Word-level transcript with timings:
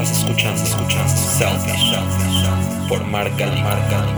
Estás 0.00 0.18
escuchando, 0.18 0.62
escuchando 0.62 1.08
Selfish 1.08 2.88
por 2.88 3.04
Marca 3.06 3.46
Marca 3.64 4.14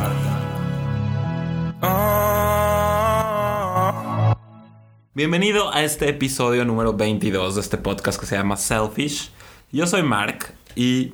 Bienvenido 5.14 5.72
a 5.72 5.82
este 5.82 6.10
episodio 6.10 6.66
número 6.66 6.92
22 6.92 7.54
de 7.54 7.62
este 7.62 7.78
podcast 7.78 8.20
que 8.20 8.27
se 8.27 8.36
llama 8.36 8.58
Selfish. 8.58 9.30
Yo 9.72 9.86
soy 9.86 10.02
Mark 10.02 10.52
y 10.77 11.12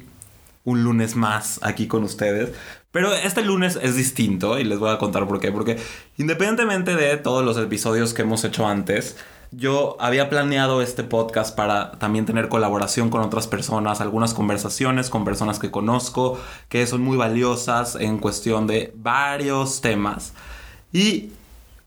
un 0.64 0.82
lunes 0.82 1.14
más 1.14 1.60
aquí 1.62 1.86
con 1.86 2.02
ustedes. 2.02 2.52
Pero 2.90 3.14
este 3.14 3.42
lunes 3.42 3.78
es 3.80 3.94
distinto 3.94 4.58
y 4.58 4.64
les 4.64 4.80
voy 4.80 4.90
a 4.90 4.98
contar 4.98 5.28
por 5.28 5.38
qué. 5.38 5.52
Porque 5.52 5.78
independientemente 6.16 6.96
de 6.96 7.16
todos 7.18 7.44
los 7.44 7.56
episodios 7.56 8.14
que 8.14 8.22
hemos 8.22 8.42
hecho 8.42 8.66
antes, 8.66 9.16
yo 9.50 9.96
había 10.00 10.28
planeado 10.28 10.82
este 10.82 11.04
podcast 11.04 11.54
para 11.56 11.92
también 11.92 12.26
tener 12.26 12.48
colaboración 12.48 13.10
con 13.10 13.20
otras 13.20 13.46
personas, 13.46 14.00
algunas 14.00 14.34
conversaciones 14.34 15.10
con 15.10 15.24
personas 15.24 15.58
que 15.58 15.70
conozco, 15.70 16.38
que 16.68 16.86
son 16.86 17.02
muy 17.02 17.16
valiosas 17.16 17.96
en 17.96 18.18
cuestión 18.18 18.66
de 18.66 18.92
varios 18.96 19.80
temas. 19.80 20.34
Y 20.92 21.30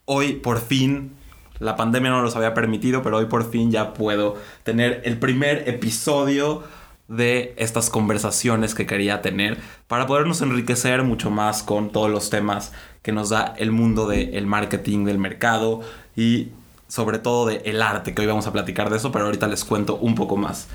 hoy 0.05 0.33
por 0.33 0.61
fin, 0.61 1.11
la 1.59 1.75
pandemia 1.75 2.11
no 2.11 2.21
los 2.21 2.35
había 2.35 2.53
permitido, 2.53 3.03
pero 3.03 3.17
hoy 3.17 3.25
por 3.25 3.49
fin 3.49 3.71
ya 3.71 3.93
puedo 3.93 4.37
tener 4.63 5.01
el 5.05 5.19
primer 5.19 5.67
episodio 5.67 6.63
de 7.09 7.55
estas 7.57 7.89
conversaciones 7.89 8.75
que 8.75 8.85
quería 8.85 9.21
tener 9.21 9.57
para 9.87 10.05
podernos 10.05 10.41
enriquecer 10.41 11.03
mucho 11.03 11.31
más 11.31 11.63
con 11.63 11.91
todos 11.91 12.09
los 12.09 12.29
temas 12.29 12.71
que 13.01 13.11
nos 13.11 13.29
da 13.29 13.55
el 13.57 13.71
mundo 13.71 14.07
del 14.07 14.45
marketing, 14.45 15.05
del 15.05 15.17
mercado 15.17 15.81
y 16.15 16.49
sobre 16.89 17.19
todo 17.19 17.45
de 17.45 17.61
el 17.65 17.81
arte, 17.81 18.13
que 18.13 18.21
hoy 18.21 18.27
vamos 18.27 18.47
a 18.47 18.51
platicar 18.51 18.89
de 18.89 18.97
eso, 18.97 19.11
pero 19.13 19.25
ahorita 19.25 19.47
les 19.47 19.63
cuento 19.63 19.95
un 19.95 20.15
poco 20.15 20.35
más. 20.35 20.67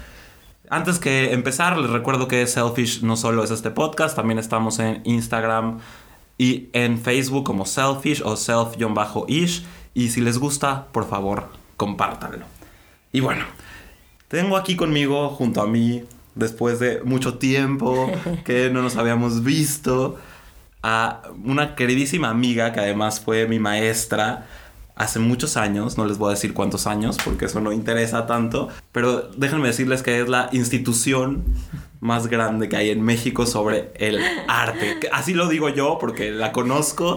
Antes 0.70 0.98
que 0.98 1.32
empezar, 1.32 1.77
les 1.77 1.90
recuerdo 1.90 2.27
que 2.27 2.46
Selfish 2.46 3.02
no 3.02 3.16
solo 3.16 3.45
es 3.45 3.50
este 3.50 3.70
podcast, 3.70 4.16
también 4.16 4.38
estamos 4.38 4.79
en 4.79 5.02
Instagram 5.04 5.80
y 6.38 6.68
en 6.73 6.98
Facebook 6.98 7.45
como 7.45 7.66
Selfish 7.66 8.23
o 8.24 8.37
Self-ish. 8.37 9.65
Y 9.93 10.09
si 10.09 10.21
les 10.21 10.38
gusta, 10.38 10.87
por 10.93 11.06
favor, 11.06 11.48
compártanlo. 11.76 12.46
Y 13.12 13.21
bueno, 13.21 13.45
tengo 14.28 14.56
aquí 14.56 14.74
conmigo, 14.74 15.28
junto 15.30 15.60
a 15.60 15.66
mí, 15.66 16.04
después 16.34 16.78
de 16.78 17.02
mucho 17.02 17.38
tiempo 17.38 18.10
que 18.45 18.71
no 18.71 18.82
nos 18.82 18.96
habíamos 18.96 19.45
visto, 19.45 20.16
a 20.82 21.23
una 21.45 21.74
queridísima 21.74 22.30
amiga 22.30 22.73
que 22.73 22.80
además 22.80 23.21
fue 23.21 23.46
mi 23.46 23.59
maestra 23.59 24.46
hace 24.96 25.18
muchos 25.18 25.56
años, 25.56 25.98
no 25.98 26.06
les 26.06 26.18
voy 26.18 26.28
a 26.28 26.34
decir 26.34 26.54
cuántos 26.54 26.87
años 26.87 27.18
porque 27.24 27.46
eso 27.46 27.60
no 27.60 27.73
interesa 27.73 28.26
tanto, 28.26 28.68
pero 28.92 29.23
déjenme 29.37 29.68
decirles 29.68 30.02
que 30.02 30.20
es 30.20 30.28
la 30.28 30.48
institución 30.52 31.45
más 32.00 32.26
grande 32.26 32.68
que 32.68 32.76
hay 32.76 32.90
en 32.90 33.02
México 33.02 33.46
sobre 33.46 33.92
el 33.96 34.20
arte. 34.46 35.00
Así 35.12 35.34
lo 35.34 35.48
digo 35.48 35.68
yo 35.68 35.98
porque 35.98 36.30
la 36.30 36.52
conozco 36.52 37.16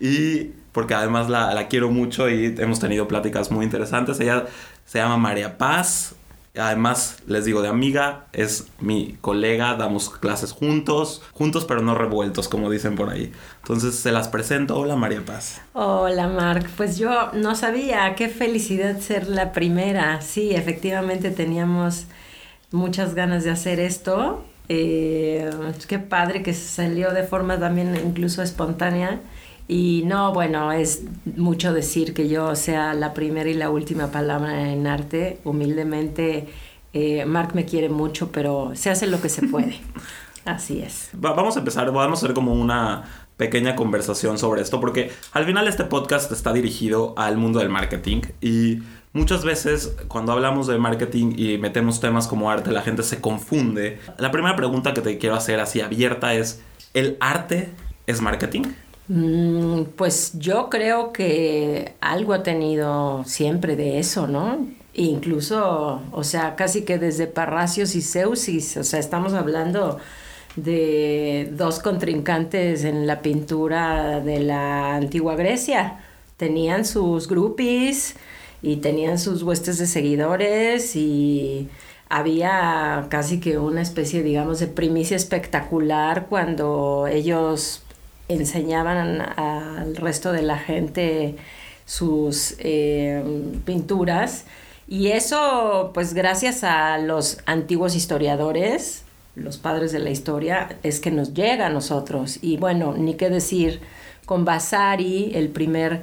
y 0.00 0.50
porque 0.72 0.94
además 0.94 1.28
la, 1.28 1.54
la 1.54 1.68
quiero 1.68 1.90
mucho 1.90 2.28
y 2.28 2.54
hemos 2.58 2.80
tenido 2.80 3.08
pláticas 3.08 3.50
muy 3.50 3.64
interesantes. 3.64 4.20
Ella 4.20 4.46
se 4.84 4.98
llama 4.98 5.16
María 5.16 5.56
Paz, 5.58 6.14
Además, 6.58 7.18
les 7.28 7.44
digo 7.44 7.62
de 7.62 7.68
amiga, 7.68 8.26
es 8.32 8.66
mi 8.80 9.16
colega, 9.20 9.76
damos 9.76 10.10
clases 10.10 10.50
juntos, 10.50 11.22
juntos 11.32 11.64
pero 11.64 11.80
no 11.80 11.94
revueltos, 11.94 12.48
como 12.48 12.68
dicen 12.70 12.96
por 12.96 13.08
ahí. 13.08 13.32
Entonces 13.62 13.94
se 13.94 14.10
las 14.10 14.28
presento. 14.28 14.76
Hola 14.76 14.96
María 14.96 15.24
Paz. 15.24 15.60
Hola 15.74 16.26
Marc, 16.26 16.68
pues 16.76 16.98
yo 16.98 17.30
no 17.34 17.54
sabía, 17.54 18.14
qué 18.16 18.28
felicidad 18.28 18.98
ser 18.98 19.28
la 19.28 19.52
primera. 19.52 20.20
Sí, 20.22 20.50
efectivamente 20.50 21.30
teníamos 21.30 22.06
muchas 22.72 23.14
ganas 23.14 23.44
de 23.44 23.50
hacer 23.50 23.78
esto. 23.78 24.44
Eh, 24.68 25.50
qué 25.86 26.00
padre 26.00 26.42
que 26.42 26.52
salió 26.52 27.12
de 27.12 27.22
forma 27.22 27.60
también 27.60 27.96
incluso 28.04 28.42
espontánea. 28.42 29.20
Y 29.72 30.02
no, 30.04 30.32
bueno, 30.32 30.72
es 30.72 31.04
mucho 31.36 31.72
decir 31.72 32.12
que 32.12 32.28
yo 32.28 32.56
sea 32.56 32.92
la 32.92 33.14
primera 33.14 33.48
y 33.48 33.54
la 33.54 33.70
última 33.70 34.08
palabra 34.10 34.72
en 34.72 34.88
arte. 34.88 35.38
Humildemente, 35.44 36.48
eh, 36.92 37.24
Mark 37.24 37.54
me 37.54 37.64
quiere 37.66 37.88
mucho, 37.88 38.32
pero 38.32 38.72
se 38.74 38.90
hace 38.90 39.06
lo 39.06 39.22
que 39.22 39.28
se 39.28 39.46
puede. 39.46 39.80
Así 40.44 40.82
es. 40.82 41.10
vamos 41.12 41.54
a 41.54 41.60
empezar, 41.60 41.92
vamos 41.92 42.20
a 42.20 42.24
hacer 42.24 42.34
como 42.34 42.52
una 42.52 43.04
pequeña 43.36 43.76
conversación 43.76 44.38
sobre 44.38 44.60
esto, 44.60 44.80
porque 44.80 45.12
al 45.30 45.44
final 45.44 45.68
este 45.68 45.84
podcast 45.84 46.32
está 46.32 46.52
dirigido 46.52 47.14
al 47.16 47.36
mundo 47.36 47.60
del 47.60 47.68
marketing 47.68 48.22
y 48.40 48.78
muchas 49.12 49.44
veces 49.44 49.94
cuando 50.08 50.32
hablamos 50.32 50.66
de 50.66 50.78
marketing 50.78 51.34
y 51.36 51.58
metemos 51.58 52.00
temas 52.00 52.26
como 52.26 52.50
arte, 52.50 52.72
la 52.72 52.82
gente 52.82 53.04
se 53.04 53.20
confunde. 53.20 54.00
La 54.18 54.32
primera 54.32 54.56
pregunta 54.56 54.94
que 54.94 55.00
te 55.00 55.16
quiero 55.18 55.36
hacer 55.36 55.60
así 55.60 55.80
abierta 55.80 56.34
es, 56.34 56.60
¿el 56.92 57.16
arte 57.20 57.68
es 58.08 58.20
marketing? 58.20 58.64
Mm, 59.10 59.86
pues 59.96 60.38
yo 60.38 60.70
creo 60.70 61.12
que 61.12 61.94
algo 62.00 62.32
ha 62.32 62.44
tenido 62.44 63.24
siempre 63.26 63.74
de 63.74 63.98
eso, 63.98 64.28
¿no? 64.28 64.68
Incluso, 64.94 66.00
o 66.12 66.22
sea, 66.22 66.54
casi 66.54 66.82
que 66.84 66.96
desde 66.98 67.26
Parracios 67.26 67.96
y 67.96 68.02
Zeusis, 68.02 68.76
o 68.76 68.84
sea, 68.84 69.00
estamos 69.00 69.32
hablando 69.34 69.98
de 70.54 71.50
dos 71.56 71.80
contrincantes 71.80 72.84
en 72.84 73.08
la 73.08 73.20
pintura 73.20 74.20
de 74.20 74.38
la 74.40 74.94
antigua 74.94 75.34
Grecia. 75.34 75.98
Tenían 76.36 76.84
sus 76.84 77.26
groupies 77.26 78.14
y 78.62 78.76
tenían 78.76 79.18
sus 79.18 79.42
huestes 79.42 79.78
de 79.78 79.86
seguidores 79.88 80.94
y 80.94 81.68
había 82.08 83.06
casi 83.10 83.40
que 83.40 83.58
una 83.58 83.82
especie, 83.82 84.22
digamos, 84.22 84.60
de 84.60 84.68
primicia 84.68 85.16
espectacular 85.16 86.26
cuando 86.28 87.08
ellos 87.08 87.82
enseñaban 88.34 89.20
al 89.20 89.96
resto 89.96 90.32
de 90.32 90.42
la 90.42 90.58
gente 90.58 91.36
sus 91.84 92.54
eh, 92.58 93.22
pinturas. 93.64 94.44
Y 94.86 95.08
eso, 95.08 95.90
pues 95.94 96.14
gracias 96.14 96.64
a 96.64 96.98
los 96.98 97.38
antiguos 97.46 97.94
historiadores, 97.94 99.04
los 99.34 99.58
padres 99.58 99.92
de 99.92 99.98
la 100.00 100.10
historia, 100.10 100.78
es 100.82 101.00
que 101.00 101.10
nos 101.10 101.34
llega 101.34 101.66
a 101.66 101.70
nosotros. 101.70 102.38
Y 102.42 102.56
bueno, 102.56 102.94
ni 102.96 103.14
qué 103.14 103.30
decir 103.30 103.80
con 104.26 104.44
Vasari, 104.44 105.32
el 105.34 105.48
primer 105.48 106.02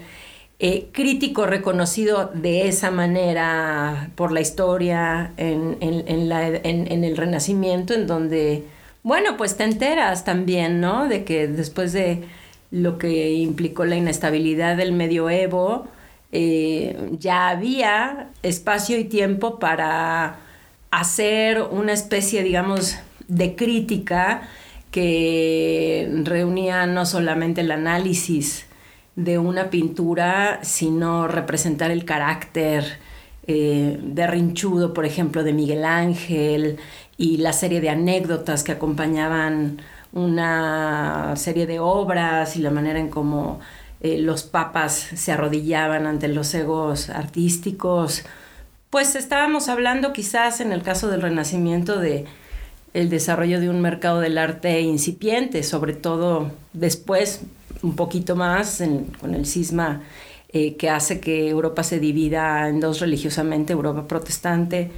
eh, 0.60 0.88
crítico 0.92 1.46
reconocido 1.46 2.32
de 2.34 2.68
esa 2.68 2.92
manera 2.92 4.10
por 4.16 4.32
la 4.32 4.42
historia 4.42 5.34
en, 5.38 5.78
en 5.80 7.04
el 7.04 7.18
Renacimiento, 7.18 7.94
en 7.94 8.08
donde 8.08 8.64
bueno, 9.07 9.38
pues 9.38 9.56
te 9.56 9.63
enteras 9.63 10.25
también, 10.25 10.81
¿no? 10.81 11.07
De 11.07 11.23
que 11.23 11.47
después 11.47 11.94
de 11.94 12.25
lo 12.72 12.97
que 12.97 13.31
implicó 13.35 13.85
la 13.85 13.95
inestabilidad 13.95 14.75
del 14.75 14.91
medioevo, 14.91 15.88
eh, 16.34 17.12
ya 17.13 17.47
había 17.47 18.28
espacio 18.44 19.00
y 19.00 19.06
tiempo 19.06 19.59
para 19.59 20.40
hacer 20.91 21.62
una 21.62 21.94
especie, 21.94 22.44
digamos, 22.44 22.97
de 23.29 23.56
crítica 23.56 24.41
que 24.91 26.09
reunía 26.24 26.85
no 26.85 27.06
solamente 27.06 27.62
el 27.62 27.72
análisis 27.72 28.66
de 29.16 29.38
una 29.38 29.69
pintura, 29.69 30.59
sino 30.63 31.29
representar 31.29 31.91
el 31.91 32.03
carácter 32.03 33.00
eh, 33.47 33.97
berrinchudo, 34.03 34.94
por 34.94 35.06
ejemplo, 35.06 35.45
de 35.45 35.53
Miguel 35.53 35.85
Ángel, 35.85 36.78
y 37.18 37.38
la 37.38 37.54
serie 37.54 37.82
de 37.82 37.90
anécdotas 37.90 38.64
que 38.64 38.72
acompañaban 38.72 39.82
una 40.14 41.36
serie 41.36 41.66
de 41.66 41.80
obras 41.80 42.56
y 42.56 42.60
la 42.60 42.72
manera 42.72 43.00
en 43.00 43.10
cómo 43.10 43.60
eh, 44.02 44.20
los 44.20 44.44
papas 44.44 44.94
se 44.94 45.32
arrodillaban 45.32 46.06
ante 46.06 46.28
los 46.28 46.54
egos 46.54 47.10
artísticos. 47.10 48.24
Pues 48.90 49.16
estábamos 49.16 49.68
hablando 49.68 50.14
quizás 50.14 50.62
en 50.62 50.72
el 50.72 50.84
caso 50.84 51.10
del 51.10 51.22
Renacimiento 51.22 52.00
de 52.00 52.26
el 52.94 53.10
desarrollo 53.10 53.60
de 53.60 53.70
un 53.70 53.81
mercado 53.81 54.20
del 54.22 54.38
arte 54.38 54.81
incipiente, 54.81 55.62
sobre 55.63 55.94
todo 55.94 56.52
después, 56.74 57.42
un 57.84 57.96
poquito 57.96 58.36
más, 58.36 58.81
con 59.20 59.36
el 59.36 59.46
cisma 59.46 60.02
eh, 60.50 60.78
que 60.78 60.90
hace 60.90 61.20
que 61.20 61.50
Europa 61.50 61.84
se 61.84 62.00
divida 62.00 62.70
en 62.70 62.80
dos 62.80 63.02
religiosamente, 63.02 63.74
Europa 63.74 64.08
protestante 64.08 64.90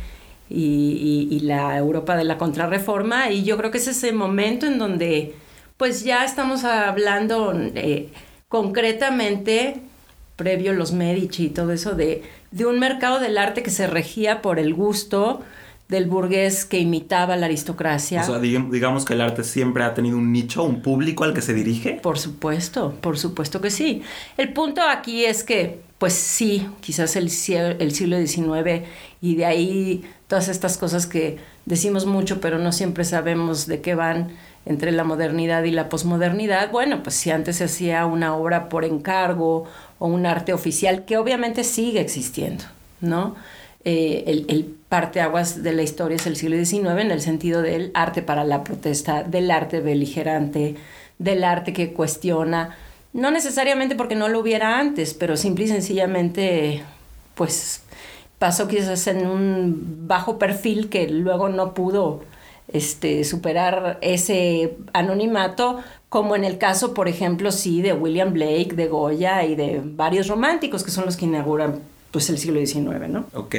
y, 0.50 1.40
la 1.44 1.78
Europa 1.78 2.16
de 2.16 2.24
la 2.24 2.38
contrarreforma. 2.38 3.32
Y 3.32 3.44
yo 3.44 3.58
creo 3.58 3.72
que 3.72 3.78
es 3.78 3.88
ese 3.88 4.12
momento 4.12 4.66
en 4.66 4.78
donde 4.78 5.36
pues 5.78 6.04
ya 6.04 6.26
estamos 6.26 6.66
hablando 6.66 7.54
eh, 7.56 8.10
concretamente, 8.50 9.82
previo 10.36 10.74
los 10.74 10.92
Medici 10.92 11.46
y 11.46 11.50
todo 11.50 11.72
eso, 11.72 11.96
de, 11.96 12.24
de 12.52 12.66
un 12.66 12.80
mercado 12.80 13.20
del 13.20 13.38
arte 13.38 13.64
que 13.64 13.70
se 13.70 13.88
regía 13.88 14.42
por 14.42 14.60
el 14.60 14.74
gusto 14.74 15.42
del 15.90 16.06
burgués 16.06 16.66
que 16.66 16.80
imitaba 16.80 17.36
la 17.36 17.48
aristocracia. 17.48 18.22
O 18.22 18.26
sea, 18.26 18.40
digamos 18.40 19.06
que 19.06 19.16
el 19.16 19.22
arte 19.22 19.44
siempre 19.44 19.84
ha 19.84 19.96
tenido 19.96 20.18
un 20.18 20.32
nicho, 20.32 20.64
un 20.64 20.84
público 20.84 21.24
al 21.24 21.34
que 21.34 21.42
se 21.42 21.56
dirige. 21.56 22.00
Por 22.02 22.20
supuesto, 22.20 22.94
por 23.02 23.18
supuesto 23.18 23.60
que 23.60 23.72
sí. 23.72 24.04
El 24.38 24.54
punto 24.54 24.84
aquí 24.84 25.26
es 25.26 25.44
que, 25.44 25.82
pues 25.98 26.14
sí, 26.14 26.68
quizás 26.80 27.16
el, 27.16 27.26
el 27.26 27.92
siglo 27.92 28.18
XIX 28.20 28.88
y 29.20 29.36
de 29.36 29.46
ahí 29.48 30.04
todas 30.28 30.48
estas 30.48 30.78
cosas 30.78 31.08
que 31.08 31.40
decimos 31.66 32.06
mucho, 32.06 32.40
pero 32.40 32.60
no 32.60 32.72
siempre 32.72 33.04
sabemos 33.04 33.66
de 33.66 33.82
qué 33.82 33.96
van 33.96 34.30
entre 34.68 34.92
la 34.92 35.04
modernidad 35.04 35.64
y 35.64 35.72
la 35.72 35.90
posmodernidad. 35.90 36.70
Bueno, 36.70 37.02
pues 37.02 37.16
si 37.16 37.32
antes 37.32 37.56
se 37.56 37.64
hacía 37.64 38.06
una 38.06 38.36
obra 38.36 38.70
por 38.70 38.86
encargo 38.86 39.66
o 39.98 40.08
un 40.08 40.28
arte 40.28 40.54
oficial, 40.54 41.06
que 41.06 41.18
obviamente 41.18 41.64
sigue 41.64 42.00
existiendo, 42.00 42.66
¿no? 43.02 43.36
Eh, 43.86 44.26
el, 44.28 44.46
el 44.50 44.76
parteaguas 44.90 45.62
de 45.62 45.72
la 45.72 45.84
historia 45.84 46.18
es 46.18 46.26
el 46.26 46.36
siglo 46.36 46.58
XIX 46.58 47.00
en 47.00 47.12
el 47.12 47.22
sentido 47.22 47.62
del 47.62 47.92
arte 47.94 48.24
para 48.24 48.44
la 48.44 48.64
protesta, 48.64 49.24
del 49.24 49.52
arte 49.52 49.80
beligerante, 49.80 50.76
del 51.20 51.44
arte 51.44 51.74
que 51.74 51.94
cuestiona, 51.94 52.76
no 53.14 53.32
necesariamente 53.32 53.96
porque 53.96 54.16
no 54.16 54.28
lo 54.28 54.40
hubiera 54.40 54.80
antes, 54.80 55.14
pero 55.14 55.38
simple 55.38 55.66
y 55.66 55.68
sencillamente, 55.68 56.84
pues 57.36 57.84
pasó 58.40 58.68
quizás 58.68 59.06
en 59.08 59.28
un 59.28 60.08
bajo 60.08 60.40
perfil 60.40 60.90
que 60.90 61.08
luego 61.08 61.50
no 61.50 61.74
pudo 61.74 62.24
este, 62.72 63.24
superar 63.24 63.98
ese 64.02 64.78
anonimato, 64.94 65.80
como 66.10 66.36
en 66.36 66.44
el 66.44 66.58
caso, 66.58 66.94
por 66.94 67.08
ejemplo, 67.08 67.52
sí, 67.52 67.82
de 67.82 67.94
William 67.94 68.34
Blake, 68.34 68.74
de 68.76 68.88
Goya 68.88 69.44
y 69.44 69.56
de 69.56 69.82
varios 69.84 70.28
románticos 70.28 70.84
que 70.84 70.92
son 70.92 71.06
los 71.06 71.18
que 71.18 71.26
inauguran 71.26 71.82
pues 72.12 72.30
el 72.30 72.38
siglo 72.38 72.60
XIX, 72.60 73.08
¿no? 73.08 73.26
Ok, 73.34 73.56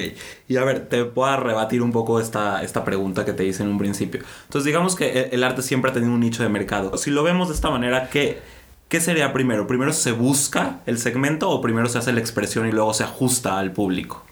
y 0.48 0.56
a 0.56 0.64
ver, 0.64 0.88
te 0.88 1.04
puedo 1.04 1.36
rebatir 1.36 1.82
un 1.82 1.92
poco 1.92 2.20
esta, 2.20 2.62
esta 2.62 2.84
pregunta 2.84 3.24
que 3.24 3.32
te 3.32 3.44
hice 3.44 3.62
en 3.62 3.68
un 3.68 3.78
principio. 3.78 4.22
Entonces, 4.44 4.64
digamos 4.64 4.96
que 4.96 5.30
el 5.32 5.44
arte 5.44 5.62
siempre 5.62 5.90
ha 5.90 5.94
tenido 5.94 6.12
un 6.12 6.20
nicho 6.20 6.42
de 6.42 6.48
mercado. 6.48 6.96
Si 6.96 7.10
lo 7.10 7.22
vemos 7.22 7.48
de 7.48 7.54
esta 7.54 7.70
manera, 7.70 8.08
¿qué, 8.10 8.40
¿qué 8.88 9.00
sería 9.00 9.32
primero? 9.32 9.66
¿Primero 9.66 9.92
se 9.92 10.12
busca 10.12 10.80
el 10.86 10.98
segmento 10.98 11.48
o 11.48 11.60
primero 11.60 11.88
se 11.88 11.98
hace 11.98 12.12
la 12.12 12.20
expresión 12.20 12.66
y 12.66 12.72
luego 12.72 12.92
se 12.92 13.04
ajusta 13.04 13.58
al 13.58 13.72
público? 13.72 14.24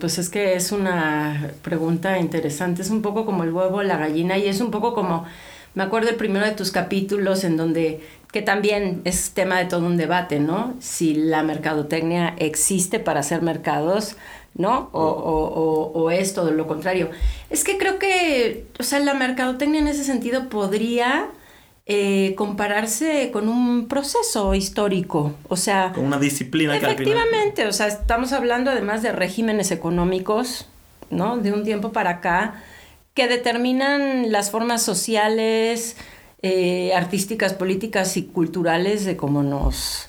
Pues 0.00 0.18
es 0.18 0.28
que 0.28 0.54
es 0.54 0.70
una 0.70 1.50
pregunta 1.62 2.18
interesante, 2.18 2.82
es 2.82 2.90
un 2.90 3.00
poco 3.00 3.24
como 3.24 3.42
el 3.42 3.52
huevo, 3.52 3.82
la 3.82 3.96
gallina, 3.96 4.36
y 4.36 4.46
es 4.46 4.60
un 4.60 4.70
poco 4.70 4.92
como, 4.92 5.24
me 5.74 5.82
acuerdo 5.82 6.10
el 6.10 6.16
primero 6.16 6.44
de 6.44 6.52
tus 6.52 6.70
capítulos 6.70 7.42
en 7.44 7.56
donde 7.56 8.02
que 8.32 8.42
también 8.42 9.02
es 9.04 9.32
tema 9.32 9.58
de 9.58 9.66
todo 9.66 9.86
un 9.86 9.98
debate, 9.98 10.40
¿no? 10.40 10.74
Si 10.80 11.14
la 11.14 11.42
mercadotecnia 11.42 12.34
existe 12.38 12.98
para 12.98 13.20
hacer 13.20 13.42
mercados, 13.42 14.16
¿no? 14.54 14.88
O, 14.92 15.02
o, 15.02 15.92
o, 15.92 16.10
es 16.10 16.32
todo 16.32 16.50
lo 16.50 16.66
contrario. 16.66 17.10
Es 17.50 17.62
que 17.62 17.76
creo 17.76 17.98
que, 17.98 18.64
o 18.80 18.82
sea, 18.82 19.00
la 19.00 19.12
mercadotecnia 19.12 19.80
en 19.80 19.88
ese 19.88 20.02
sentido 20.02 20.48
podría 20.48 21.28
eh, 21.84 22.34
compararse 22.36 23.30
con 23.32 23.48
un 23.48 23.86
proceso 23.86 24.54
histórico, 24.54 25.34
o 25.48 25.56
sea... 25.56 25.92
Con 25.94 26.04
una 26.04 26.18
disciplina 26.18 26.78
que 26.78 26.86
Efectivamente, 26.86 27.66
o 27.66 27.72
sea, 27.72 27.88
estamos 27.88 28.32
hablando 28.32 28.70
además 28.70 29.02
de 29.02 29.12
regímenes 29.12 29.70
económicos, 29.70 30.66
¿no? 31.10 31.36
De 31.36 31.52
un 31.52 31.64
tiempo 31.64 31.92
para 31.92 32.10
acá, 32.10 32.62
que 33.12 33.28
determinan 33.28 34.32
las 34.32 34.50
formas 34.50 34.82
sociales, 34.82 35.96
eh, 36.42 36.92
artísticas, 36.94 37.54
políticas 37.54 38.16
y 38.16 38.24
culturales 38.24 39.04
de 39.04 39.16
cómo 39.16 39.42
nos 39.42 40.08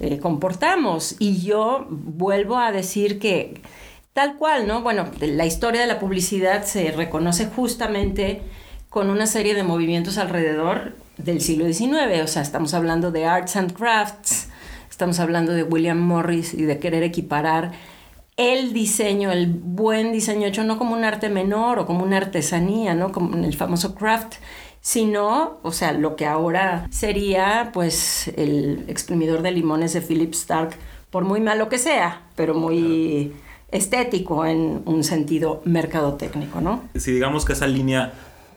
eh, 0.00 0.18
comportamos. 0.18 1.16
Y 1.18 1.42
yo 1.42 1.86
vuelvo 1.90 2.56
a 2.56 2.72
decir 2.72 3.18
que 3.18 3.60
tal 4.12 4.36
cual, 4.36 4.66
¿no? 4.66 4.82
Bueno, 4.82 5.06
la 5.20 5.46
historia 5.46 5.80
de 5.80 5.86
la 5.86 5.98
publicidad 5.98 6.64
se 6.64 6.90
reconoce 6.92 7.46
justamente 7.46 8.42
con 8.90 9.10
una 9.10 9.26
serie 9.26 9.54
de 9.54 9.62
movimientos 9.62 10.18
alrededor 10.18 10.94
del 11.16 11.40
siglo 11.40 11.66
XIX. 11.66 12.22
O 12.22 12.26
sea, 12.26 12.42
estamos 12.42 12.74
hablando 12.74 13.10
de 13.10 13.26
arts 13.26 13.56
and 13.56 13.72
crafts, 13.72 14.48
estamos 14.90 15.18
hablando 15.18 15.52
de 15.52 15.62
William 15.62 15.98
Morris 15.98 16.54
y 16.54 16.62
de 16.62 16.78
querer 16.78 17.02
equiparar 17.02 17.72
el 18.36 18.72
diseño, 18.72 19.30
el 19.30 19.46
buen 19.46 20.12
diseño 20.12 20.46
hecho 20.46 20.64
no 20.64 20.78
como 20.78 20.94
un 20.94 21.04
arte 21.04 21.28
menor 21.28 21.78
o 21.78 21.86
como 21.86 22.04
una 22.04 22.16
artesanía, 22.16 22.94
¿no? 22.94 23.12
Como 23.12 23.36
el 23.36 23.54
famoso 23.54 23.94
craft, 23.94 24.36
sino, 24.82 25.60
o 25.62 25.72
sea, 25.72 25.92
lo 25.92 26.16
que 26.16 26.26
ahora 26.26 26.88
sería 26.90 27.70
pues 27.72 28.28
el 28.36 28.84
exprimidor 28.88 29.40
de 29.40 29.52
limones 29.52 29.94
de 29.94 30.02
Philip 30.02 30.34
Stark, 30.34 30.76
por 31.08 31.24
muy 31.24 31.40
malo 31.40 31.68
que 31.68 31.78
sea, 31.78 32.22
pero 32.34 32.52
muy 32.54 33.32
estético 33.70 34.44
en 34.44 34.82
un 34.84 35.04
sentido 35.04 35.62
mercadotécnico, 35.64 36.60
¿no? 36.60 36.82
Si 36.96 37.12
digamos 37.12 37.44
que 37.44 37.54
esa 37.54 37.68
línea 37.68 38.12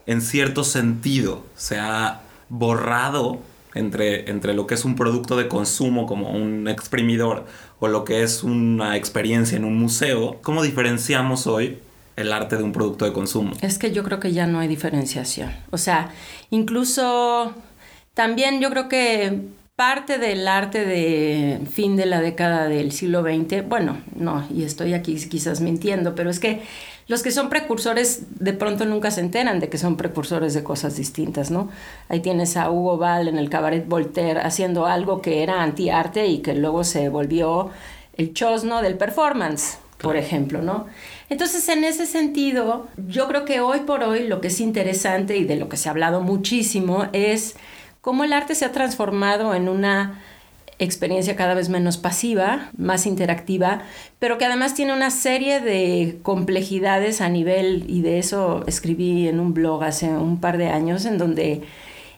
en 0.08 0.22
cierto 0.22 0.64
sentido 0.64 1.44
se 1.56 1.78
ha 1.78 2.22
borrado 2.50 3.40
entre, 3.76 4.30
entre 4.30 4.54
lo 4.56 4.66
que 4.66 4.74
es 4.74 4.84
un 4.84 4.96
producto 4.96 5.38
de 5.38 5.48
consumo 5.48 6.08
como 6.08 6.32
un 6.32 6.68
exprimidor 6.68 7.46
o 7.80 7.88
lo 7.88 8.04
que 8.04 8.24
es 8.24 8.44
una 8.44 8.98
experiencia 8.98 9.58
en 9.58 9.64
un 9.64 9.78
museo, 9.78 10.40
¿cómo 10.42 10.64
diferenciamos 10.64 11.46
hoy 11.46 11.80
el 12.16 12.32
arte 12.32 12.58
de 12.58 12.64
un 12.64 12.72
producto 12.72 13.06
de 13.06 13.14
consumo. 13.14 13.54
Es 13.62 13.78
que 13.78 13.92
yo 13.92 14.04
creo 14.04 14.20
que 14.20 14.32
ya 14.32 14.48
no 14.48 14.60
hay 14.60 14.68
diferenciación. 14.68 15.52
O 15.72 15.78
sea, 15.78 16.10
incluso 16.50 17.54
también 18.14 18.62
yo 18.62 18.70
creo 18.70 18.88
que 18.88 19.42
parte 19.76 20.18
del 20.18 20.48
arte 20.48 20.86
de 20.86 21.60
fin 21.70 21.98
de 21.98 22.06
la 22.06 22.22
década 22.22 22.70
del 22.70 22.94
siglo 22.94 23.22
XX, 23.22 23.68
bueno, 23.68 23.98
no, 24.16 24.48
y 24.50 24.64
estoy 24.64 24.94
aquí 24.94 25.16
quizás 25.28 25.60
mintiendo, 25.60 26.16
pero 26.16 26.30
es 26.30 26.40
que 26.40 26.62
los 27.08 27.22
que 27.22 27.32
son 27.32 27.50
precursores 27.50 28.24
de 28.40 28.54
pronto 28.54 28.86
nunca 28.86 29.12
se 29.12 29.20
enteran 29.20 29.60
de 29.60 29.68
que 29.68 29.78
son 29.78 29.98
precursores 29.98 30.54
de 30.54 30.64
cosas 30.64 30.96
distintas, 30.96 31.52
¿no? 31.52 31.70
Ahí 32.08 32.22
tienes 32.22 32.56
a 32.56 32.72
Hugo 32.72 32.98
Ball 32.98 33.28
en 33.28 33.38
el 33.38 33.50
Cabaret 33.50 33.86
Voltaire 33.86 34.40
haciendo 34.40 34.86
algo 34.86 35.22
que 35.22 35.44
era 35.44 35.62
antiarte 35.62 36.26
y 36.26 36.40
que 36.40 36.56
luego 36.56 36.86
se 36.86 37.10
volvió 37.10 37.70
el 38.18 38.34
chosno 38.34 38.82
del 38.82 38.98
performance, 38.98 39.78
por 39.98 40.16
ejemplo, 40.16 40.62
¿no? 40.62 40.86
Entonces, 41.30 41.68
en 41.70 41.84
ese 41.84 42.06
sentido, 42.06 42.88
yo 43.08 43.28
creo 43.28 43.46
que 43.46 43.60
hoy 43.60 43.82
por 43.82 44.04
hoy 44.04 44.28
lo 44.28 44.42
que 44.42 44.48
es 44.48 44.60
interesante 44.60 45.38
y 45.38 45.44
de 45.44 45.56
lo 45.56 45.70
que 45.70 45.78
se 45.78 45.90
ha 45.90 45.92
hablado 45.92 46.22
muchísimo 46.22 47.08
es 47.14 47.56
cómo 48.02 48.24
el 48.24 48.34
arte 48.34 48.54
se 48.54 48.66
ha 48.66 48.72
transformado 48.72 49.56
en 49.56 49.68
una 49.68 50.22
experiencia 50.78 51.36
cada 51.36 51.54
vez 51.54 51.70
menos 51.70 51.98
pasiva, 51.98 52.70
más 52.78 53.06
interactiva, 53.06 53.82
pero 54.20 54.38
que 54.38 54.46
además 54.46 54.74
tiene 54.74 54.94
una 54.94 55.10
serie 55.10 55.62
de 55.62 56.20
complejidades 56.22 57.22
a 57.22 57.30
nivel, 57.30 57.86
y 57.88 58.02
de 58.02 58.20
eso 58.20 58.64
escribí 58.68 59.28
en 59.28 59.40
un 59.40 59.54
blog 59.54 59.84
hace 59.84 60.10
un 60.10 60.40
par 60.40 60.58
de 60.58 60.68
años, 60.68 61.06
en 61.06 61.18
donde 61.18 61.64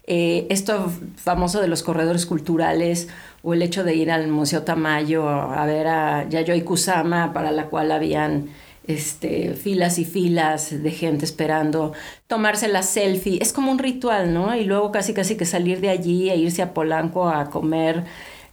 eh, 0.08 0.48
esto 0.50 0.92
famoso 1.18 1.62
de 1.62 1.68
los 1.68 1.84
corredores 1.84 2.26
culturales 2.26 3.10
o 3.44 3.54
el 3.54 3.62
hecho 3.62 3.84
de 3.84 3.94
ir 3.94 4.12
al 4.12 4.28
Museo 4.28 4.64
Tamayo 4.64 5.30
a 5.30 5.66
ver 5.66 5.88
a 5.88 6.28
Yayoi 6.28 6.62
Kusama, 6.64 7.34
para 7.34 7.52
la 7.52 7.66
cual 7.66 7.92
habían 7.92 8.50
este, 8.88 9.54
filas 9.54 10.00
y 10.00 10.06
filas 10.06 10.82
de 10.82 10.92
gente 10.92 11.26
esperando, 11.26 11.94
tomarse 12.28 12.68
la 12.68 12.84
selfie, 12.84 13.40
es 13.42 13.54
como 13.54 13.72
un 13.72 13.80
ritual, 13.80 14.34
¿no? 14.34 14.56
Y 14.56 14.64
luego 14.64 14.92
casi 14.92 15.14
casi 15.14 15.36
que 15.36 15.46
salir 15.46 15.82
de 15.82 15.90
allí 15.90 16.30
e 16.30 16.38
irse 16.38 16.62
a 16.62 16.74
Polanco 16.74 17.30
a 17.30 17.50
comer 17.50 18.06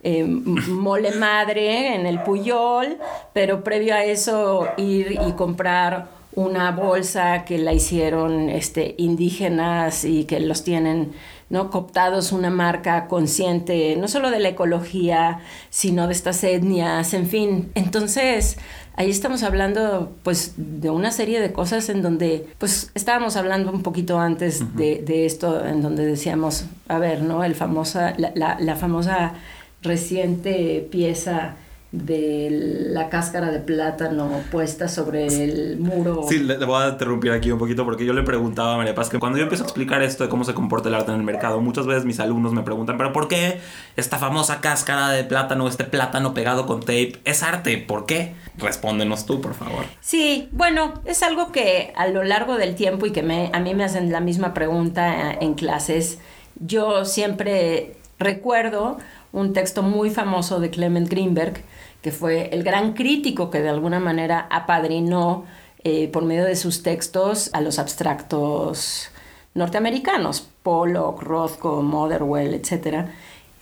eh, 0.02 0.24
mole 0.24 1.12
madre 1.12 1.94
en 1.94 2.06
el 2.06 2.22
Puyol, 2.22 2.98
pero 3.32 3.64
previo 3.64 3.94
a 3.94 4.04
eso 4.04 4.68
ir 4.76 5.18
y 5.26 5.32
comprar 5.32 6.08
una 6.34 6.72
bolsa 6.72 7.44
que 7.44 7.58
la 7.58 7.72
hicieron 7.72 8.50
este, 8.50 8.94
indígenas 8.98 10.04
y 10.04 10.24
que 10.24 10.40
los 10.40 10.64
tienen 10.64 11.12
¿no? 11.48 11.70
cooptados 11.70 12.32
una 12.32 12.50
marca 12.50 13.06
consciente 13.06 13.96
no 13.96 14.08
solo 14.08 14.30
de 14.30 14.40
la 14.40 14.48
ecología, 14.48 15.40
sino 15.70 16.06
de 16.06 16.12
estas 16.12 16.42
etnias, 16.44 17.14
en 17.14 17.26
fin. 17.26 17.70
Entonces, 17.74 18.58
ahí 18.96 19.10
estamos 19.10 19.42
hablando 19.42 20.12
pues 20.22 20.54
de 20.56 20.90
una 20.90 21.10
serie 21.10 21.40
de 21.40 21.52
cosas 21.52 21.88
en 21.88 22.02
donde 22.02 22.46
pues 22.58 22.90
estábamos 22.94 23.36
hablando 23.36 23.70
un 23.72 23.82
poquito 23.82 24.18
antes 24.18 24.76
de, 24.76 25.02
de, 25.04 25.26
esto 25.26 25.64
en 25.64 25.82
donde 25.82 26.06
decíamos 26.06 26.66
a 26.88 26.98
ver 26.98 27.22
no 27.22 27.44
el 27.44 27.54
famosa 27.54 28.14
la, 28.18 28.32
la, 28.34 28.56
la 28.60 28.76
famosa 28.76 29.34
reciente 29.82 30.86
pieza 30.90 31.56
de 31.94 32.48
la 32.90 33.08
cáscara 33.08 33.52
de 33.52 33.60
plátano 33.60 34.28
puesta 34.50 34.88
sobre 34.88 35.26
el 35.26 35.78
muro. 35.78 36.24
Sí, 36.28 36.40
le, 36.40 36.56
voy 36.64 36.82
a 36.82 36.88
interrumpir 36.88 37.30
aquí 37.30 37.52
un 37.52 37.58
poquito 37.58 37.84
porque 37.84 38.04
yo 38.04 38.12
le 38.12 38.24
preguntaba 38.24 38.74
a 38.74 38.76
María 38.76 38.96
Paz 38.96 39.10
que 39.10 39.20
cuando 39.20 39.38
yo 39.38 39.44
empiezo 39.44 39.62
a 39.62 39.66
explicar 39.68 40.02
esto 40.02 40.24
de 40.24 40.30
cómo 40.30 40.42
se 40.42 40.54
comporta 40.54 40.88
el 40.88 40.96
arte 40.96 41.12
en 41.12 41.18
el 41.18 41.22
mercado, 41.22 41.60
muchas 41.60 41.86
veces 41.86 42.04
mis 42.04 42.18
alumnos 42.18 42.52
me 42.52 42.62
preguntan, 42.62 42.96
pero 42.98 43.12
¿por 43.12 43.28
qué 43.28 43.60
esta 43.96 44.18
famosa 44.18 44.60
cáscara 44.60 45.10
de 45.10 45.22
plátano, 45.22 45.68
este 45.68 45.84
plátano 45.84 46.34
pegado 46.34 46.66
con 46.66 46.80
tape, 46.80 47.20
es 47.24 47.44
arte? 47.44 47.78
¿Por 47.78 48.06
qué? 48.06 48.34
Respóndenos 48.56 49.26
tú, 49.26 49.40
por 49.40 49.54
favor. 49.54 49.84
Sí, 50.00 50.48
bueno, 50.52 50.94
es 51.04 51.22
algo 51.22 51.50
que 51.50 51.92
a 51.96 52.06
lo 52.06 52.22
largo 52.22 52.56
del 52.56 52.74
tiempo 52.74 53.06
y 53.06 53.10
que 53.10 53.22
me, 53.22 53.50
a 53.52 53.60
mí 53.60 53.74
me 53.74 53.84
hacen 53.84 54.12
la 54.12 54.20
misma 54.20 54.54
pregunta 54.54 55.32
en 55.32 55.54
clases, 55.54 56.18
yo 56.60 57.04
siempre 57.04 57.96
recuerdo 58.18 58.98
un 59.32 59.52
texto 59.52 59.82
muy 59.82 60.10
famoso 60.10 60.60
de 60.60 60.70
Clement 60.70 61.08
Greenberg, 61.08 61.62
que 62.00 62.12
fue 62.12 62.50
el 62.52 62.62
gran 62.62 62.92
crítico 62.92 63.50
que 63.50 63.60
de 63.60 63.70
alguna 63.70 63.98
manera 63.98 64.46
apadrinó 64.50 65.44
eh, 65.82 66.08
por 66.08 66.24
medio 66.24 66.44
de 66.44 66.54
sus 66.54 66.82
textos 66.82 67.50
a 67.52 67.60
los 67.60 67.78
abstractos 67.78 69.10
norteamericanos, 69.54 70.48
Pollock, 70.62 71.22
Rothko, 71.22 71.82
Motherwell, 71.82 72.54
etcétera, 72.54 73.12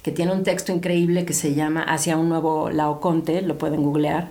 que 0.03 0.13
tiene 0.13 0.33
un 0.33 0.43
texto 0.43 0.73
increíble 0.73 1.25
que 1.25 1.33
se 1.33 1.55
llama 1.55 1.83
Hacia 1.83 2.17
un 2.17 2.29
nuevo 2.29 2.71
Laoconte, 2.71 3.43
lo 3.43 3.59
pueden 3.59 3.83
googlear, 3.83 4.31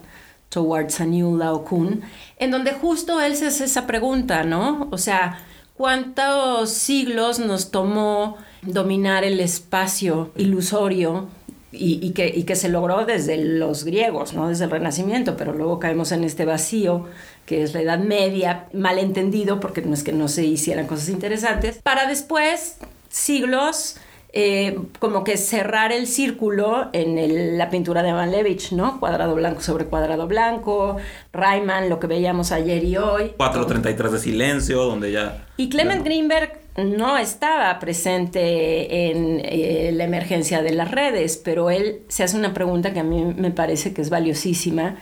Towards 0.52 1.00
a 1.00 1.06
New 1.06 1.38
Laocoon, 1.38 2.02
en 2.38 2.52
donde 2.52 2.74
justo 2.74 3.22
él 3.22 3.36
se 3.36 3.48
hace 3.48 3.64
esa 3.64 3.88
pregunta, 3.88 4.44
¿no? 4.44 4.90
O 4.92 4.98
sea, 4.98 5.40
¿cuántos 5.76 6.70
siglos 6.70 7.40
nos 7.40 7.72
tomó 7.72 8.38
dominar 8.62 9.24
el 9.24 9.40
espacio 9.40 10.32
ilusorio 10.36 11.30
y, 11.72 12.12
que, 12.12 12.44
que, 12.44 12.56
se 12.58 12.68
logró 12.68 13.06
desde 13.06 13.38
los 13.38 13.86
griegos, 13.86 14.34
¿no? 14.34 14.50
desde 14.50 14.66
el 14.66 14.72
Renacimiento, 14.72 15.38
pero 15.38 15.54
luego 15.54 15.80
caemos 15.80 16.12
en 16.12 16.26
este 16.26 16.44
vacío 16.44 17.06
que 17.46 17.64
es 17.64 17.74
la 17.74 17.82
Edad 17.82 18.00
Media, 18.00 18.68
malentendido 18.74 19.60
porque 19.60 19.82
no 19.82 19.94
es 19.94 20.04
que 20.04 20.12
no 20.12 20.28
se 20.28 20.46
hicieran 20.46 20.86
cosas 20.86 21.10
interesantes, 21.10 21.80
para 21.82 22.08
después, 22.08 22.78
siglos, 23.10 23.96
eh, 24.34 24.80
como 25.00 25.26
que 25.26 25.36
cerrar 25.36 25.92
el 25.92 26.08
círculo 26.08 26.90
en 26.94 27.58
la 27.58 27.70
pintura 27.70 28.02
de 28.02 28.14
Van 28.14 28.32
Levich, 28.32 28.72
¿no? 28.72 29.00
Cuadrado 29.00 29.36
blanco 29.36 29.62
sobre 29.62 29.86
cuadrado 29.86 30.26
blanco, 30.28 30.98
Rayman, 31.34 31.90
lo 31.90 32.00
que 32.00 32.08
veíamos 32.08 32.54
ayer 32.54 32.84
y 32.84 32.96
hoy. 32.96 33.34
4.33 33.38 34.10
de 34.10 34.20
silencio, 34.20 34.84
donde 34.84 35.12
ya... 35.12 35.46
Y 35.58 35.68
Clement 35.68 36.06
Greenberg 36.06 36.62
no 36.78 37.18
estaba 37.18 37.78
presente 37.80 39.10
en 39.12 39.42
eh, 39.44 39.92
la 39.94 40.06
emergencia 40.06 40.62
de 40.62 40.72
las 40.72 40.90
redes, 40.90 41.36
pero 41.36 41.70
él 41.70 42.02
se 42.08 42.24
hace 42.24 42.38
una 42.38 42.54
pregunta 42.54 42.94
que 42.94 43.02
a 43.02 43.04
mí 43.04 43.34
me 43.36 43.52
parece 43.52 43.94
que 43.94 44.02
es 44.02 44.10
valiosísima 44.10 44.96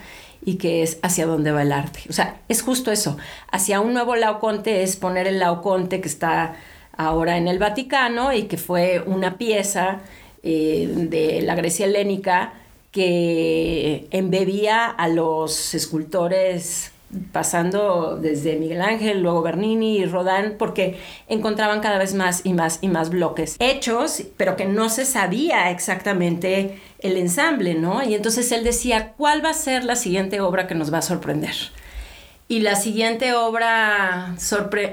y 0.43 0.55
que 0.55 0.81
es 0.81 0.97
hacia 1.03 1.27
dónde 1.27 1.51
va 1.51 1.61
el 1.61 1.71
arte. 1.71 1.99
O 2.09 2.13
sea, 2.13 2.41
es 2.47 2.63
justo 2.63 2.91
eso. 2.91 3.17
Hacia 3.51 3.79
un 3.79 3.93
nuevo 3.93 4.15
Laoconte 4.15 4.81
es 4.81 4.95
poner 4.95 5.27
el 5.27 5.37
Laoconte 5.37 6.01
que 6.01 6.07
está 6.07 6.55
ahora 6.99 7.37
en 7.37 7.47
el 7.47 7.59
Vaticano 7.59 8.33
y 8.33 8.43
que 8.43 8.57
fue 8.57 9.01
una 9.05 9.37
pieza 9.37 10.01
eh, 10.43 10.91
de 11.09 11.41
la 11.41 11.55
Grecia 11.55 11.85
helénica 11.85 12.53
que 12.91 14.07
embebía 14.11 14.87
a 14.87 15.07
los 15.07 15.73
escultores 15.73 16.91
pasando 17.31 18.17
desde 18.21 18.57
Miguel 18.57 18.81
Ángel, 18.81 19.21
luego 19.21 19.41
Bernini 19.41 19.99
y 19.99 20.05
Rodin, 20.05 20.55
porque 20.59 20.99
encontraban 21.29 21.79
cada 21.79 21.97
vez 21.97 22.13
más 22.13 22.41
y 22.43 22.51
más 22.51 22.79
y 22.81 22.89
más 22.89 23.09
bloques 23.09 23.55
hechos, 23.59 24.23
pero 24.35 24.57
que 24.57 24.65
no 24.65 24.89
se 24.89 25.05
sabía 25.05 25.71
exactamente 25.71 26.79
el 26.99 27.15
ensamble, 27.15 27.75
¿no? 27.75 28.03
Y 28.03 28.13
entonces 28.13 28.51
él 28.51 28.65
decía, 28.65 29.13
¿cuál 29.17 29.43
va 29.43 29.51
a 29.51 29.53
ser 29.53 29.85
la 29.85 29.95
siguiente 29.95 30.41
obra 30.41 30.67
que 30.67 30.75
nos 30.75 30.93
va 30.93 30.97
a 30.97 31.01
sorprender? 31.01 31.55
Y 32.49 32.59
la 32.59 32.75
siguiente 32.75 33.33
obra 33.33 34.35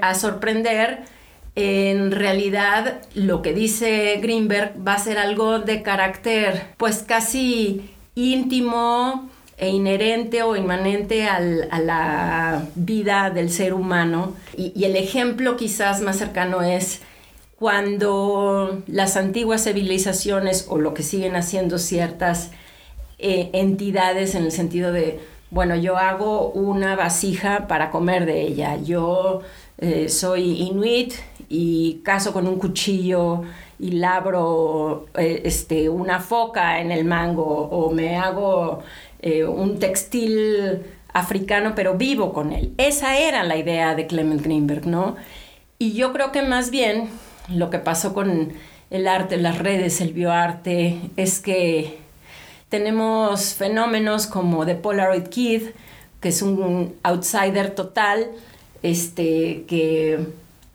a 0.02 0.14
sorprender, 0.14 1.15
en 1.56 2.12
realidad 2.12 3.00
lo 3.14 3.42
que 3.42 3.52
dice 3.52 4.18
Greenberg 4.22 4.74
va 4.86 4.94
a 4.94 4.98
ser 4.98 5.18
algo 5.18 5.58
de 5.58 5.82
carácter 5.82 6.74
pues 6.76 6.98
casi 6.98 7.90
íntimo, 8.14 9.28
e 9.58 9.70
inherente 9.70 10.42
o 10.42 10.54
inmanente 10.54 11.26
a 11.26 11.40
la 11.40 12.66
vida 12.74 13.30
del 13.30 13.50
ser 13.50 13.72
humano. 13.72 14.34
Y, 14.56 14.84
el 14.84 14.96
ejemplo 14.96 15.56
quizás 15.56 16.02
más 16.02 16.18
cercano 16.18 16.62
es 16.62 17.00
cuando 17.58 18.82
las 18.86 19.16
antiguas 19.16 19.64
civilizaciones 19.64 20.66
o 20.68 20.78
lo 20.78 20.92
que 20.92 21.02
siguen 21.02 21.36
haciendo 21.36 21.78
ciertas 21.78 22.50
eh, 23.18 23.48
entidades 23.54 24.34
en 24.34 24.44
el 24.44 24.52
sentido 24.52 24.92
de, 24.92 25.20
bueno, 25.50 25.74
yo 25.74 25.96
hago 25.96 26.50
una 26.50 26.96
vasija 26.96 27.66
para 27.66 27.90
comer 27.90 28.26
de 28.26 28.42
ella, 28.42 28.76
yo 28.76 29.40
eh, 29.78 30.10
soy 30.10 30.60
inuit 30.60 31.14
y 31.48 32.00
caso 32.04 32.32
con 32.32 32.46
un 32.46 32.58
cuchillo 32.58 33.42
y 33.78 33.92
labro 33.92 35.06
eh, 35.16 35.42
este, 35.44 35.88
una 35.88 36.20
foca 36.20 36.80
en 36.80 36.90
el 36.90 37.04
mango 37.04 37.44
o 37.44 37.92
me 37.92 38.16
hago 38.16 38.82
eh, 39.20 39.44
un 39.44 39.78
textil 39.78 40.82
africano, 41.12 41.72
pero 41.74 41.94
vivo 41.94 42.32
con 42.32 42.52
él. 42.52 42.72
Esa 42.78 43.18
era 43.18 43.42
la 43.42 43.56
idea 43.56 43.94
de 43.94 44.06
Clement 44.06 44.42
Greenberg, 44.42 44.86
¿no? 44.86 45.16
Y 45.78 45.92
yo 45.92 46.12
creo 46.12 46.32
que 46.32 46.42
más 46.42 46.70
bien 46.70 47.08
lo 47.48 47.70
que 47.70 47.78
pasó 47.78 48.14
con 48.14 48.52
el 48.90 49.08
arte, 49.08 49.36
las 49.36 49.58
redes, 49.58 50.00
el 50.00 50.12
bioarte, 50.12 50.98
es 51.16 51.40
que 51.40 51.98
tenemos 52.68 53.54
fenómenos 53.54 54.26
como 54.26 54.66
The 54.66 54.74
Polaroid 54.74 55.28
Kid, 55.28 55.62
que 56.20 56.28
es 56.28 56.42
un 56.42 56.94
outsider 57.02 57.74
total, 57.74 58.28
este, 58.82 59.64
que 59.66 60.26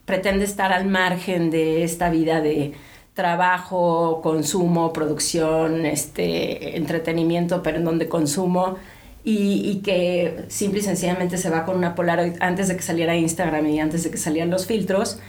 pretende 0.04 0.44
estar 0.44 0.72
al 0.72 0.86
margen 0.86 1.50
de 1.50 1.84
esta 1.84 2.10
vida 2.10 2.40
de 2.40 2.74
trabajo, 3.14 4.20
consumo, 4.22 4.92
producción, 4.92 5.86
este, 5.86 6.76
entretenimiento, 6.76 7.62
pero 7.62 7.78
en 7.78 7.84
donde 7.84 8.08
consumo. 8.08 8.76
Y, 9.24 9.82
que 9.84 10.46
simple 10.48 10.80
y 10.80 10.82
sencillamente 10.82 11.38
se 11.38 11.48
va 11.48 11.64
con 11.64 11.76
una 11.76 11.94
Polaroid 11.94 12.34
antes 12.40 12.66
de 12.66 12.76
que 12.76 12.82
saliera 12.82 13.14
Instagram 13.14 13.64
y 13.66 13.78
antes 13.78 14.02
de 14.02 14.10
que 14.10 14.16
salieran 14.18 14.50
los 14.50 14.66
filtros. 14.66 15.20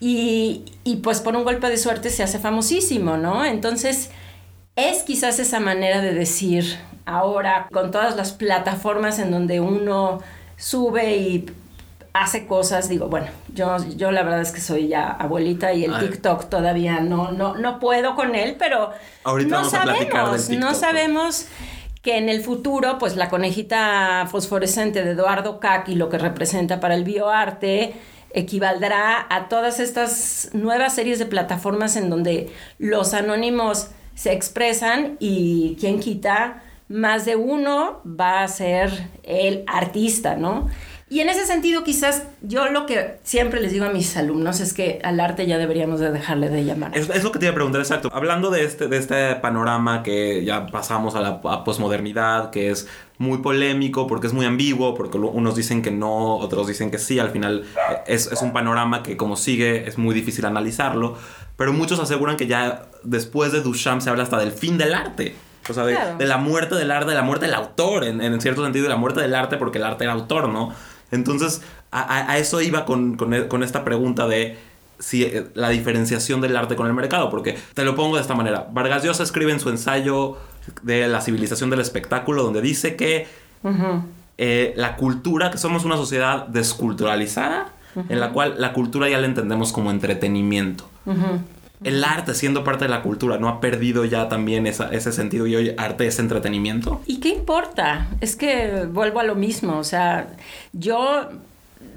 Y, 0.00 0.64
y 0.82 0.96
pues 0.96 1.20
por 1.20 1.36
un 1.36 1.44
golpe 1.44 1.68
de 1.68 1.76
suerte 1.76 2.10
se 2.10 2.24
hace 2.24 2.40
famosísimo, 2.40 3.18
¿no? 3.18 3.44
Entonces 3.44 4.10
es 4.74 5.02
quizás 5.04 5.38
esa 5.38 5.60
manera 5.60 6.00
de 6.00 6.12
decir 6.12 6.64
ahora 7.06 7.68
con 7.72 7.90
todas 7.90 8.16
las 8.16 8.32
plataformas 8.32 9.18
en 9.20 9.30
donde 9.30 9.60
uno 9.60 10.20
sube 10.56 11.16
y 11.16 11.46
hace 12.12 12.46
cosas, 12.46 12.88
digo, 12.88 13.08
bueno, 13.08 13.28
yo, 13.54 13.76
yo 13.96 14.10
la 14.10 14.22
verdad 14.22 14.40
es 14.40 14.50
que 14.52 14.60
soy 14.60 14.88
ya 14.88 15.10
abuelita 15.10 15.72
y 15.72 15.84
el 15.84 15.98
TikTok 15.98 16.48
todavía 16.48 17.00
no, 17.00 17.30
no, 17.30 17.54
no 17.54 17.78
puedo 17.78 18.16
con 18.16 18.34
él, 18.34 18.56
pero 18.58 18.90
no 19.46 19.64
sabemos, 19.64 20.50
no 20.50 20.74
sabemos 20.74 21.46
que 22.02 22.16
en 22.16 22.28
el 22.28 22.42
futuro, 22.42 22.98
pues 22.98 23.16
la 23.16 23.28
conejita 23.28 24.26
fosforescente 24.30 25.04
de 25.04 25.12
Eduardo 25.12 25.60
y 25.86 25.94
lo 25.94 26.08
que 26.08 26.18
representa 26.18 26.80
para 26.80 26.94
el 26.94 27.04
bioarte, 27.04 27.94
equivaldrá 28.32 29.26
a 29.28 29.48
todas 29.48 29.80
estas 29.80 30.50
nuevas 30.52 30.94
series 30.94 31.18
de 31.18 31.26
plataformas 31.26 31.96
en 31.96 32.10
donde 32.10 32.50
los 32.78 33.12
anónimos 33.12 33.88
se 34.14 34.32
expresan 34.32 35.16
y 35.18 35.76
quien 35.80 36.00
quita, 36.00 36.62
más 36.88 37.24
de 37.24 37.36
uno 37.36 38.00
va 38.04 38.42
a 38.42 38.48
ser 38.48 39.08
el 39.22 39.64
artista, 39.66 40.36
¿no? 40.36 40.68
Y 41.10 41.18
en 41.18 41.28
ese 41.28 41.44
sentido, 41.44 41.82
quizás 41.82 42.22
yo 42.40 42.68
lo 42.68 42.86
que 42.86 43.18
siempre 43.24 43.60
les 43.60 43.72
digo 43.72 43.84
a 43.84 43.90
mis 43.90 44.16
alumnos 44.16 44.60
es 44.60 44.72
que 44.72 45.00
al 45.02 45.18
arte 45.18 45.44
ya 45.44 45.58
deberíamos 45.58 45.98
de 45.98 46.12
dejarle 46.12 46.48
de 46.50 46.64
llamar. 46.64 46.96
Es, 46.96 47.24
lo 47.24 47.32
que 47.32 47.40
te 47.40 47.46
iba 47.46 47.50
a 47.50 47.54
preguntar, 47.56 47.80
exacto. 47.80 48.10
Hablando 48.12 48.48
de 48.48 48.62
este, 48.62 48.86
de 48.86 48.96
este 48.96 49.34
panorama 49.34 50.04
que 50.04 50.44
ya 50.44 50.66
pasamos 50.68 51.16
a 51.16 51.20
la 51.20 51.42
posmodernidad, 51.64 52.50
que 52.50 52.70
es 52.70 52.86
muy 53.18 53.38
polémico 53.38 54.06
porque 54.06 54.28
es 54.28 54.32
muy 54.32 54.46
ambiguo, 54.46 54.94
porque 54.94 55.18
unos 55.18 55.56
dicen 55.56 55.82
que 55.82 55.90
no, 55.90 56.36
otros 56.36 56.68
dicen 56.68 56.92
que 56.92 56.98
sí, 56.98 57.18
al 57.18 57.30
final 57.30 57.64
eh, 57.64 57.96
es, 58.06 58.30
es 58.30 58.40
un 58.40 58.52
panorama 58.52 59.02
que 59.02 59.16
como 59.16 59.34
sigue 59.34 59.88
es 59.88 59.98
muy 59.98 60.14
difícil 60.14 60.44
analizarlo, 60.44 61.18
pero 61.56 61.72
muchos 61.72 61.98
aseguran 61.98 62.36
que 62.36 62.46
ya 62.46 62.84
después 63.02 63.50
de 63.50 63.62
Duchamp 63.62 64.00
se 64.00 64.10
habla 64.10 64.22
hasta 64.22 64.38
del 64.38 64.52
fin 64.52 64.78
del 64.78 64.94
arte. 64.94 65.34
O 65.68 65.74
sea, 65.74 65.84
de, 65.84 66.26
la 66.26 66.38
muerte 66.38 66.74
del 66.74 66.90
arte, 66.90 67.10
de 67.10 67.16
la 67.16 67.22
muerte 67.22 67.46
del 67.46 67.54
autor, 67.54 68.04
en, 68.04 68.20
en 68.20 68.40
cierto 68.40 68.64
sentido, 68.64 68.84
de 68.84 68.88
la 68.88 68.96
muerte 68.96 69.20
del 69.20 69.34
arte 69.34 69.56
porque 69.56 69.78
el 69.78 69.84
arte 69.84 70.04
era 70.04 70.14
autor, 70.14 70.48
¿no? 70.48 70.72
Entonces, 71.10 71.62
a, 71.90 72.38
eso 72.38 72.60
iba 72.60 72.84
con, 72.84 73.16
con, 73.16 73.62
esta 73.62 73.84
pregunta 73.84 74.26
de 74.28 74.58
si 74.98 75.24
eh, 75.24 75.46
la 75.54 75.70
diferenciación 75.70 76.40
del 76.40 76.56
arte 76.56 76.76
con 76.76 76.86
el 76.86 76.94
mercado, 76.94 77.30
porque 77.30 77.58
te 77.74 77.84
lo 77.84 77.94
pongo 77.94 78.16
de 78.16 78.22
esta 78.22 78.34
manera. 78.34 78.68
Vargas 78.72 79.02
Llosa 79.02 79.22
escribe 79.22 79.52
en 79.52 79.60
su 79.60 79.70
ensayo 79.70 80.36
de 80.82 81.08
la 81.08 81.20
civilización 81.20 81.70
del 81.70 81.80
espectáculo, 81.80 82.42
donde 82.42 82.60
dice 82.60 82.96
que 82.96 83.26
eh, 84.38 84.72
la 84.76 84.96
cultura, 84.96 85.50
que 85.50 85.58
somos 85.58 85.84
una 85.84 85.96
sociedad 85.96 86.46
desculturalizada, 86.46 87.72
en 88.08 88.20
la 88.20 88.30
cual 88.30 88.54
la 88.58 88.72
cultura 88.72 89.08
ya 89.08 89.18
la 89.18 89.26
entendemos 89.26 89.72
como 89.72 89.90
entretenimiento 89.90 90.88
el 91.82 92.04
arte 92.04 92.34
siendo 92.34 92.62
parte 92.62 92.84
de 92.84 92.90
la 92.90 93.02
cultura 93.02 93.38
no 93.38 93.48
ha 93.48 93.60
perdido 93.60 94.04
ya 94.04 94.28
también 94.28 94.66
ese 94.66 95.12
sentido 95.12 95.46
y 95.46 95.56
hoy 95.56 95.74
arte 95.78 96.06
es 96.06 96.18
entretenimiento. 96.18 97.00
¿Y 97.06 97.20
qué 97.20 97.30
importa? 97.30 98.08
Es 98.20 98.36
que 98.36 98.86
vuelvo 98.90 99.20
a 99.20 99.24
lo 99.24 99.34
mismo, 99.34 99.78
o 99.78 99.84
sea, 99.84 100.28
yo 100.72 101.28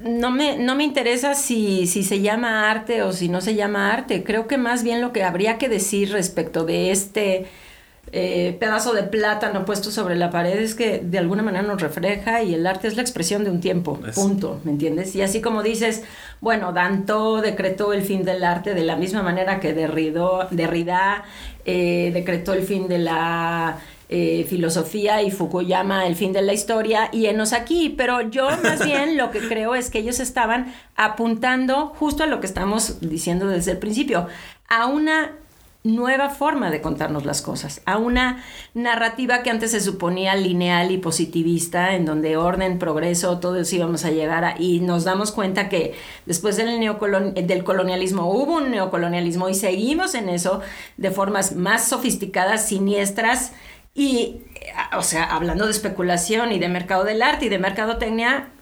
no 0.02 0.30
me, 0.30 0.56
no 0.56 0.74
me 0.74 0.84
interesa 0.84 1.34
si, 1.34 1.86
si 1.86 2.02
se 2.02 2.20
llama 2.20 2.70
arte 2.70 3.02
o 3.02 3.12
si 3.12 3.28
no 3.28 3.40
se 3.40 3.54
llama 3.54 3.92
arte, 3.92 4.24
creo 4.24 4.46
que 4.46 4.56
más 4.56 4.82
bien 4.82 5.00
lo 5.00 5.12
que 5.12 5.22
habría 5.22 5.58
que 5.58 5.68
decir 5.68 6.12
respecto 6.12 6.64
de 6.64 6.90
este 6.90 7.46
eh, 8.16 8.56
pedazo 8.60 8.92
de 8.92 9.02
plátano 9.02 9.64
puesto 9.64 9.90
sobre 9.90 10.14
la 10.14 10.30
pared 10.30 10.56
es 10.60 10.76
que 10.76 11.00
de 11.00 11.18
alguna 11.18 11.42
manera 11.42 11.66
nos 11.66 11.82
refleja 11.82 12.44
y 12.44 12.54
el 12.54 12.64
arte 12.64 12.86
es 12.86 12.94
la 12.94 13.02
expresión 13.02 13.42
de 13.42 13.50
un 13.50 13.60
tiempo, 13.60 13.98
punto, 14.14 14.60
¿me 14.62 14.70
entiendes? 14.70 15.16
Y 15.16 15.22
así 15.22 15.40
como 15.40 15.64
dices, 15.64 16.04
bueno, 16.40 16.72
Danto 16.72 17.40
decretó 17.40 17.92
el 17.92 18.02
fin 18.02 18.24
del 18.24 18.44
arte 18.44 18.72
de 18.72 18.84
la 18.84 18.94
misma 18.94 19.24
manera 19.24 19.58
que 19.58 19.72
Derrida, 19.72 20.46
Derrida 20.52 21.24
eh, 21.64 22.12
decretó 22.14 22.52
el 22.52 22.62
fin 22.62 22.86
de 22.86 23.00
la 23.00 23.80
eh, 24.08 24.46
filosofía 24.48 25.20
y 25.22 25.32
Fukuyama, 25.32 26.06
el 26.06 26.14
fin 26.14 26.32
de 26.32 26.42
la 26.42 26.52
historia, 26.52 27.08
y 27.10 27.26
enos 27.26 27.52
aquí. 27.52 27.92
Pero 27.96 28.20
yo 28.20 28.48
más 28.62 28.84
bien 28.84 29.16
lo 29.16 29.32
que 29.32 29.40
creo 29.40 29.74
es 29.74 29.90
que 29.90 29.98
ellos 29.98 30.20
estaban 30.20 30.72
apuntando 30.94 31.88
justo 31.98 32.22
a 32.22 32.26
lo 32.28 32.38
que 32.38 32.46
estamos 32.46 33.00
diciendo 33.00 33.48
desde 33.48 33.72
el 33.72 33.78
principio, 33.78 34.28
a 34.68 34.86
una 34.86 35.32
nueva 35.84 36.30
forma 36.30 36.70
de 36.70 36.80
contarnos 36.80 37.26
las 37.26 37.42
cosas, 37.42 37.82
a 37.84 37.98
una 37.98 38.42
narrativa 38.72 39.42
que 39.42 39.50
antes 39.50 39.72
se 39.72 39.80
suponía 39.80 40.34
lineal 40.34 40.90
y 40.90 40.96
positivista, 40.96 41.94
en 41.94 42.06
donde 42.06 42.38
orden, 42.38 42.78
progreso, 42.78 43.38
todos 43.38 43.70
íbamos 43.70 44.06
a 44.06 44.10
llegar 44.10 44.46
a, 44.46 44.54
y 44.58 44.80
nos 44.80 45.04
damos 45.04 45.30
cuenta 45.30 45.68
que 45.68 45.94
después 46.24 46.56
del, 46.56 46.80
del 47.46 47.64
colonialismo 47.64 48.30
hubo 48.32 48.56
un 48.56 48.70
neocolonialismo 48.70 49.50
y 49.50 49.54
seguimos 49.54 50.14
en 50.14 50.30
eso 50.30 50.62
de 50.96 51.10
formas 51.10 51.54
más 51.54 51.86
sofisticadas, 51.86 52.66
siniestras, 52.66 53.52
y, 53.94 54.40
o 54.96 55.02
sea, 55.02 55.24
hablando 55.24 55.66
de 55.66 55.70
especulación 55.70 56.50
y 56.50 56.58
de 56.58 56.68
mercado 56.68 57.04
del 57.04 57.20
arte 57.20 57.44
y 57.44 57.48
de 57.50 57.58
mercadotecnia, 57.58 58.53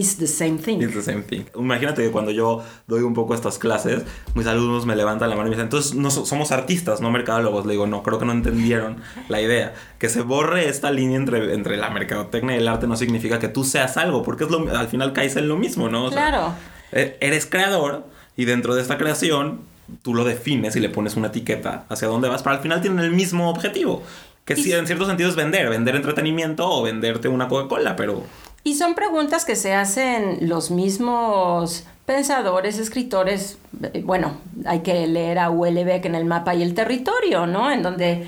It's 0.00 0.16
the 0.16 0.26
same 0.26 0.56
thing. 0.56 0.80
It's 0.80 0.94
the 0.94 1.02
same 1.02 1.22
thing. 1.22 1.42
Imagínate 1.54 2.02
que 2.02 2.10
cuando 2.10 2.30
yo 2.30 2.64
doy 2.86 3.02
un 3.02 3.12
poco 3.12 3.34
estas 3.34 3.58
clases, 3.58 4.02
mis 4.34 4.46
alumnos 4.46 4.86
me 4.86 4.96
levantan 4.96 5.28
la 5.28 5.36
mano 5.36 5.48
y 5.48 5.50
me 5.50 5.56
dicen, 5.56 5.66
entonces 5.66 5.94
no 5.94 6.10
somos 6.10 6.52
artistas, 6.52 7.02
no 7.02 7.10
mercadólogos. 7.10 7.66
Le 7.66 7.72
digo, 7.72 7.86
no, 7.86 8.02
creo 8.02 8.18
que 8.18 8.24
no 8.24 8.32
entendieron 8.32 8.96
la 9.28 9.42
idea. 9.42 9.74
Que 9.98 10.08
se 10.08 10.22
borre 10.22 10.70
esta 10.70 10.90
línea 10.90 11.18
entre, 11.18 11.52
entre 11.52 11.76
la 11.76 11.90
mercadotecnia 11.90 12.56
y 12.56 12.60
el 12.60 12.68
arte 12.68 12.86
no 12.86 12.96
significa 12.96 13.38
que 13.38 13.48
tú 13.48 13.62
seas 13.62 13.98
algo, 13.98 14.22
porque 14.22 14.44
es 14.44 14.50
lo, 14.50 14.74
al 14.74 14.88
final 14.88 15.12
caes 15.12 15.36
en 15.36 15.48
lo 15.48 15.58
mismo, 15.58 15.90
¿no? 15.90 16.08
claro. 16.08 16.54
E, 16.92 17.18
eres 17.20 17.44
creador 17.44 18.06
y 18.38 18.46
dentro 18.46 18.74
de 18.74 18.80
esta 18.80 18.96
creación 18.96 19.60
tú 20.00 20.14
lo 20.14 20.24
defines 20.24 20.76
y 20.76 20.80
le 20.80 20.88
pones 20.88 21.14
una 21.16 21.26
etiqueta 21.26 21.84
hacia 21.90 22.08
dónde 22.08 22.30
vas, 22.30 22.42
pero 22.42 22.56
al 22.56 22.62
final 22.62 22.80
tienen 22.80 23.00
el 23.00 23.10
mismo 23.10 23.50
objetivo. 23.50 24.02
Que 24.46 24.56
sí, 24.56 24.72
en 24.72 24.86
cierto 24.86 25.06
sentido 25.06 25.28
es 25.28 25.36
vender, 25.36 25.68
vender 25.68 25.94
entretenimiento 25.94 26.68
o 26.68 26.82
venderte 26.82 27.28
una 27.28 27.48
Coca-Cola, 27.48 27.94
pero... 27.96 28.24
Y 28.62 28.74
son 28.74 28.94
preguntas 28.94 29.44
que 29.44 29.56
se 29.56 29.74
hacen 29.74 30.48
los 30.48 30.70
mismos 30.70 31.84
pensadores, 32.04 32.78
escritores. 32.78 33.58
Eh, 33.94 34.02
bueno, 34.04 34.38
hay 34.66 34.80
que 34.80 35.06
leer 35.06 35.38
a 35.38 35.50
Huelebeck 35.50 36.04
en 36.04 36.14
el 36.14 36.24
mapa 36.24 36.54
y 36.54 36.62
el 36.62 36.74
territorio, 36.74 37.46
¿no? 37.46 37.70
En 37.70 37.82
donde 37.82 38.26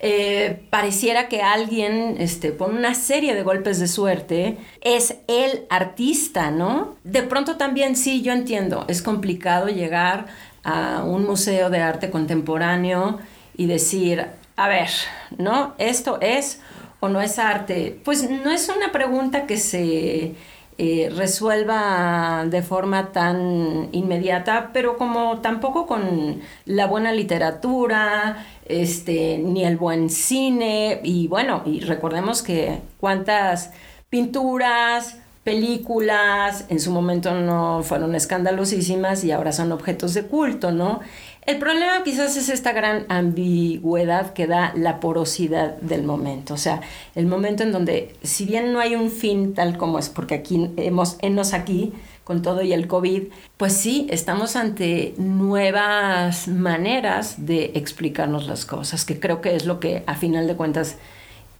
eh, 0.00 0.62
pareciera 0.70 1.28
que 1.28 1.42
alguien, 1.42 2.16
este, 2.18 2.52
por 2.52 2.70
una 2.70 2.94
serie 2.94 3.34
de 3.34 3.42
golpes 3.42 3.78
de 3.80 3.88
suerte, 3.88 4.58
es 4.80 5.16
el 5.28 5.64
artista, 5.70 6.50
¿no? 6.50 6.96
De 7.04 7.22
pronto 7.22 7.56
también 7.56 7.96
sí, 7.96 8.22
yo 8.22 8.32
entiendo, 8.32 8.84
es 8.88 9.02
complicado 9.02 9.68
llegar 9.68 10.26
a 10.62 11.02
un 11.04 11.26
museo 11.26 11.70
de 11.70 11.80
arte 11.80 12.10
contemporáneo 12.10 13.18
y 13.56 13.66
decir, 13.66 14.26
a 14.56 14.68
ver, 14.68 14.90
¿no? 15.38 15.74
Esto 15.78 16.18
es 16.20 16.60
o 17.04 17.08
no 17.08 17.20
es 17.20 17.38
arte? 17.38 17.98
Pues 18.04 18.28
no 18.28 18.50
es 18.50 18.68
una 18.68 18.92
pregunta 18.92 19.46
que 19.46 19.56
se 19.58 20.34
eh, 20.76 21.12
resuelva 21.14 22.46
de 22.46 22.62
forma 22.62 23.12
tan 23.12 23.88
inmediata, 23.92 24.70
pero 24.72 24.96
como 24.96 25.40
tampoco 25.40 25.86
con 25.86 26.40
la 26.64 26.86
buena 26.86 27.12
literatura, 27.12 28.44
este, 28.66 29.38
ni 29.38 29.64
el 29.64 29.76
buen 29.76 30.10
cine, 30.10 31.00
y 31.04 31.28
bueno, 31.28 31.62
y 31.64 31.80
recordemos 31.80 32.42
que 32.42 32.80
cuántas 32.98 33.70
pinturas, 34.08 35.18
películas 35.44 36.64
en 36.70 36.80
su 36.80 36.90
momento 36.90 37.34
no 37.34 37.82
fueron 37.82 38.14
escandalosísimas 38.14 39.24
y 39.24 39.30
ahora 39.30 39.52
son 39.52 39.72
objetos 39.72 40.14
de 40.14 40.22
culto, 40.22 40.72
¿no? 40.72 41.00
El 41.46 41.58
problema 41.58 42.02
quizás 42.04 42.38
es 42.38 42.48
esta 42.48 42.72
gran 42.72 43.04
ambigüedad 43.10 44.32
que 44.32 44.46
da 44.46 44.72
la 44.74 44.98
porosidad 44.98 45.76
del 45.76 46.02
momento, 46.02 46.54
o 46.54 46.56
sea, 46.56 46.80
el 47.14 47.26
momento 47.26 47.62
en 47.62 47.70
donde, 47.70 48.14
si 48.22 48.46
bien 48.46 48.72
no 48.72 48.80
hay 48.80 48.94
un 48.94 49.10
fin 49.10 49.52
tal 49.52 49.76
como 49.76 49.98
es, 49.98 50.08
porque 50.08 50.34
aquí 50.34 50.70
hemos, 50.78 51.18
enos 51.20 51.52
aquí 51.52 51.92
con 52.24 52.40
todo 52.40 52.62
y 52.62 52.72
el 52.72 52.86
COVID, 52.86 53.24
pues 53.58 53.74
sí, 53.74 54.06
estamos 54.08 54.56
ante 54.56 55.12
nuevas 55.18 56.48
maneras 56.48 57.34
de 57.44 57.72
explicarnos 57.74 58.46
las 58.46 58.64
cosas, 58.64 59.04
que 59.04 59.20
creo 59.20 59.42
que 59.42 59.54
es 59.54 59.66
lo 59.66 59.80
que 59.80 60.02
a 60.06 60.14
final 60.14 60.46
de 60.46 60.56
cuentas 60.56 60.96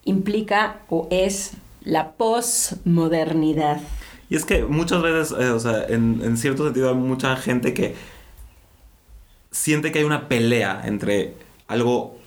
implica 0.06 0.76
o 0.88 1.08
es 1.10 1.52
la 1.82 2.12
posmodernidad. 2.12 3.80
Y 4.30 4.36
es 4.36 4.46
que 4.46 4.64
muchas 4.64 5.02
veces, 5.02 5.38
eh, 5.38 5.50
o 5.50 5.60
sea, 5.60 5.84
en, 5.84 6.22
en 6.24 6.38
cierto 6.38 6.64
sentido 6.64 6.88
hay 6.88 6.94
mucha 6.94 7.36
gente 7.36 7.74
que 7.74 7.94
siente 9.54 9.92
que 9.92 10.00
hay 10.00 10.04
una 10.04 10.28
pelea 10.28 10.82
entre 10.84 11.34
algo 11.68 12.18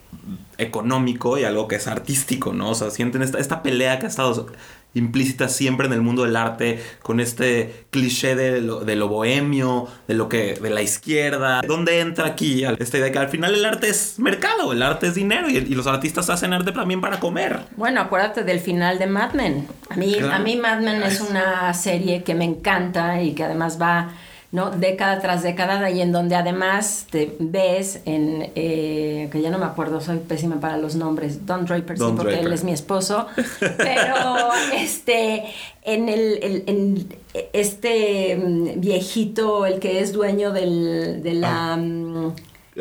económico 0.57 1.37
y 1.37 1.43
algo 1.43 1.67
que 1.67 1.75
es 1.75 1.87
artístico, 1.87 2.53
¿no? 2.53 2.71
O 2.71 2.75
sea, 2.75 2.89
sienten 2.89 3.21
esta, 3.21 3.37
esta 3.37 3.61
pelea 3.61 3.99
que 3.99 4.05
ha 4.05 4.09
estado 4.09 4.47
implícita 4.93 5.49
siempre 5.49 5.85
en 5.85 5.93
el 5.93 6.01
mundo 6.01 6.23
del 6.23 6.35
arte, 6.37 6.81
con 7.03 7.19
este 7.19 7.85
cliché 7.91 8.35
de 8.35 8.61
lo, 8.61 8.79
de 8.79 8.95
lo 8.95 9.09
bohemio, 9.09 9.87
de 10.07 10.15
lo 10.15 10.29
que, 10.29 10.55
de 10.55 10.69
la 10.69 10.81
izquierda. 10.81 11.61
¿Dónde 11.67 11.99
entra 11.99 12.27
aquí 12.27 12.63
esta 12.63 12.97
idea 12.97 13.11
que 13.11 13.19
al 13.19 13.29
final 13.29 13.53
el 13.53 13.65
arte 13.65 13.89
es 13.89 14.17
mercado, 14.17 14.71
el 14.71 14.81
arte 14.81 15.07
es 15.07 15.15
dinero 15.15 15.49
y, 15.49 15.59
los 15.75 15.85
artistas 15.85 16.29
hacen 16.29 16.53
arte 16.53 16.71
también 16.71 17.01
para 17.01 17.19
comer? 17.19 17.59
Bueno, 17.75 18.01
acuérdate 18.01 18.43
del 18.43 18.61
final 18.61 18.97
de 18.97 19.05
Mad 19.05 19.33
Men. 19.33 19.67
A 19.89 19.95
mí, 19.97 20.17
a 20.17 20.39
mí 20.39 20.55
Mad 20.55 20.79
Men 20.79 21.03
es 21.03 21.21
una 21.21 21.73
serie 21.73 22.23
que 22.23 22.33
me 22.33 22.45
encanta 22.45 23.21
y 23.21 23.33
que 23.33 23.43
además 23.43 23.79
va 23.79 24.13
¿no? 24.51 24.71
Década 24.71 25.19
tras 25.19 25.43
década, 25.43 25.89
y 25.89 26.01
en 26.01 26.11
donde 26.11 26.35
además 26.35 27.07
te 27.09 27.35
ves 27.39 28.01
en, 28.05 28.51
eh, 28.55 29.27
que 29.31 29.41
ya 29.41 29.49
no 29.49 29.57
me 29.57 29.65
acuerdo, 29.65 29.99
soy 29.99 30.19
pésima 30.19 30.59
para 30.59 30.77
los 30.77 30.95
nombres, 30.95 31.45
Don 31.45 31.65
Draper, 31.65 31.97
sí, 31.97 32.03
porque 32.15 32.39
él 32.39 32.53
es 32.53 32.63
mi 32.63 32.71
esposo, 32.71 33.27
pero 33.77 34.49
este, 34.73 35.43
en 35.83 36.07
el, 36.07 36.63
en 36.67 37.07
este 37.51 38.37
mm, 38.37 38.79
viejito, 38.79 39.65
el 39.65 39.79
que 39.79 39.99
es 39.99 40.13
dueño 40.13 40.51
del, 40.51 41.21
de 41.23 41.33
la... 41.33 41.73
Ah. 41.73 41.77
Mm, 41.77 42.35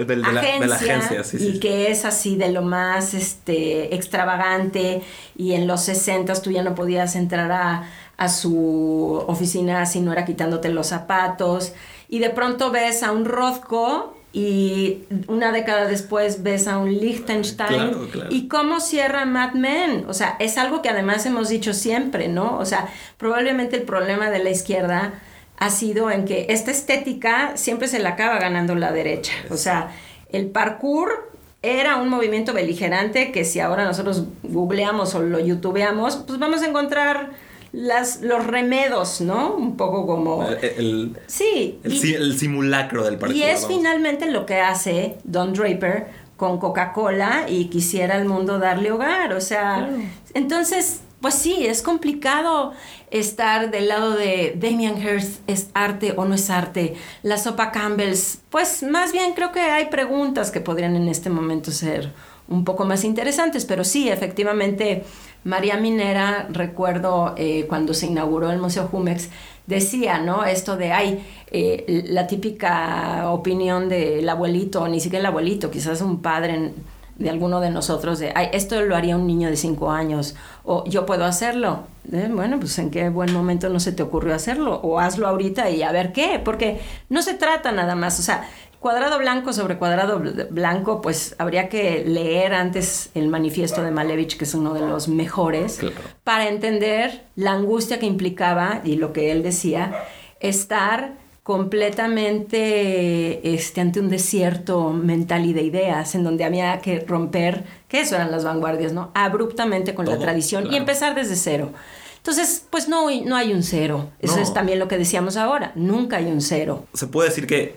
de, 0.04 0.16
la, 0.16 0.28
agencia, 0.74 1.22
y 1.38 1.58
que 1.58 1.90
es 1.90 2.04
así 2.04 2.36
de 2.36 2.50
lo 2.50 2.60
más 2.60 3.14
este, 3.14 3.94
extravagante 3.94 5.00
y 5.36 5.52
en 5.52 5.66
los 5.66 5.80
60 5.82 6.34
tú 6.42 6.50
ya 6.50 6.62
no 6.62 6.74
podías 6.74 7.16
entrar 7.16 7.50
a, 7.50 7.88
a 8.16 8.28
su 8.28 9.24
oficina 9.26 9.84
si 9.86 10.00
no 10.00 10.12
era 10.12 10.24
quitándote 10.24 10.68
los 10.68 10.88
zapatos. 10.88 11.72
Y 12.08 12.18
de 12.18 12.30
pronto 12.30 12.70
ves 12.70 13.02
a 13.02 13.12
un 13.12 13.24
Rothko 13.24 14.14
y 14.32 15.04
una 15.28 15.50
década 15.50 15.86
después 15.86 16.42
ves 16.42 16.68
a 16.68 16.78
un 16.78 16.92
Liechtenstein. 16.92 17.96
¿Y 18.30 18.48
cómo 18.48 18.80
cierra 18.80 19.24
Mad 19.24 19.54
Men? 19.54 20.04
O 20.08 20.14
sea, 20.14 20.36
es 20.38 20.58
algo 20.58 20.82
que 20.82 20.88
además 20.88 21.24
hemos 21.26 21.48
dicho 21.48 21.72
siempre, 21.72 22.28
¿no? 22.28 22.58
O 22.58 22.66
sea, 22.66 22.88
probablemente 23.16 23.76
el 23.76 23.82
problema 23.82 24.30
de 24.30 24.44
la 24.44 24.50
izquierda 24.50 25.14
ha 25.58 25.70
sido 25.70 26.10
en 26.10 26.26
que 26.26 26.46
esta 26.50 26.70
estética 26.70 27.56
siempre 27.56 27.88
se 27.88 27.98
la 27.98 28.10
acaba 28.10 28.38
ganando 28.38 28.74
la 28.74 28.92
derecha. 28.92 29.32
O 29.50 29.56
sea, 29.56 29.90
el 30.30 30.48
parkour 30.48 31.30
era 31.62 31.96
un 31.96 32.08
movimiento 32.08 32.52
beligerante 32.52 33.32
que 33.32 33.44
si 33.44 33.60
ahora 33.60 33.84
nosotros 33.84 34.24
googleamos 34.42 35.14
o 35.14 35.22
lo 35.22 35.38
youtubeamos, 35.38 36.16
pues 36.16 36.38
vamos 36.38 36.62
a 36.62 36.66
encontrar 36.66 37.30
las, 37.76 38.22
los 38.22 38.46
remedos, 38.46 39.20
¿no? 39.20 39.54
Un 39.54 39.76
poco 39.76 40.06
como... 40.06 40.44
Eh, 40.44 40.76
el, 40.78 41.16
sí. 41.26 41.78
El, 41.84 42.38
simulacro 42.38 43.04
del 43.04 43.18
partido. 43.18 43.38
Y 43.38 43.42
es 43.42 43.66
finalmente 43.66 44.30
lo 44.30 44.46
que 44.46 44.60
hace 44.60 45.18
Don 45.24 45.52
Draper 45.52 46.06
con 46.38 46.58
Coca-Cola 46.58 47.44
y 47.48 47.66
quisiera 47.66 48.16
el 48.16 48.24
mundo 48.24 48.58
darle 48.58 48.92
hogar. 48.92 49.34
O 49.34 49.42
sea, 49.42 49.90
entonces, 50.32 51.00
pues 51.20 51.34
sí, 51.34 51.66
es 51.66 51.82
complicado 51.82 52.72
estar 53.10 53.70
del 53.70 53.88
lado 53.88 54.12
de 54.12 54.54
Damien 54.56 54.96
Hirst, 54.96 55.42
¿es 55.46 55.68
arte 55.74 56.14
o 56.16 56.24
no 56.24 56.34
es 56.34 56.48
arte? 56.48 56.94
La 57.22 57.36
sopa 57.36 57.72
Campbell's, 57.72 58.38
pues 58.48 58.82
más 58.84 59.12
bien 59.12 59.34
creo 59.34 59.52
que 59.52 59.60
hay 59.60 59.86
preguntas 59.86 60.50
que 60.50 60.62
podrían 60.62 60.96
en 60.96 61.08
este 61.08 61.28
momento 61.28 61.70
ser 61.70 62.10
un 62.48 62.64
poco 62.64 62.84
más 62.84 63.04
interesantes, 63.04 63.64
pero 63.64 63.84
sí, 63.84 64.08
efectivamente 64.08 65.04
María 65.46 65.76
Minera, 65.76 66.48
recuerdo 66.50 67.32
eh, 67.36 67.66
cuando 67.68 67.94
se 67.94 68.06
inauguró 68.06 68.50
el 68.50 68.58
Museo 68.58 68.88
Jumex, 68.88 69.28
decía, 69.68 70.18
¿no? 70.18 70.44
Esto 70.44 70.76
de, 70.76 70.92
ay, 70.92 71.24
eh, 71.52 72.04
la 72.08 72.26
típica 72.26 73.30
opinión 73.30 73.88
del 73.88 74.28
abuelito, 74.28 74.88
ni 74.88 74.98
siquiera 74.98 75.20
el 75.20 75.26
abuelito, 75.26 75.70
quizás 75.70 76.00
un 76.00 76.20
padre 76.20 76.72
de 77.14 77.30
alguno 77.30 77.60
de 77.60 77.70
nosotros, 77.70 78.18
de, 78.18 78.32
ay, 78.34 78.48
esto 78.52 78.82
lo 78.82 78.96
haría 78.96 79.16
un 79.16 79.28
niño 79.28 79.48
de 79.48 79.56
cinco 79.56 79.92
años, 79.92 80.34
o 80.64 80.84
yo 80.84 81.06
puedo 81.06 81.24
hacerlo. 81.24 81.84
Eh, 82.12 82.28
bueno, 82.30 82.58
pues 82.58 82.76
en 82.80 82.90
qué 82.90 83.08
buen 83.08 83.32
momento 83.32 83.68
no 83.68 83.78
se 83.78 83.92
te 83.92 84.02
ocurrió 84.02 84.34
hacerlo, 84.34 84.80
o 84.82 84.98
hazlo 84.98 85.28
ahorita 85.28 85.70
y 85.70 85.82
a 85.82 85.92
ver 85.92 86.12
qué, 86.12 86.40
porque 86.44 86.80
no 87.08 87.22
se 87.22 87.34
trata 87.34 87.70
nada 87.70 87.94
más, 87.94 88.18
o 88.18 88.22
sea, 88.22 88.48
cuadrado 88.80 89.18
blanco 89.18 89.52
sobre 89.52 89.78
cuadrado 89.78 90.22
blanco, 90.50 91.00
pues 91.00 91.34
habría 91.38 91.68
que 91.68 92.04
leer 92.04 92.54
antes 92.54 93.10
el 93.14 93.28
manifiesto 93.28 93.82
de 93.82 93.90
Malevich, 93.90 94.36
que 94.36 94.44
es 94.44 94.54
uno 94.54 94.74
de 94.74 94.80
los 94.80 95.08
mejores, 95.08 95.80
para 96.24 96.48
entender 96.48 97.24
la 97.34 97.52
angustia 97.52 97.98
que 97.98 98.06
implicaba 98.06 98.80
y 98.84 98.96
lo 98.96 99.12
que 99.12 99.32
él 99.32 99.42
decía, 99.42 100.04
estar 100.40 101.14
completamente 101.42 103.54
este, 103.54 103.80
ante 103.80 104.00
un 104.00 104.08
desierto 104.08 104.90
mental 104.90 105.46
y 105.46 105.52
de 105.52 105.62
ideas, 105.62 106.14
en 106.16 106.24
donde 106.24 106.44
había 106.44 106.80
que 106.80 107.00
romper, 107.00 107.64
que 107.86 108.00
eso 108.00 108.16
eran 108.16 108.32
las 108.32 108.44
vanguardias, 108.44 108.92
¿no? 108.92 109.12
Abruptamente 109.14 109.94
con 109.94 110.06
la 110.06 110.18
tradición 110.18 110.72
y 110.72 110.76
empezar 110.76 111.14
desde 111.14 111.36
cero. 111.36 111.70
Entonces, 112.16 112.66
pues 112.68 112.88
no, 112.88 113.08
no 113.24 113.36
hay 113.36 113.52
un 113.52 113.62
cero. 113.62 114.10
Eso 114.18 114.40
es 114.40 114.52
también 114.52 114.80
lo 114.80 114.88
que 114.88 114.98
decíamos 114.98 115.36
ahora. 115.36 115.70
Nunca 115.76 116.16
hay 116.16 116.26
un 116.26 116.40
cero. 116.40 116.84
¿Se 116.92 117.06
puede 117.06 117.28
decir 117.28 117.46
que 117.46 117.76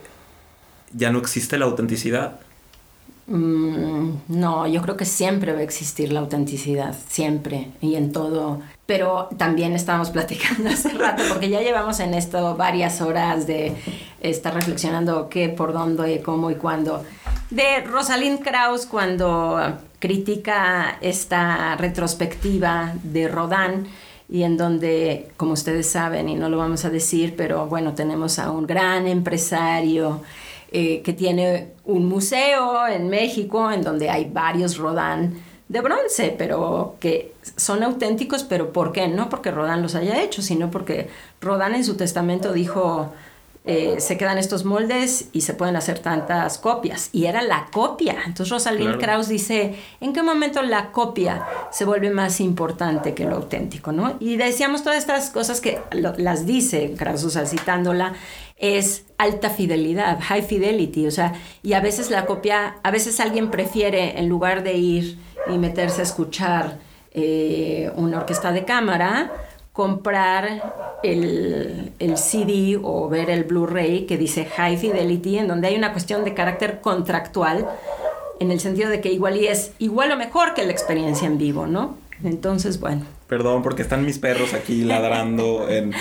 ya 0.93 1.12
no 1.12 1.19
existe 1.19 1.58
la 1.58 1.65
autenticidad? 1.65 2.39
Mm, 3.30 4.21
no, 4.28 4.67
yo 4.67 4.82
creo 4.82 4.97
que 4.97 5.06
siempre 5.06 5.54
va 5.54 5.60
a 5.60 5.63
existir 5.63 6.12
la 6.12 6.19
autenticidad, 6.19 6.95
siempre 7.08 7.67
y 7.80 7.95
en 7.95 8.12
todo. 8.12 8.60
Pero 8.88 9.30
también 9.38 9.73
estábamos 9.73 10.10
platicando 10.12 10.69
hace 10.69 10.89
rato, 10.89 11.23
porque 11.30 11.49
ya 11.49 11.62
llevamos 11.62 11.99
en 11.99 12.15
esto 12.15 12.56
varias 12.56 13.02
horas 13.02 13.45
de 13.45 13.75
estar 14.21 14.54
reflexionando 14.54 15.30
qué, 15.30 15.49
por 15.49 15.73
dónde, 15.73 16.21
cómo 16.21 16.49
y 16.49 16.56
cuándo. 16.56 17.04
De 17.52 17.82
Rosalind 17.82 18.41
Krauss 18.41 18.86
cuando 18.86 19.78
critica 19.99 20.97
esta 21.02 21.75
retrospectiva 21.75 22.93
de 23.04 23.28
Rodin 23.28 23.88
y 24.28 24.43
en 24.43 24.58
donde, 24.58 25.32
como 25.38 25.54
ustedes 25.54 25.89
saben, 25.89 26.30
y 26.30 26.36
no 26.36 26.49
lo 26.49 26.58
vamos 26.58 26.86
a 26.86 26.89
decir, 26.89 27.36
pero 27.36 27.65
bueno, 27.65 27.93
tenemos 27.93 28.38
a 28.39 28.52
un 28.52 28.67
gran 28.67 29.08
empresario 29.08 30.21
eh, 30.71 31.01
que 31.01 31.13
tiene 31.13 31.73
un 31.86 32.08
museo 32.08 32.88
en 32.88 33.10
México 33.10 33.71
en 33.71 33.82
donde 33.82 34.10
hay 34.10 34.29
varios 34.32 34.77
Rodin 34.77 35.41
de 35.67 35.82
bronce, 35.82 36.36
pero 36.38 36.95
que 36.99 37.34
son 37.55 37.84
auténticos, 37.84 38.43
pero 38.43 38.73
¿por 38.73 38.91
qué? 38.91 39.08
No 39.08 39.29
porque 39.29 39.51
Rodin 39.51 39.82
los 39.82 39.95
haya 39.95 40.21
hecho, 40.21 40.41
sino 40.41 40.71
porque 40.71 41.10
Rodin 41.41 41.75
en 41.75 41.84
su 41.84 41.95
testamento 41.95 42.53
dijo, 42.53 43.13
eh, 43.71 43.99
se 43.99 44.17
quedan 44.17 44.39
estos 44.39 44.65
moldes 44.65 45.29
y 45.32 45.41
se 45.41 45.53
pueden 45.53 45.75
hacer 45.75 45.99
tantas 45.99 46.58
copias. 46.58 47.10
Y 47.12 47.25
era 47.25 47.43
la 47.43 47.67
copia. 47.71 48.15
Entonces 48.25 48.49
Rosalind 48.49 48.97
Krauss 48.97 49.27
dice, 49.27 49.75
¿en 50.01 50.12
qué 50.12 50.23
momento 50.23 50.63
la 50.63 50.91
copia 50.91 51.45
se 51.69 51.86
vuelve 51.86 52.10
más 52.10 52.39
importante 52.39 53.13
que 53.13 53.25
lo 53.25 53.36
auténtico? 53.36 53.91
¿no? 53.91 54.15
Y 54.19 54.38
decíamos 54.38 54.82
todas 54.82 54.97
estas 54.97 55.29
cosas 55.29 55.62
que 55.62 55.79
las 55.91 56.47
dice 56.47 56.95
Krauss, 56.97 57.23
o 57.25 57.29
sea, 57.29 57.45
citándola, 57.45 58.13
es 58.58 59.05
alta 59.19 59.51
fidelidad, 59.51 60.19
high 60.19 60.41
fidelity, 60.41 61.05
o 61.05 61.12
sea, 61.12 61.34
y 61.62 61.73
a 61.73 61.79
veces 61.79 62.10
la 62.10 62.25
copia, 62.25 62.77
a 62.82 62.89
veces 62.89 63.19
alguien 63.19 63.51
prefiere, 63.51 64.17
en 64.17 64.29
lugar 64.29 64.63
de 64.63 64.73
ir 64.73 65.19
y 65.47 65.60
meterse 65.60 66.01
a 66.01 66.05
escuchar 66.05 66.79
eh, 67.12 67.91
una 67.95 68.17
orquesta 68.17 68.51
de 68.51 68.65
cámara, 68.65 69.32
comprar 69.73 70.78
el, 71.03 71.91
el, 71.99 72.17
CD 72.17 72.79
o 72.81 73.09
ver 73.09 73.29
el 73.29 73.43
Blu-ray 73.43 74.05
que 74.05 74.17
dice 74.17 74.45
High 74.45 74.77
Fidelity, 74.77 75.38
en 75.38 75.47
donde 75.47 75.67
hay 75.67 75.75
una 75.75 75.91
cuestión 75.91 76.25
de 76.25 76.33
carácter 76.33 76.81
contractual, 76.81 77.67
en 78.39 78.51
el 78.51 78.59
sentido 78.59 78.89
de 78.89 79.01
que 79.01 79.12
igual 79.12 79.38
y 79.38 79.47
es 79.47 79.73
igual 79.79 80.12
o 80.12 80.17
mejor 80.17 80.53
que 80.53 80.65
la 80.65 80.71
experiencia 80.71 81.27
en 81.27 81.38
vivo, 81.38 81.67
¿no? 81.67 81.97
Entonces, 82.23 82.79
bueno. 82.79 83.05
Perdón, 83.27 83.63
porque 83.63 83.81
están 83.81 84.05
mis 84.05 84.19
perros 84.19 84.53
aquí 84.53 84.83
ladrando. 84.83 85.69
En, 85.69 85.93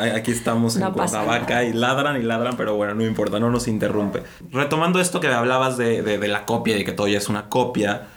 aquí 0.00 0.32
estamos 0.32 0.76
en 0.76 0.82
vaca 0.92 1.64
y 1.64 1.72
ladran 1.72 2.20
y 2.20 2.24
ladran, 2.24 2.56
pero 2.56 2.74
bueno, 2.74 2.94
no 2.94 3.04
importa, 3.04 3.38
no 3.38 3.50
nos 3.50 3.68
interrumpe. 3.68 4.22
Retomando 4.50 5.00
esto 5.00 5.20
que 5.20 5.28
hablabas 5.28 5.76
de, 5.78 6.02
de, 6.02 6.28
la 6.28 6.44
copia 6.44 6.76
y 6.76 6.84
que 6.84 6.92
todo 6.92 7.08
ya 7.08 7.18
es 7.18 7.28
una 7.28 7.48
copia, 7.48 8.08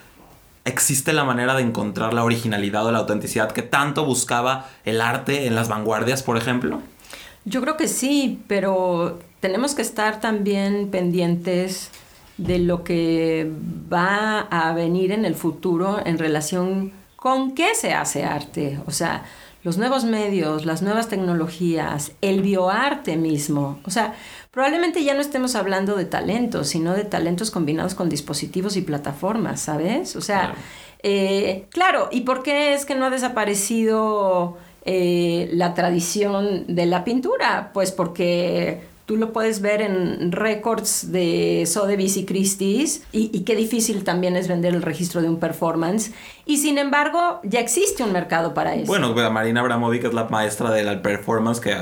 ¿existe 0.69 1.13
la 1.13 1.23
manera 1.23 1.55
de 1.55 1.63
encontrar 1.63 2.13
la 2.13 2.23
originalidad 2.23 2.85
o 2.85 2.91
la 2.91 2.99
autenticidad 2.99 3.51
que 3.51 3.61
tanto 3.61 4.05
buscaba 4.05 4.67
el 4.85 5.01
arte 5.01 5.47
en 5.47 5.55
las 5.55 5.67
vanguardias, 5.67 6.23
por 6.23 6.37
ejemplo? 6.37 6.81
Yo 7.45 7.61
creo 7.61 7.77
que 7.77 7.87
sí, 7.87 8.41
pero 8.47 9.19
tenemos 9.39 9.75
que 9.75 9.81
estar 9.81 10.19
también 10.19 10.89
pendientes 10.89 11.89
de 12.37 12.59
lo 12.59 12.83
que 12.83 13.51
va 13.91 14.39
a 14.39 14.73
venir 14.73 15.11
en 15.11 15.25
el 15.25 15.35
futuro 15.35 15.99
en 16.05 16.17
relación 16.17 16.93
¿Con 17.19 17.53
qué 17.53 17.75
se 17.75 17.93
hace 17.93 18.23
arte? 18.23 18.79
O 18.85 18.91
sea, 18.91 19.25
los 19.61 19.77
nuevos 19.77 20.05
medios, 20.05 20.65
las 20.65 20.81
nuevas 20.81 21.09
tecnologías, 21.09 22.13
el 22.21 22.41
bioarte 22.41 23.17
mismo. 23.17 23.81
O 23.83 23.89
sea, 23.89 24.15
probablemente 24.51 25.03
ya 25.03 25.13
no 25.13 25.21
estemos 25.21 25.55
hablando 25.55 25.95
de 25.95 26.05
talentos, 26.05 26.69
sino 26.69 26.93
de 26.93 27.03
talentos 27.03 27.51
combinados 27.51 27.95
con 27.95 28.09
dispositivos 28.09 28.77
y 28.77 28.81
plataformas, 28.81 29.61
¿sabes? 29.61 30.15
O 30.15 30.21
sea, 30.21 30.55
claro, 31.69 32.09
eh, 32.11 32.15
¿y 32.15 32.21
por 32.21 32.43
qué 32.43 32.73
es 32.73 32.85
que 32.85 32.95
no 32.95 33.05
ha 33.05 33.09
desaparecido 33.09 34.57
eh, 34.85 35.49
la 35.53 35.73
tradición 35.73 36.65
de 36.67 36.85
la 36.85 37.03
pintura? 37.03 37.71
Pues 37.73 37.91
porque 37.91 38.81
Tú 39.09 39.17
lo 39.17 39.33
puedes 39.33 39.59
ver 39.61 39.81
en 39.81 40.31
récords 40.31 41.11
de 41.11 41.63
Sotheby's 41.65 42.15
y 42.15 42.27
Christie's 42.27 43.01
y, 43.11 43.43
qué 43.43 43.55
difícil 43.55 44.03
también 44.03 44.35
es 44.35 44.47
vender 44.47 44.75
el 44.75 44.83
registro 44.83 45.23
de 45.23 45.27
un 45.27 45.39
performance. 45.39 46.11
Y 46.45 46.57
sin 46.57 46.77
embargo, 46.77 47.39
ya 47.41 47.59
existe 47.59 48.03
un 48.03 48.11
mercado 48.11 48.53
para 48.53 48.75
eso. 48.75 48.85
Bueno, 48.85 49.15
Marina 49.31 49.61
Abramovic 49.61 50.03
es 50.03 50.13
la 50.13 50.25
maestra 50.25 50.69
de 50.69 50.83
la 50.83 51.01
performance 51.01 51.59
que, 51.59 51.75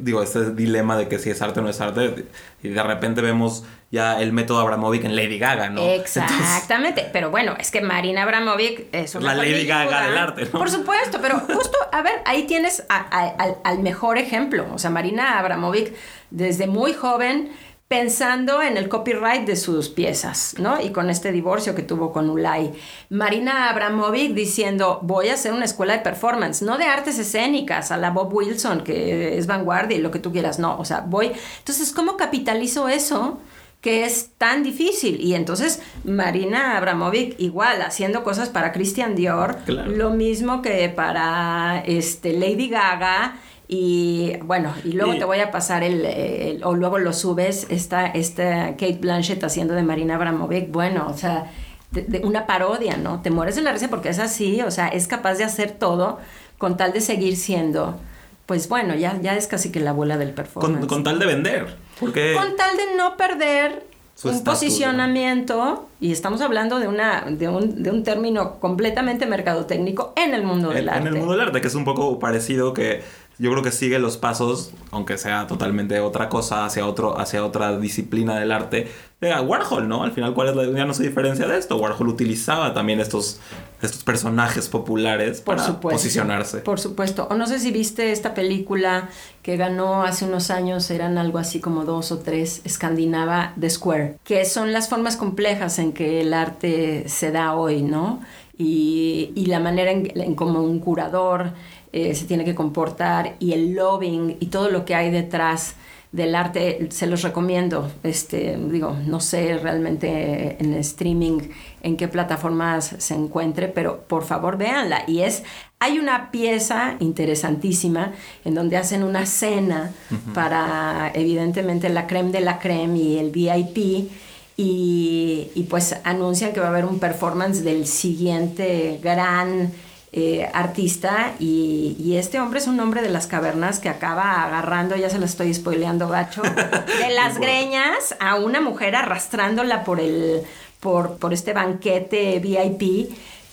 digo, 0.00 0.22
este 0.22 0.52
dilema 0.52 0.96
de 0.96 1.08
que 1.08 1.18
si 1.18 1.28
es 1.28 1.42
arte 1.42 1.60
o 1.60 1.62
no 1.62 1.68
es 1.68 1.78
arte. 1.82 2.24
Y 2.62 2.70
de 2.70 2.82
repente 2.82 3.20
vemos 3.20 3.64
ya 3.92 4.18
el 4.22 4.32
método 4.32 4.58
Abramovic 4.60 5.04
en 5.04 5.14
Lady 5.14 5.38
Gaga, 5.38 5.68
¿no? 5.68 5.82
Exactamente, 5.82 7.10
pero 7.12 7.30
bueno, 7.30 7.54
es 7.60 7.70
que 7.70 7.82
Marina 7.82 8.22
Abramovic 8.22 8.86
es 8.90 9.14
una 9.14 9.34
La 9.34 9.42
Lady 9.42 9.66
Gaga 9.66 10.06
del 10.06 10.16
arte, 10.16 10.44
¿no? 10.50 10.58
Por 10.58 10.70
supuesto, 10.70 11.18
pero 11.20 11.38
justo, 11.40 11.76
a 11.92 12.00
ver, 12.00 12.22
ahí 12.24 12.44
tienes 12.44 12.82
al, 12.88 13.78
mejor 13.80 14.16
ejemplo. 14.16 14.66
O 14.72 14.78
sea, 14.78 14.88
Marina 14.88 15.38
Abramovic, 15.38 15.92
desde 16.32 16.66
muy 16.66 16.92
joven, 16.92 17.50
pensando 17.92 18.62
en 18.62 18.78
el 18.78 18.88
copyright 18.88 19.46
de 19.46 19.54
sus 19.54 19.90
piezas, 19.90 20.54
¿no? 20.58 20.80
Y 20.80 20.92
con 20.92 21.10
este 21.10 21.30
divorcio 21.30 21.74
que 21.74 21.82
tuvo 21.82 22.10
con 22.10 22.30
Ulay. 22.30 22.72
Marina 23.10 23.68
Abramovic 23.68 24.32
diciendo, 24.32 24.98
voy 25.02 25.28
a 25.28 25.34
hacer 25.34 25.52
una 25.52 25.66
escuela 25.66 25.92
de 25.92 25.98
performance, 25.98 26.62
no 26.62 26.78
de 26.78 26.84
artes 26.84 27.18
escénicas, 27.18 27.92
a 27.92 27.98
la 27.98 28.08
Bob 28.08 28.32
Wilson, 28.32 28.82
que 28.82 29.36
es 29.36 29.46
vanguardia 29.46 29.98
y 29.98 30.00
lo 30.00 30.10
que 30.10 30.20
tú 30.20 30.32
quieras, 30.32 30.58
no, 30.58 30.78
o 30.78 30.86
sea, 30.86 31.00
voy... 31.06 31.32
Entonces, 31.58 31.92
¿cómo 31.92 32.16
capitalizo 32.16 32.88
eso? 32.88 33.38
que 33.82 34.04
es 34.04 34.30
tan 34.38 34.62
difícil. 34.62 35.20
Y 35.20 35.34
entonces 35.34 35.82
Marina 36.04 36.78
Abramovic 36.78 37.34
igual 37.40 37.82
haciendo 37.82 38.22
cosas 38.22 38.48
para 38.48 38.72
Christian 38.72 39.16
Dior, 39.16 39.58
lo 39.66 40.10
mismo 40.10 40.62
que 40.62 40.88
para 40.88 41.82
este, 41.84 42.32
Lady 42.32 42.68
Gaga. 42.68 43.38
Y 43.74 44.36
bueno, 44.42 44.74
y 44.84 44.92
luego 44.92 45.16
te 45.16 45.24
voy 45.24 45.40
a 45.40 45.50
pasar 45.50 45.82
el, 45.82 46.60
o 46.62 46.74
luego 46.74 46.98
lo 46.98 47.14
subes, 47.14 47.66
esta, 47.70 48.04
esta 48.04 48.72
Kate 48.72 48.98
Blanchett 49.00 49.42
haciendo 49.42 49.72
de 49.72 49.82
Marina 49.82 50.16
Abramovic, 50.16 50.70
bueno, 50.70 51.06
o 51.08 51.16
sea, 51.16 51.50
de, 51.90 52.20
una 52.22 52.44
parodia, 52.46 52.98
¿no? 52.98 53.22
Te 53.22 53.30
mueres 53.30 53.56
de 53.56 53.62
la 53.62 53.72
risa 53.72 53.88
porque 53.88 54.10
es 54.10 54.18
así, 54.18 54.60
o 54.60 54.70
sea, 54.70 54.88
es 54.88 55.06
capaz 55.06 55.36
de 55.36 55.44
hacer 55.44 55.70
todo 55.70 56.18
con 56.58 56.76
tal 56.76 56.92
de 56.92 57.00
seguir 57.00 57.34
siendo, 57.34 57.98
pues 58.44 58.68
bueno, 58.68 58.94
ya, 58.94 59.18
ya 59.22 59.36
es 59.36 59.46
casi 59.46 59.72
que 59.72 59.80
la 59.80 59.90
abuela 59.90 60.18
del 60.18 60.32
performance. 60.32 60.86
con 60.86 61.02
tal 61.02 61.18
de 61.18 61.24
vender. 61.24 61.74
Con 61.98 62.12
tal 62.12 62.76
de 62.76 62.94
no 62.98 63.16
perder 63.16 63.86
un 64.24 64.44
posicionamiento, 64.44 65.88
y 66.00 66.12
estamos 66.12 66.40
hablando 66.42 66.78
de, 66.78 66.88
una, 66.88 67.24
de, 67.28 67.48
un, 67.48 67.82
de 67.82 67.90
un 67.90 68.04
término 68.04 68.60
completamente 68.60 69.26
mercadotécnico 69.26 70.12
en 70.16 70.34
el 70.34 70.44
mundo 70.44 70.70
del 70.70 70.88
arte. 70.88 71.00
En 71.00 71.06
el 71.08 71.14
mundo 71.14 71.32
del 71.32 71.40
arte, 71.40 71.60
que 71.60 71.66
es 71.66 71.74
un 71.74 71.84
poco 71.84 72.18
parecido 72.18 72.72
que 72.72 73.02
yo 73.38 73.50
creo 73.50 73.62
que 73.62 73.72
sigue 73.72 73.98
los 73.98 74.16
pasos, 74.16 74.72
aunque 74.90 75.18
sea 75.18 75.46
totalmente 75.46 75.98
otra 76.00 76.28
cosa, 76.28 76.64
hacia, 76.64 76.86
otro, 76.86 77.18
hacia 77.18 77.44
otra 77.44 77.78
disciplina 77.78 78.38
del 78.38 78.52
arte, 78.52 78.88
de 79.20 79.32
Warhol, 79.40 79.88
¿no? 79.88 80.02
Al 80.02 80.12
final, 80.12 80.34
¿cuál 80.34 80.48
es 80.48 80.56
la 80.56 80.64
ya 80.78 80.84
no 80.84 80.94
se 80.94 81.04
diferencia 81.04 81.46
de 81.46 81.56
esto? 81.56 81.76
Warhol 81.76 82.08
utilizaba 82.08 82.74
también 82.74 83.00
estos, 83.00 83.40
estos 83.80 84.02
personajes 84.02 84.68
populares 84.68 85.40
para 85.40 85.80
posicionarse. 85.80 86.58
Por 86.58 86.80
supuesto. 86.80 87.28
O 87.30 87.34
no 87.34 87.46
sé 87.46 87.60
si 87.60 87.70
viste 87.70 88.10
esta 88.10 88.34
película 88.34 89.08
que 89.42 89.56
ganó 89.56 90.02
hace 90.02 90.24
unos 90.24 90.50
años, 90.50 90.90
eran 90.90 91.18
algo 91.18 91.38
así 91.38 91.60
como 91.60 91.84
dos 91.84 92.10
o 92.10 92.18
tres, 92.18 92.62
escandinava 92.64 93.54
The 93.58 93.70
Square, 93.70 94.18
que 94.24 94.44
son 94.44 94.72
las 94.72 94.88
formas 94.88 95.16
complejas 95.16 95.78
en 95.78 95.92
que 95.92 96.20
el 96.20 96.34
arte 96.34 97.08
se 97.08 97.30
da 97.30 97.54
hoy, 97.54 97.82
¿no? 97.82 98.20
Y, 98.58 99.32
y 99.34 99.46
la 99.46 99.60
manera 99.60 99.90
en, 99.90 100.12
en 100.20 100.34
como 100.34 100.62
un 100.62 100.78
curador 100.78 101.52
eh, 101.92 102.14
se 102.14 102.24
tiene 102.24 102.44
que 102.44 102.54
comportar 102.54 103.36
y 103.38 103.52
el 103.52 103.74
lobbying 103.74 104.38
y 104.40 104.46
todo 104.46 104.70
lo 104.70 104.84
que 104.84 104.94
hay 104.94 105.10
detrás 105.10 105.74
del 106.12 106.34
arte 106.34 106.88
se 106.90 107.06
los 107.06 107.22
recomiendo. 107.22 107.90
Este, 108.02 108.58
digo, 108.70 108.96
no 109.06 109.18
sé 109.20 109.58
realmente 109.58 110.56
en 110.62 110.74
streaming 110.74 111.40
en 111.82 111.96
qué 111.96 112.06
plataformas 112.06 112.94
se 112.98 113.14
encuentre, 113.14 113.68
pero 113.68 114.02
por 114.02 114.24
favor 114.24 114.58
véanla. 114.58 115.04
Y 115.06 115.20
es, 115.20 115.42
hay 115.78 115.98
una 115.98 116.30
pieza 116.30 116.96
interesantísima 117.00 118.12
en 118.44 118.54
donde 118.54 118.76
hacen 118.76 119.02
una 119.02 119.24
cena 119.24 119.92
para 120.34 121.10
evidentemente 121.14 121.88
la 121.88 122.06
creme 122.06 122.30
de 122.30 122.40
la 122.40 122.58
creme 122.58 122.98
y 122.98 123.18
el 123.18 123.30
VIP. 123.30 124.10
Y, 124.54 125.50
y 125.54 125.62
pues 125.68 125.96
anuncian 126.04 126.52
que 126.52 126.60
va 126.60 126.66
a 126.66 126.68
haber 126.68 126.84
un 126.84 126.98
performance 126.98 127.64
del 127.64 127.86
siguiente 127.86 129.00
gran 129.02 129.72
eh, 130.14 130.46
artista 130.52 131.32
y, 131.38 131.96
y, 131.98 132.16
este 132.16 132.38
hombre 132.38 132.58
es 132.58 132.66
un 132.66 132.78
hombre 132.80 133.00
de 133.00 133.08
las 133.08 133.26
cavernas 133.26 133.78
que 133.78 133.88
acaba 133.88 134.44
agarrando, 134.44 134.94
ya 134.94 135.08
se 135.08 135.18
la 135.18 135.24
estoy 135.24 135.54
spoileando 135.54 136.06
gacho, 136.06 136.42
de 136.98 137.14
las 137.14 137.38
greñas 137.38 138.14
a 138.20 138.34
una 138.34 138.60
mujer 138.60 138.94
arrastrándola 138.94 139.84
por 139.84 140.00
el 140.00 140.42
por, 140.80 141.16
por 141.16 141.32
este 141.32 141.54
banquete 141.54 142.40
VIP 142.40 142.82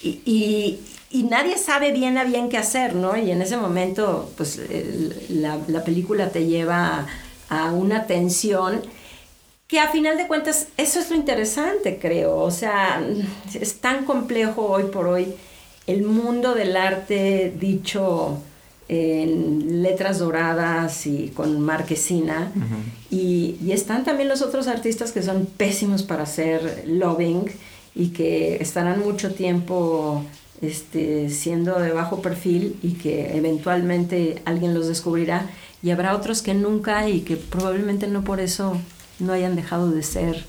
y, 0.01 0.21
y, 0.25 0.79
y, 1.09 1.23
nadie 1.23 1.57
sabe 1.57 1.93
bien 1.93 2.17
a 2.17 2.25
bien 2.25 2.49
qué 2.49 2.57
hacer, 2.57 2.93
¿no? 2.93 3.15
Y 3.15 3.31
en 3.31 3.41
ese 3.41 3.55
momento, 3.55 4.29
pues 4.35 4.59
la, 5.29 5.59
la 5.67 5.83
película 5.85 6.29
te 6.29 6.45
lleva 6.45 7.05
a, 7.49 7.67
a 7.67 7.71
una 7.71 8.05
tensión 8.05 8.81
que 9.67 9.79
a 9.79 9.87
final 9.87 10.17
de 10.17 10.27
cuentas 10.27 10.67
eso 10.75 10.99
es 10.99 11.09
lo 11.09 11.15
interesante, 11.15 11.99
creo. 12.01 12.35
O 12.37 12.51
sea, 12.51 13.01
es 13.53 13.79
tan 13.79 14.03
complejo 14.03 14.65
hoy 14.65 14.83
por 14.85 15.07
hoy 15.07 15.35
el 15.89 16.03
mundo 16.03 16.53
del 16.53 16.77
arte 16.77 17.51
dicho 17.59 18.37
en 18.87 19.81
letras 19.81 20.19
doradas 20.19 21.07
y 21.07 21.29
con 21.29 21.59
marquesina. 21.61 22.51
y, 23.09 23.57
y, 23.63 23.71
están 23.71 24.03
también 24.03 24.29
los 24.29 24.41
otros 24.41 24.67
artistas 24.67 25.11
que 25.11 25.23
son 25.23 25.45
pésimos 25.45 26.03
para 26.03 26.23
hacer 26.23 26.83
loving 26.87 27.45
y 27.95 28.09
que 28.09 28.57
estarán 28.57 29.01
mucho 29.01 29.33
tiempo 29.33 30.23
este, 30.61 31.29
siendo 31.29 31.79
de 31.79 31.91
bajo 31.91 32.21
perfil 32.21 32.77
y 32.83 32.93
que 32.93 33.35
eventualmente 33.35 34.41
alguien 34.45 34.73
los 34.73 34.87
descubrirá. 34.87 35.49
Y 35.81 35.91
habrá 35.91 36.15
otros 36.15 36.41
que 36.41 36.53
nunca 36.53 37.09
y 37.09 37.21
que 37.21 37.35
probablemente 37.37 38.07
no 38.07 38.23
por 38.23 38.39
eso 38.39 38.77
no 39.19 39.33
hayan 39.33 39.55
dejado 39.55 39.89
de 39.91 40.03
ser 40.03 40.45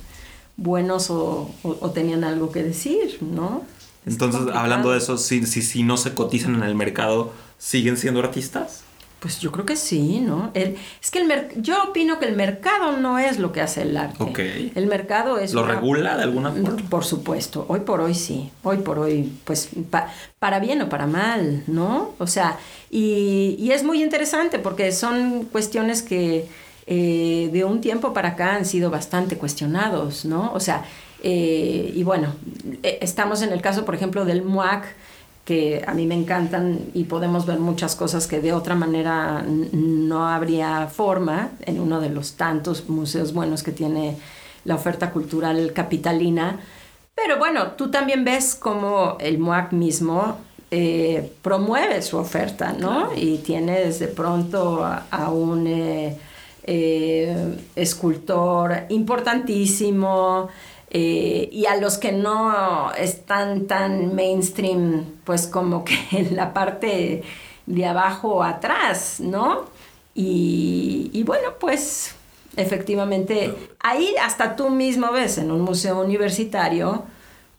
buenos 0.56 1.10
o, 1.10 1.50
o, 1.62 1.76
o 1.80 1.90
tenían 1.90 2.24
algo 2.24 2.50
que 2.50 2.62
decir, 2.62 3.18
¿no? 3.22 3.62
Entonces, 4.06 4.42
hablando 4.54 4.92
de 4.92 4.98
eso, 4.98 5.18
si, 5.18 5.46
si, 5.46 5.62
si, 5.62 5.82
no 5.82 5.96
se 5.96 6.14
cotizan 6.14 6.54
en 6.54 6.62
el 6.62 6.74
mercado, 6.74 7.32
¿siguen 7.58 7.96
siendo 7.96 8.20
artistas? 8.20 8.82
Pues 9.20 9.38
yo 9.38 9.52
creo 9.52 9.66
que 9.66 9.76
sí, 9.76 10.20
¿no? 10.20 10.50
El, 10.54 10.78
es 11.02 11.10
que 11.10 11.20
el 11.20 11.48
yo 11.56 11.76
opino 11.84 12.18
que 12.18 12.24
el 12.24 12.34
mercado 12.34 12.96
no 12.96 13.18
es 13.18 13.38
lo 13.38 13.52
que 13.52 13.60
hace 13.60 13.82
el 13.82 13.94
arte. 13.98 14.22
Ok. 14.22 14.38
El 14.74 14.86
mercado 14.86 15.36
es... 15.36 15.52
¿Lo 15.52 15.62
una, 15.62 15.74
regula 15.74 16.16
de 16.16 16.22
alguna 16.22 16.50
forma? 16.50 16.76
Por 16.88 17.04
supuesto. 17.04 17.66
Hoy 17.68 17.80
por 17.80 18.00
hoy 18.00 18.14
sí. 18.14 18.50
Hoy 18.62 18.78
por 18.78 18.98
hoy, 18.98 19.30
pues, 19.44 19.68
pa, 19.90 20.10
para 20.38 20.58
bien 20.58 20.80
o 20.80 20.88
para 20.88 21.06
mal, 21.06 21.64
¿no? 21.66 22.14
O 22.18 22.26
sea, 22.26 22.58
y, 22.90 23.56
y 23.58 23.72
es 23.72 23.84
muy 23.84 24.02
interesante 24.02 24.58
porque 24.58 24.90
son 24.90 25.44
cuestiones 25.44 26.00
que 26.00 26.48
eh, 26.92 27.50
de 27.52 27.64
un 27.64 27.80
tiempo 27.80 28.12
para 28.12 28.30
acá 28.30 28.56
han 28.56 28.64
sido 28.64 28.90
bastante 28.90 29.36
cuestionados, 29.36 30.24
¿no? 30.24 30.50
O 30.52 30.58
sea, 30.58 30.82
eh, 31.22 31.92
y 31.94 32.02
bueno, 32.02 32.34
eh, 32.82 32.98
estamos 33.00 33.42
en 33.42 33.52
el 33.52 33.62
caso, 33.62 33.84
por 33.84 33.94
ejemplo, 33.94 34.24
del 34.24 34.42
MUAC, 34.42 34.86
que 35.44 35.84
a 35.86 35.94
mí 35.94 36.04
me 36.06 36.16
encantan 36.16 36.80
y 36.92 37.04
podemos 37.04 37.46
ver 37.46 37.60
muchas 37.60 37.94
cosas 37.94 38.26
que 38.26 38.40
de 38.40 38.52
otra 38.52 38.74
manera 38.74 39.44
no 39.46 40.26
habría 40.26 40.88
forma 40.88 41.50
en 41.60 41.78
uno 41.78 42.00
de 42.00 42.10
los 42.10 42.32
tantos 42.32 42.88
museos 42.88 43.32
buenos 43.32 43.62
que 43.62 43.70
tiene 43.70 44.16
la 44.64 44.74
oferta 44.74 45.12
cultural 45.12 45.72
capitalina. 45.72 46.58
Pero 47.14 47.38
bueno, 47.38 47.72
tú 47.72 47.92
también 47.92 48.24
ves 48.24 48.56
cómo 48.56 49.16
el 49.20 49.38
MUAC 49.38 49.70
mismo 49.72 50.38
eh, 50.72 51.32
promueve 51.40 52.02
su 52.02 52.16
oferta, 52.16 52.72
¿no? 52.72 53.10
Claro. 53.10 53.12
Y 53.16 53.38
tienes 53.38 54.00
de 54.00 54.08
pronto 54.08 54.84
a, 54.84 55.06
a 55.10 55.30
un 55.30 55.68
eh, 55.68 56.18
eh, 56.64 57.56
escultor 57.76 58.84
importantísimo, 58.88 60.48
eh, 60.90 61.48
y 61.52 61.66
a 61.66 61.76
los 61.76 61.98
que 61.98 62.10
no 62.10 62.92
están 62.94 63.66
tan 63.66 64.14
mainstream, 64.14 65.04
pues 65.24 65.46
como 65.46 65.84
que 65.84 65.96
en 66.12 66.36
la 66.36 66.52
parte 66.52 67.22
de 67.66 67.86
abajo 67.86 68.42
atrás, 68.42 69.20
¿no? 69.20 69.66
Y, 70.14 71.10
y 71.12 71.22
bueno, 71.22 71.50
pues 71.60 72.14
efectivamente, 72.56 73.54
ahí 73.78 74.14
hasta 74.20 74.56
tú 74.56 74.70
mismo 74.70 75.12
ves 75.12 75.38
en 75.38 75.52
un 75.52 75.60
museo 75.60 76.00
universitario 76.00 77.04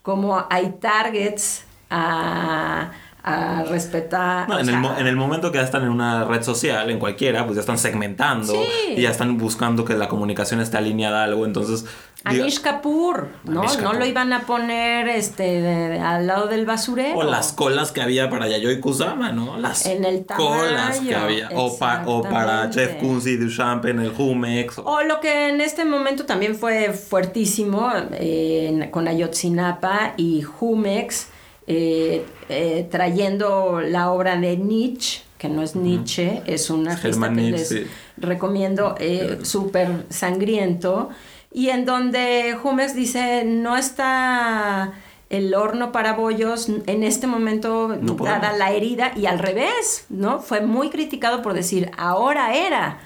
como 0.02 0.44
hay 0.50 0.74
targets 0.80 1.64
a, 1.88 2.92
a 3.24 3.62
respetar. 3.62 4.48
No, 4.48 4.58
en, 4.58 4.66
sea, 4.66 4.78
el, 4.78 5.00
en, 5.00 5.06
el, 5.06 5.16
momento 5.16 5.52
que 5.52 5.58
ya 5.58 5.64
están 5.64 5.82
en 5.84 5.90
una 5.90 6.24
red 6.24 6.42
social, 6.42 6.90
en 6.90 6.98
cualquiera, 6.98 7.44
pues 7.44 7.54
ya 7.54 7.60
están 7.60 7.78
segmentando 7.78 8.52
sí. 8.52 8.94
y 8.96 9.02
ya 9.02 9.10
están 9.10 9.38
buscando 9.38 9.84
que 9.84 9.94
la 9.94 10.08
comunicación 10.08 10.60
esté 10.60 10.78
alineada 10.78 11.20
a 11.20 11.24
algo. 11.24 11.46
Entonces. 11.46 11.84
Anish 12.24 12.60
Kapoor, 12.60 13.28
¿no? 13.44 13.60
Anish 13.60 13.76
Kapoor. 13.76 13.94
No 13.94 13.98
lo 13.98 14.06
iban 14.06 14.32
a 14.32 14.40
poner 14.40 15.08
este, 15.08 15.44
de, 15.44 15.88
de, 15.88 16.00
al 16.00 16.26
lado 16.26 16.48
del 16.48 16.66
basurero. 16.66 17.18
O 17.18 17.22
las 17.22 17.52
colas 17.52 17.92
que 17.92 18.00
había 18.00 18.28
para 18.28 18.48
Yayoi 18.48 18.80
Kusama, 18.80 19.30
¿no? 19.30 19.56
Las 19.56 19.86
en 19.86 20.04
el 20.04 20.24
tamaño, 20.24 20.48
colas 20.48 21.00
que 21.00 21.14
había. 21.14 21.48
O, 21.54 21.78
pa, 21.78 22.02
o, 22.06 22.22
para 22.22 22.72
Jeff 22.72 23.00
Koons 23.00 23.26
y 23.26 23.36
Duchamp 23.36 23.84
en 23.86 24.00
el 24.00 24.10
Jumex. 24.10 24.78
O... 24.78 24.82
o... 24.82 25.02
lo 25.02 25.20
que 25.20 25.48
en 25.48 25.60
este 25.60 25.84
momento 25.84 26.26
también 26.26 26.56
fue 26.56 26.92
fuertísimo 26.92 27.92
eh, 28.12 28.88
con 28.90 29.06
Ayotzinapa 29.06 30.14
y 30.16 30.42
Jumex 30.42 31.28
eh, 31.74 32.26
eh, 32.50 32.86
trayendo 32.90 33.80
la 33.80 34.12
obra 34.12 34.36
de 34.36 34.58
Nietzsche, 34.58 35.22
que 35.38 35.48
no 35.48 35.62
es 35.62 35.74
Nietzsche, 35.74 36.26
uh 36.26 36.46
-huh. 36.46 36.54
es 36.54 36.68
un 36.68 36.86
artista 36.86 37.28
que 37.30 37.40
les 37.40 37.68
sí. 37.68 37.86
recomiendo, 38.18 38.94
eh, 38.98 39.38
súper 39.42 40.04
sangriento, 40.10 41.08
y 41.50 41.70
en 41.70 41.86
donde 41.86 42.58
Jumex 42.62 42.94
dice, 42.94 43.44
no 43.46 43.78
está 43.78 44.92
el 45.30 45.54
horno 45.54 45.92
para 45.92 46.12
bollos 46.12 46.68
en 46.68 47.02
este 47.02 47.26
momento 47.26 47.96
no 47.98 48.14
dada 48.16 48.52
la 48.52 48.70
herida 48.72 49.12
y 49.16 49.24
al 49.24 49.38
revés, 49.38 50.04
¿no? 50.10 50.40
Fue 50.40 50.60
muy 50.60 50.90
criticado 50.90 51.40
por 51.40 51.54
decir, 51.54 51.90
ahora 51.96 52.54
era 52.54 52.98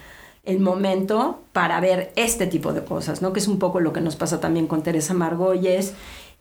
el 0.45 0.59
momento 0.59 1.43
para 1.53 1.79
ver 1.79 2.13
este 2.17 2.49
tipo 2.49 2.73
de 2.73 2.83
cosas, 2.85 3.23
¿no? 3.23 3.33
Que 3.33 3.39
es 3.39 3.47
un 3.47 3.61
poco 3.61 3.79
lo 3.79 3.93
que 3.93 4.01
nos 4.01 4.17
pasa 4.17 4.41
también 4.41 4.67
con 4.67 4.83
Teresa 4.83 5.15
Margolles 5.15 5.95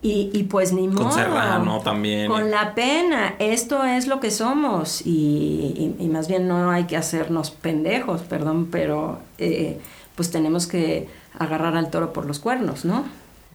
y, 0.06 0.30
y, 0.34 0.44
pues 0.44 0.72
ni 0.72 0.88
modo. 0.88 1.06
Con 1.06 1.14
Serrano 1.14 1.80
también. 1.80 2.28
Con 2.30 2.52
la 2.52 2.76
pena. 2.76 3.36
Esto 3.40 3.84
es 3.84 4.06
lo 4.06 4.20
que 4.20 4.30
somos. 4.30 5.02
Y, 5.04 5.10
y, 5.10 5.96
y 6.04 6.08
más 6.10 6.28
bien 6.28 6.48
no 6.48 6.70
hay 6.70 6.84
que 6.84 6.96
hacernos 6.96 7.50
pendejos, 7.50 8.22
perdón, 8.22 8.68
pero 8.72 9.18
eh, 9.40 9.80
pues 10.14 10.30
tenemos 10.30 10.68
que 10.68 11.08
agarrar 11.40 11.76
al 11.76 11.90
toro 11.90 12.14
por 12.14 12.28
los 12.28 12.38
cuernos, 12.38 12.86
¿no? 12.86 13.04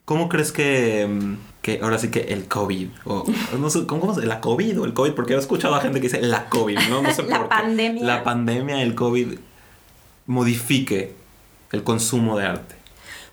¿Cómo 0.05 0.29
crees 0.29 0.51
que, 0.51 1.37
que 1.63 1.79
ahora 1.85 1.99
sí 1.99 2.11
que 2.11 2.21
el 2.21 2.49
COVID, 2.49 2.89
o 3.05 3.25
no 3.57 3.71
sé, 3.71 3.87
¿cómo, 3.87 4.01
cómo 4.01 4.19
la 4.19 4.41
COVID 4.41 4.81
o 4.81 4.85
el 4.87 4.93
COVID? 4.93 5.13
Porque 5.13 5.35
he 5.35 5.39
escuchado 5.39 5.77
a 5.77 5.81
gente 5.81 6.01
que 6.01 6.09
dice 6.09 6.21
la 6.21 6.49
COVID, 6.49 6.79
¿no? 6.89 7.01
no 7.01 7.15
sé 7.15 7.23
la 7.29 7.39
por 7.39 7.49
pandemia. 7.49 8.01
Qué. 8.01 8.07
La 8.07 8.25
pandemia, 8.25 8.83
el 8.83 8.97
COVID, 8.97 9.39
modifique 10.27 11.15
el 11.71 11.85
consumo 11.85 12.37
de 12.37 12.47
arte. 12.47 12.80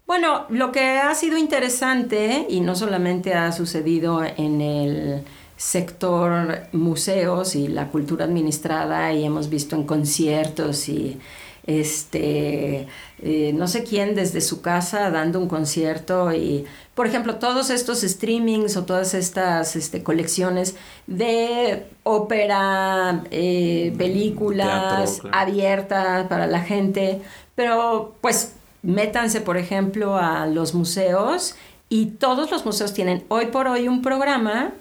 Bueno, 0.08 0.46
lo 0.48 0.72
que 0.72 1.00
ha 1.00 1.14
sido 1.16 1.38
interesante, 1.38 2.48
y 2.50 2.62
no 2.62 2.76
solamente 2.76 3.34
ha 3.34 3.52
sucedido 3.52 4.24
en 4.24 4.62
el 4.62 5.24
sector 5.58 6.62
museos 6.72 7.56
y 7.56 7.68
la 7.68 7.90
cultura 7.90 8.24
administrada, 8.24 9.12
y 9.12 9.26
hemos 9.26 9.50
visto 9.50 9.76
en 9.76 9.84
conciertos 9.84 10.88
y 10.88 11.20
este 11.66 12.88
eh, 13.22 13.52
no 13.54 13.68
sé 13.68 13.84
quién 13.84 14.16
desde 14.16 14.40
su 14.40 14.62
casa 14.62 15.12
dando 15.12 15.38
un 15.38 15.50
concierto 15.50 16.32
y 16.32 16.66
por 16.96 17.08
ejemplo 17.08 17.36
todos 17.36 17.70
estos 17.72 18.04
streamings 18.04 18.78
o 18.78 18.86
todas 18.86 19.14
estas 19.14 19.76
este, 19.76 20.02
colecciones 20.02 20.78
de 21.08 21.86
ópera 22.04 23.26
eh, 23.32 23.94
películas 23.98 25.16
Teatro, 25.16 25.30
claro. 25.30 25.38
abiertas 25.38 26.28
para 26.28 26.48
la 26.48 26.62
gente 26.62 27.22
pero 27.54 28.16
pues 28.22 28.54
métanse 28.82 29.42
por 29.42 29.58
ejemplo 29.58 30.18
a 30.18 30.48
los 30.48 30.74
museos 30.74 31.56
y 31.90 32.08
todos 32.08 32.52
los 32.52 32.66
museos 32.66 32.94
tienen 32.94 33.24
hoy 33.30 33.48
por 33.48 33.68
hoy 33.68 33.88
un 33.88 34.02
programa 34.02 34.72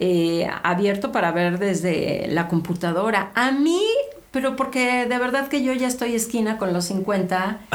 eh, 0.00 0.48
abierto 0.62 1.12
para 1.12 1.32
ver 1.32 1.58
desde 1.58 2.26
la 2.28 2.48
computadora 2.48 3.32
a 3.34 3.50
mí 3.52 3.82
pero 4.30 4.56
porque 4.56 5.06
de 5.06 5.18
verdad 5.18 5.48
que 5.48 5.62
yo 5.62 5.72
ya 5.72 5.88
estoy 5.88 6.14
esquina 6.14 6.58
con 6.58 6.72
los 6.72 6.86
50. 6.86 7.60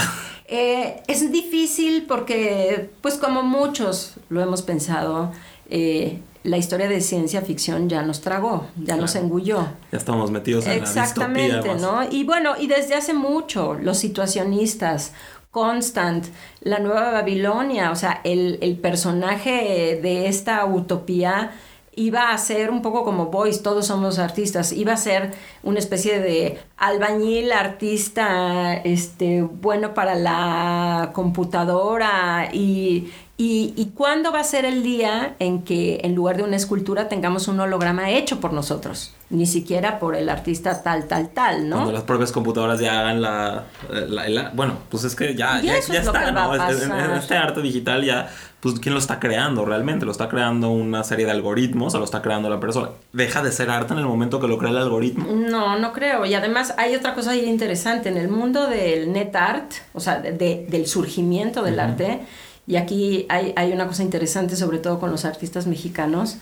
Eh, 0.56 1.02
es 1.08 1.32
difícil 1.32 2.06
porque, 2.06 2.92
pues 3.02 3.16
como 3.16 3.42
muchos 3.42 4.16
lo 4.30 4.42
hemos 4.42 4.62
pensado, 4.62 5.32
eh, 5.70 6.20
la 6.44 6.58
historia 6.58 6.88
de 6.88 7.00
ciencia 7.02 7.42
ficción 7.42 7.90
ya 7.90 8.04
nos 8.04 8.22
tragó, 8.22 8.68
ya 8.78 8.86
claro. 8.86 9.02
nos 9.02 9.16
engulló. 9.16 9.68
Ya 9.92 9.98
estamos 9.98 10.30
metidos 10.30 10.68
en 10.68 10.74
Exactamente, 10.74 11.54
la 11.54 11.74
distopía, 11.74 11.88
¿no? 11.88 12.12
Y 12.12 12.26
bueno, 12.26 12.54
y 12.60 12.68
desde 12.68 12.94
hace 12.94 13.14
mucho, 13.14 13.74
los 13.76 13.98
situacionistas, 13.98 15.14
Constant, 15.54 16.26
la 16.62 16.80
nueva 16.80 17.12
Babilonia, 17.12 17.92
o 17.92 17.96
sea, 17.96 18.22
el, 18.24 18.58
el 18.62 18.76
personaje 18.76 20.00
de 20.02 20.28
esta 20.28 20.66
utopía 20.66 21.52
iba 21.96 22.32
a 22.32 22.38
ser 22.38 22.72
un 22.72 22.82
poco 22.82 23.04
como 23.04 23.28
Boys, 23.28 23.62
todos 23.62 23.88
somos 23.88 24.18
artistas, 24.18 24.72
iba 24.72 24.94
a 24.94 24.98
ser 24.98 25.32
una 25.62 25.80
especie 25.80 26.20
de 26.20 26.60
albañil, 26.78 27.52
artista, 27.52 28.74
este, 28.74 29.44
bueno 29.44 29.94
para 29.94 30.16
la 30.16 31.12
computadora 31.13 32.50
y, 32.52 33.12
y, 33.44 33.74
¿Y, 33.76 33.82
¿Y 33.82 33.86
cuándo 33.88 34.32
va 34.32 34.40
a 34.40 34.44
ser 34.44 34.66
el 34.66 34.84
día 34.84 35.36
en 35.40 35.64
que 35.64 36.00
en 36.04 36.16
lugar 36.16 36.38
de 36.38 36.44
una 36.44 36.56
escultura 36.56 37.08
tengamos 37.10 37.48
un 37.48 37.60
holograma 37.60 38.10
hecho 38.12 38.40
por 38.40 38.54
nosotros? 38.54 39.14
Ni 39.30 39.46
siquiera 39.48 40.00
por 40.00 40.16
el 40.16 40.30
artista 40.30 40.84
tal, 40.84 41.08
tal, 41.08 41.30
tal, 41.30 41.68
¿no? 41.68 41.78
Cuando 41.78 41.92
las 41.94 42.04
propias 42.04 42.32
computadoras 42.32 42.80
ya 42.80 43.00
hagan 43.00 43.22
la... 43.22 43.64
la- 43.90 44.30
la- 44.30 44.50
bueno, 44.54 44.76
pues 44.90 45.04
es 45.06 45.16
que 45.16 45.34
ya, 45.36 45.60
ya, 45.62 45.78
está, 45.78 46.32
¿no? 46.32 46.52
a 46.52 46.72
Es- 46.72 46.84
en- 46.84 46.92
este 47.18 47.36
arte 47.36 47.62
digital 47.62 48.04
ya, 48.04 48.30
pues 48.60 48.80
¿quién 48.80 48.94
lo 48.94 49.00
está 49.00 49.20
creando 49.20 49.66
realmente? 49.66 50.06
Lo 50.06 50.12
está 50.12 50.30
creando 50.30 50.70
una 50.70 51.04
serie 51.04 51.26
de 51.26 51.32
algoritmos 51.32 51.96
o 51.96 52.00
lo 52.00 52.06
está 52.06 52.22
creando 52.22 52.50
la 52.50 52.60
persona. 52.60 52.90
Deja 53.12 53.42
de 53.42 53.52
ser 53.52 53.70
arte 53.72 53.94
en 53.94 54.00
el 54.00 54.06
momento 54.06 54.40
que 54.40 54.48
lo 54.48 54.58
crea 54.60 54.70
el 54.72 54.78
algoritmo. 54.78 55.26
No, 55.34 55.80
no 55.80 55.94
creo. 55.94 56.26
Y 56.28 56.34
además 56.36 56.76
hay 56.78 56.96
otra 56.96 57.16
cosa 57.16 57.32
ahí 57.32 57.46
interesante. 57.46 58.10
En 58.10 58.18
el 58.18 58.28
mundo 58.28 58.68
del 58.68 59.12
net 59.12 59.36
art, 59.36 59.72
o 59.94 60.00
sea, 60.00 60.20
de- 60.20 60.32
de- 60.34 60.66
del 60.70 60.86
surgimiento 60.88 61.64
del 61.64 61.80
arte, 61.80 62.22
y 62.67 62.76
aquí 62.78 63.26
hay, 63.30 63.54
hay 63.56 63.71
una 63.71 63.88
cosa 63.88 64.04
interesante, 64.04 64.56
sobre 64.56 64.80
todo 64.80 64.99
con 64.99 65.12
los 65.12 65.26
artistas 65.26 65.67
mexicanos. 65.67 66.38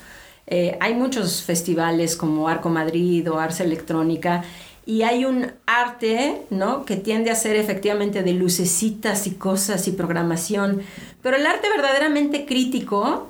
eh, 0.48 0.78
hay 0.80 0.94
muchos 0.96 1.44
festivales 1.44 2.16
como 2.16 2.48
Arco 2.48 2.70
Madrid 2.70 3.30
o 3.32 3.40
Arts 3.40 3.60
Electrónica. 3.62 4.44
Y 4.86 5.04
hay 5.04 5.26
un 5.26 5.52
arte, 5.68 6.42
¿no? 6.50 6.86
Que 6.86 6.96
tiende 6.98 7.30
a 7.30 7.36
ser 7.36 7.56
efectivamente 7.56 8.24
de 8.24 8.34
lucecitas 8.34 9.28
y 9.28 9.32
cosas 9.36 9.88
y 9.88 9.92
programación. 9.92 10.82
Pero 11.22 11.38
el 11.38 11.46
arte 11.46 11.70
verdaderamente 11.70 12.46
crítico 12.46 13.30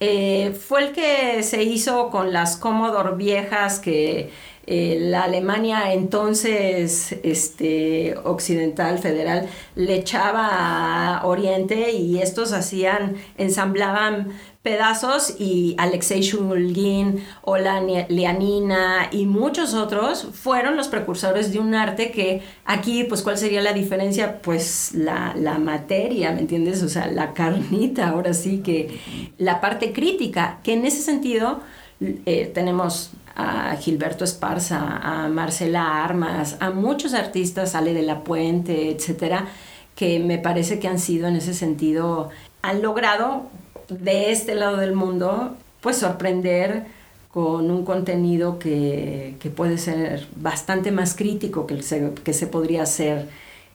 eh, 0.00 0.58
fue 0.58 0.84
el 0.86 0.92
que 0.92 1.42
se 1.42 1.62
hizo 1.62 2.08
con 2.10 2.32
las 2.32 2.56
Commodore 2.56 3.16
viejas 3.16 3.80
que 3.80 4.30
eh, 4.70 4.98
la 5.00 5.22
Alemania 5.22 5.94
entonces 5.94 7.16
este, 7.22 8.14
occidental, 8.22 8.98
federal, 8.98 9.48
le 9.76 9.94
echaba 9.94 11.16
a 11.16 11.26
Oriente 11.26 11.92
y 11.92 12.18
estos 12.18 12.52
hacían, 12.52 13.16
ensamblaban 13.38 14.28
pedazos 14.62 15.36
y 15.38 15.74
Alexei 15.78 16.20
Shulgin, 16.20 17.24
Ola 17.40 17.80
Leanina 17.80 19.08
y 19.10 19.24
muchos 19.24 19.72
otros 19.72 20.28
fueron 20.34 20.76
los 20.76 20.88
precursores 20.88 21.50
de 21.50 21.60
un 21.60 21.74
arte 21.74 22.10
que 22.10 22.42
aquí, 22.66 23.04
pues, 23.04 23.22
¿cuál 23.22 23.38
sería 23.38 23.62
la 23.62 23.72
diferencia? 23.72 24.42
Pues 24.42 24.92
la, 24.92 25.34
la 25.34 25.58
materia, 25.58 26.32
¿me 26.32 26.40
entiendes? 26.40 26.82
O 26.82 26.90
sea, 26.90 27.06
la 27.06 27.32
carnita, 27.32 28.08
ahora 28.08 28.34
sí 28.34 28.58
que 28.58 29.00
la 29.38 29.62
parte 29.62 29.94
crítica, 29.94 30.58
que 30.62 30.74
en 30.74 30.84
ese 30.84 31.00
sentido 31.00 31.60
eh, 32.00 32.50
tenemos 32.54 33.10
a 33.38 33.76
Gilberto 33.76 34.24
Esparza, 34.24 34.98
a 35.00 35.28
Marcela 35.28 36.04
Armas, 36.04 36.56
a 36.58 36.70
muchos 36.70 37.14
artistas, 37.14 37.76
Ale 37.76 37.94
de 37.94 38.02
la 38.02 38.24
Puente, 38.24 38.90
etcétera, 38.90 39.46
que 39.94 40.18
me 40.18 40.38
parece 40.38 40.80
que 40.80 40.88
han 40.88 40.98
sido 40.98 41.28
en 41.28 41.36
ese 41.36 41.54
sentido, 41.54 42.30
han 42.62 42.82
logrado 42.82 43.44
de 43.88 44.32
este 44.32 44.56
lado 44.56 44.76
del 44.76 44.92
mundo, 44.92 45.56
pues 45.80 45.98
sorprender 45.98 46.86
con 47.32 47.70
un 47.70 47.84
contenido 47.84 48.58
que, 48.58 49.36
que 49.38 49.50
puede 49.50 49.78
ser 49.78 50.26
bastante 50.34 50.90
más 50.90 51.14
crítico 51.14 51.66
que 51.66 51.80
se, 51.82 52.12
que 52.24 52.32
se 52.32 52.48
podría 52.48 52.82
hacer 52.82 53.28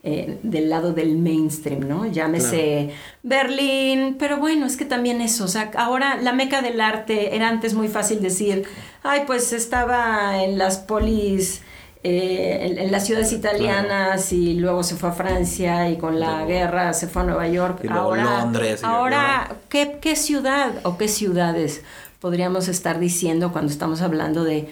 eh, 0.06 0.38
del 0.44 0.70
lado 0.70 0.92
del 0.92 1.18
mainstream, 1.18 1.88
¿no? 1.88 2.06
Llámese 2.06 2.92
Berlín, 3.24 4.18
pero 4.20 4.36
bueno, 4.36 4.66
es 4.66 4.76
que 4.76 4.84
también 4.84 5.22
eso, 5.22 5.46
o 5.46 5.48
sea, 5.48 5.72
ahora 5.78 6.18
la 6.18 6.34
meca 6.34 6.62
del 6.62 6.82
arte 6.82 7.38
era 7.38 7.48
antes 7.48 7.74
muy 7.74 7.88
fácil 7.88 8.22
decir, 8.22 8.66
ay, 9.02 9.22
pues 9.26 9.54
estaba 9.54 10.44
en 10.44 10.58
las 10.58 10.78
polis, 10.80 11.62
eh, 12.04 12.60
en, 12.64 12.80
en, 12.80 12.92
las 12.92 13.06
ciudades 13.06 13.32
italianas 13.32 14.28
claro. 14.28 14.44
y 14.44 14.56
luego 14.56 14.84
se 14.84 14.98
fue 14.98 15.08
a 15.08 15.14
Francia 15.14 15.90
y 15.90 15.98
con 15.98 16.20
la 16.20 16.44
guerra 16.44 16.92
se 16.92 17.08
fue 17.08 17.22
a 17.22 17.26
Nueva 17.26 17.48
York. 17.48 17.80
Y 17.84 17.88
luego 17.88 18.02
ahora, 18.02 18.42
Londres. 18.42 18.82
Y 18.84 18.86
ahora 18.86 19.56
¿qué, 19.70 20.00
¿qué 20.02 20.18
ciudad 20.18 20.74
o 20.84 20.98
qué 20.98 21.08
ciudades 21.08 21.82
podríamos 22.20 22.68
estar 22.68 23.00
diciendo 23.00 23.54
cuando 23.54 23.72
estamos 23.72 24.02
hablando 24.02 24.44
de 24.44 24.68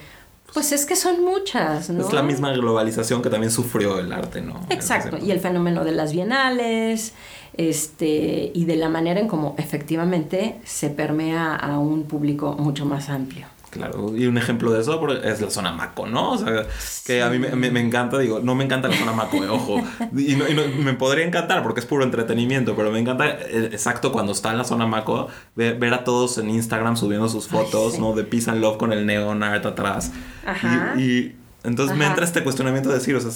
pues 0.53 0.71
es 0.71 0.85
que 0.85 0.95
son 0.95 1.23
muchas, 1.23 1.89
¿no? 1.89 2.05
Es 2.05 2.13
la 2.13 2.23
misma 2.23 2.51
globalización 2.51 3.21
que 3.21 3.29
también 3.29 3.51
sufrió 3.51 3.99
el 3.99 4.11
arte, 4.11 4.41
¿no? 4.41 4.59
Exacto, 4.69 5.17
y 5.17 5.31
el 5.31 5.39
fenómeno 5.39 5.83
de 5.83 5.91
las 5.91 6.11
bienales, 6.11 7.13
este, 7.55 8.51
y 8.53 8.65
de 8.65 8.75
la 8.75 8.89
manera 8.89 9.19
en 9.19 9.27
cómo 9.27 9.55
efectivamente 9.57 10.59
se 10.63 10.89
permea 10.89 11.55
a 11.55 11.79
un 11.79 12.03
público 12.03 12.55
mucho 12.57 12.85
más 12.85 13.09
amplio. 13.09 13.47
Claro, 13.71 14.13
y 14.17 14.25
un 14.25 14.37
ejemplo 14.37 14.73
de 14.73 14.81
eso 14.81 15.07
es 15.23 15.39
la 15.39 15.49
zona 15.49 15.71
Maco, 15.71 16.05
¿no? 16.05 16.33
O 16.33 16.37
sea, 16.37 16.67
que 17.05 17.23
a 17.23 17.29
mí 17.29 17.39
me, 17.39 17.55
me, 17.55 17.71
me, 17.71 17.79
encanta, 17.79 18.17
digo, 18.17 18.41
no 18.41 18.53
me 18.53 18.65
encanta 18.65 18.89
la 18.89 18.97
zona 18.97 19.13
Maco, 19.13 19.37
eh, 19.37 19.47
ojo. 19.47 19.81
Y, 20.17 20.35
no, 20.35 20.45
y 20.49 20.53
no, 20.53 20.63
me 20.83 20.93
podría 20.93 21.25
encantar 21.25 21.63
porque 21.63 21.79
es 21.79 21.85
puro 21.85 22.03
entretenimiento, 22.03 22.75
pero 22.75 22.91
me 22.91 22.99
encanta 22.99 23.29
eh, 23.29 23.69
exacto 23.71 24.11
cuando 24.11 24.33
está 24.33 24.51
en 24.51 24.57
la 24.57 24.65
zona 24.65 24.87
Maco 24.87 25.29
ver, 25.55 25.79
ver 25.79 25.93
a 25.93 26.03
todos 26.03 26.37
en 26.37 26.49
Instagram 26.49 26.97
subiendo 26.97 27.29
sus 27.29 27.47
fotos, 27.47 27.93
Ay, 27.93 27.95
sí. 27.95 28.01
¿no? 28.01 28.13
De 28.13 28.25
Peace 28.25 28.51
and 28.51 28.59
Love 28.59 28.77
con 28.77 28.91
el 28.91 29.05
neon 29.05 29.41
art 29.41 29.65
atrás. 29.65 30.11
Ajá. 30.45 30.93
Y, 30.97 31.01
y 31.01 31.35
entonces 31.63 31.95
Ajá. 31.95 31.99
me 31.99 32.07
entra 32.07 32.25
este 32.25 32.43
cuestionamiento 32.43 32.89
de 32.89 32.95
decir, 32.95 33.15
o 33.15 33.21
sea, 33.21 33.31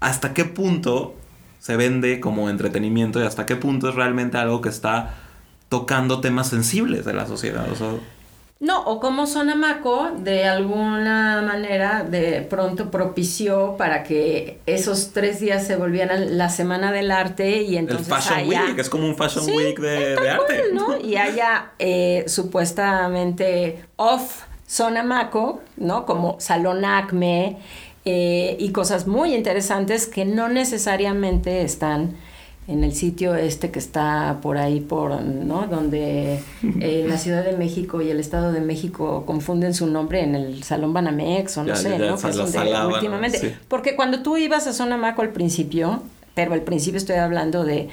¿hasta 0.00 0.32
qué 0.32 0.46
punto 0.46 1.16
se 1.58 1.76
vende 1.76 2.18
como 2.18 2.48
entretenimiento 2.48 3.20
y 3.20 3.24
hasta 3.24 3.44
qué 3.44 3.56
punto 3.56 3.90
es 3.90 3.94
realmente 3.94 4.38
algo 4.38 4.62
que 4.62 4.70
está 4.70 5.16
tocando 5.68 6.22
temas 6.22 6.48
sensibles 6.48 7.04
de 7.04 7.12
la 7.12 7.26
sociedad? 7.26 7.70
O 7.70 7.76
sea, 7.76 7.90
no, 8.62 8.80
o 8.84 9.00
como 9.00 9.26
Sonamaco 9.26 10.12
de 10.16 10.44
alguna 10.44 11.42
manera 11.42 12.04
de 12.04 12.42
pronto 12.42 12.92
propició 12.92 13.76
para 13.76 14.04
que 14.04 14.60
esos 14.66 15.10
tres 15.12 15.40
días 15.40 15.66
se 15.66 15.74
volvieran 15.74 16.38
la 16.38 16.48
semana 16.48 16.92
del 16.92 17.10
arte 17.10 17.62
y 17.62 17.76
entonces 17.76 18.06
el 18.06 18.14
Fashion 18.14 18.38
haya, 18.38 18.64
Week, 18.66 18.78
es 18.78 18.88
como 18.88 19.08
un 19.08 19.16
Fashion 19.16 19.46
sí, 19.46 19.50
Week 19.50 19.80
de, 19.80 20.30
arte. 20.30 20.62
Cual, 20.70 20.74
¿no? 20.74 20.96
Y 21.04 21.16
haya 21.16 21.72
eh, 21.80 22.22
supuestamente 22.28 23.84
off 23.96 24.42
Sonamaco, 24.64 25.60
¿no? 25.76 26.06
Como 26.06 26.36
Salón 26.38 26.84
Acme 26.84 27.58
eh, 28.04 28.56
y 28.60 28.70
cosas 28.70 29.08
muy 29.08 29.34
interesantes 29.34 30.06
que 30.06 30.24
no 30.24 30.48
necesariamente 30.48 31.62
están 31.62 32.16
en 32.68 32.84
el 32.84 32.94
sitio 32.94 33.34
este 33.34 33.70
que 33.70 33.78
está 33.78 34.38
por 34.40 34.56
ahí, 34.56 34.80
por, 34.80 35.20
¿no? 35.20 35.66
Donde 35.66 36.40
eh, 36.80 37.04
la 37.08 37.18
Ciudad 37.18 37.44
de 37.44 37.56
México 37.56 38.00
y 38.02 38.10
el 38.10 38.20
Estado 38.20 38.52
de 38.52 38.60
México 38.60 39.24
confunden 39.26 39.74
su 39.74 39.86
nombre 39.88 40.22
en 40.22 40.34
el 40.34 40.62
Salón 40.62 40.92
Banamex 40.92 41.58
o 41.58 41.62
no 41.62 41.68
Ya, 41.68 41.76
sé, 41.76 41.90
ya, 41.90 41.98
¿no? 41.98 42.16
Que 42.18 42.28
es 42.28 42.36
donde 42.36 42.52
sala, 42.52 42.84
bueno, 42.84 42.94
últimamente. 42.96 43.38
sí. 43.38 43.52
Porque 43.68 43.96
cuando 43.96 44.22
tú 44.22 44.36
ibas 44.36 44.66
a 44.66 44.72
Zona 44.72 44.96
Maco 44.96 45.22
al 45.22 45.30
principio, 45.30 46.02
pero 46.34 46.54
al 46.54 46.62
principio 46.62 46.98
estoy 46.98 47.16
hablando 47.16 47.64
de 47.64 47.88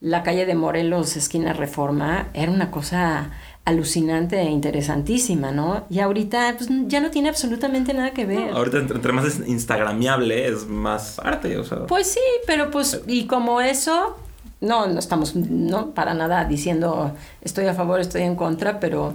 la 0.00 0.22
calle 0.22 0.46
de 0.46 0.54
Morelos, 0.54 1.16
esquina 1.16 1.52
Reforma, 1.52 2.28
era 2.34 2.50
una 2.50 2.70
cosa 2.70 3.30
alucinante 3.64 4.40
e 4.40 4.50
interesantísima, 4.50 5.50
¿no? 5.50 5.84
Y 5.88 6.00
ahorita 6.00 6.54
pues, 6.58 6.68
ya 6.86 7.00
no 7.00 7.10
tiene 7.10 7.30
absolutamente 7.30 7.94
nada 7.94 8.10
que 8.10 8.26
ver. 8.26 8.50
No, 8.50 8.58
ahorita 8.58 8.78
entre, 8.78 8.96
entre, 8.96 9.12
más 9.12 9.24
es 9.24 9.48
instagramiable 9.48 10.48
es 10.48 10.66
más 10.66 11.18
arte, 11.18 11.56
o 11.56 11.64
sea. 11.64 11.86
Pues 11.86 12.08
sí, 12.08 12.20
pero 12.46 12.70
pues 12.70 13.00
y 13.06 13.26
como 13.26 13.60
eso 13.60 14.18
no 14.60 14.86
no 14.86 14.98
estamos 14.98 15.34
no 15.34 15.90
para 15.90 16.14
nada 16.14 16.44
diciendo 16.44 17.12
estoy 17.40 17.66
a 17.66 17.74
favor, 17.74 18.00
estoy 18.00 18.22
en 18.22 18.36
contra, 18.36 18.80
pero 18.80 19.14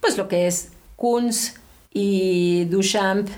pues 0.00 0.16
lo 0.16 0.28
que 0.28 0.46
es 0.46 0.70
Kunz 0.96 1.54
y 1.92 2.66
Duchamp 2.66 3.28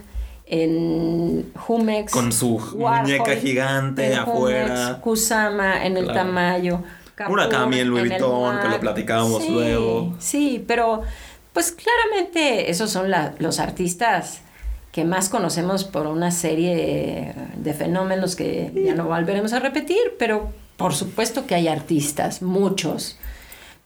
en 0.46 1.52
Jumex 1.54 2.12
con 2.12 2.32
su 2.32 2.56
Warhol, 2.74 3.02
muñeca 3.02 3.36
gigante 3.36 4.14
afuera, 4.14 4.98
Kusama 5.00 5.86
en 5.86 5.96
el 5.96 6.04
Claro. 6.04 6.18
Tamayo, 6.18 6.82
Kapoor 7.24 7.38
Murakami 7.38 7.80
en 7.80 7.88
Louis 7.90 8.08
Vuitton, 8.08 8.58
que 8.60 8.64
lo 8.64 8.70
MAC. 8.70 8.80
platicábamos 8.80 9.42
Sí, 9.44 9.50
luego. 9.52 10.14
Sí, 10.18 10.64
pero 10.66 11.02
pues 11.52 11.72
claramente 11.72 12.70
esos 12.70 12.90
son 12.90 13.10
la- 13.10 13.34
los 13.38 13.58
artistas 13.58 14.40
que 14.92 15.04
más 15.04 15.28
conocemos 15.28 15.84
por 15.84 16.06
una 16.06 16.30
serie 16.30 17.34
de 17.56 17.74
fenómenos 17.74 18.36
que 18.36 18.72
ya 18.86 18.94
no 18.94 19.04
volveremos 19.04 19.52
a 19.52 19.58
repetir, 19.60 19.98
pero 20.18 20.48
por 20.78 20.94
supuesto 20.94 21.46
que 21.46 21.54
hay 21.54 21.68
artistas, 21.68 22.40
muchos, 22.40 23.18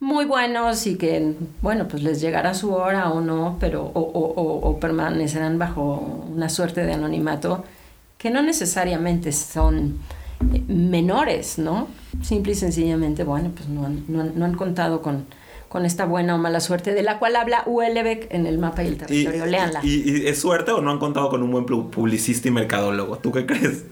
muy 0.01 0.25
buenos 0.27 0.87
y 0.87 0.97
que, 0.97 1.35
bueno, 1.61 1.89
pues 1.89 2.03
les 2.05 2.21
llegará 2.21 2.55
su 2.55 2.73
hora 2.73 3.11
o 3.11 3.21
no, 3.21 3.57
pero 3.59 3.83
o, 3.83 4.01
o- 4.01 4.35
o- 4.43 4.69
o 4.71 4.79
permanecerán 4.81 5.59
bajo 5.59 6.25
una 6.33 6.49
suerte 6.49 6.85
de 6.87 6.93
anonimato 6.93 7.65
que 8.17 8.31
no 8.31 8.43
necesariamente 8.43 9.33
son 9.33 9.99
menores, 10.69 11.59
¿no? 11.59 11.89
Simple 12.23 12.53
y 12.53 12.55
sencillamente, 12.57 13.25
bueno, 13.25 13.51
pues 13.55 13.69
no 13.69 13.87
han, 13.87 14.05
no 14.09 14.21
han- 14.23 14.33
no 14.39 14.45
han 14.45 14.55
contado 14.55 15.03
con, 15.03 15.27
con 15.69 15.85
esta 15.85 16.05
buena 16.07 16.35
o 16.35 16.39
mala 16.39 16.61
suerte 16.61 16.93
de 16.95 17.03
la 17.03 17.19
cual 17.19 17.37
habla 17.37 17.63
Uelebeck 17.67 18.33
en 18.33 18.47
el 18.47 18.59
mapa 18.59 18.83
y 18.85 18.89
el 18.89 18.93
Y, 18.95 18.97
territorio. 18.97 19.43
Y- 19.83 20.11
y 20.23 20.27
es 20.27 20.39
suerte 20.41 20.71
o 20.73 20.81
no 20.81 20.91
han 20.91 20.99
contado 20.99 21.29
con 21.31 21.43
un 21.43 21.51
buen 21.51 21.67
pu- 21.67 21.91
publicista 21.91 22.49
y 22.49 22.51
mercadólogo? 22.51 23.19
¿Tú 23.19 23.33
qué 23.33 23.45
crees? 23.47 23.85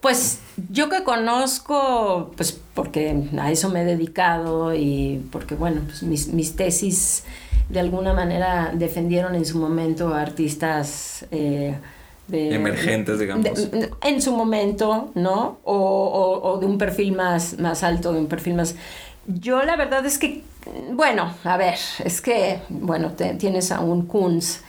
Pues 0.00 0.40
yo 0.70 0.88
que 0.88 1.04
conozco, 1.04 2.32
pues 2.36 2.58
porque 2.74 3.28
a 3.38 3.52
eso 3.52 3.68
me 3.70 3.82
he 3.82 3.84
dedicado 3.84 4.74
y 4.74 5.22
porque, 5.30 5.54
bueno, 5.54 5.82
pues 5.86 6.02
mis, 6.02 6.28
mis 6.28 6.56
tesis 6.56 7.22
de 7.68 7.78
alguna 7.80 8.12
manera 8.12 8.72
defendieron 8.74 9.34
en 9.36 9.44
su 9.44 9.58
momento 9.58 10.12
a 10.12 10.20
artistas 10.20 11.24
eh, 11.30 11.76
de- 12.32 12.54
Emergentes, 12.54 13.18
digamos. 13.20 13.44
de- 13.70 13.90
en 14.02 14.20
su 14.20 14.32
momento, 14.32 15.10
¿no? 15.14 15.58
O, 15.62 15.76
o- 15.76 16.50
o 16.52 16.58
de 16.58 16.66
un 16.66 16.78
perfil 16.78 17.12
más, 17.14 17.58
más 17.58 17.82
alto, 17.84 18.12
de 18.12 18.18
un 18.20 18.26
perfil 18.26 18.54
más... 18.54 18.74
yo 19.26 19.62
la 19.62 19.76
verdad 19.76 20.04
es 20.04 20.18
que, 20.18 20.42
bueno, 20.92 21.32
a 21.44 21.56
ver, 21.56 21.76
es 22.04 22.20
que, 22.20 22.58
bueno, 22.68 23.12
tienes 23.38 23.70
a 23.70 23.80
un 23.80 24.06
Kunz 24.06 24.60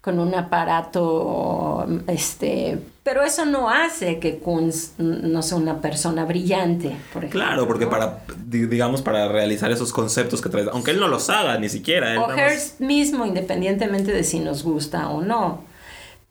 con 0.00 0.18
un 0.18 0.34
aparato, 0.34 1.86
este, 2.06 2.78
pero 3.02 3.22
eso 3.22 3.44
no 3.44 3.68
hace 3.68 4.18
que 4.18 4.38
Kunz 4.38 4.92
no 4.98 5.42
sea 5.42 5.58
una 5.58 5.82
persona 5.82 6.24
brillante, 6.24 6.96
por 7.12 7.24
ejemplo. 7.24 7.40
Claro, 7.40 7.66
porque 7.66 7.86
para, 7.86 8.20
digamos, 8.46 9.02
para 9.02 9.28
realizar 9.28 9.70
esos 9.70 9.92
conceptos 9.92 10.40
que 10.40 10.48
traes, 10.48 10.68
aunque 10.72 10.92
él 10.92 11.00
no 11.00 11.08
los 11.08 11.28
haga 11.28 11.58
ni 11.58 11.68
siquiera. 11.68 12.18
o 12.18 12.32
Hearst 12.34 12.80
mismo, 12.80 13.26
independientemente 13.26 14.10
de 14.12 14.24
si 14.24 14.40
nos 14.40 14.62
gusta 14.62 15.10
o 15.10 15.20
no. 15.20 15.68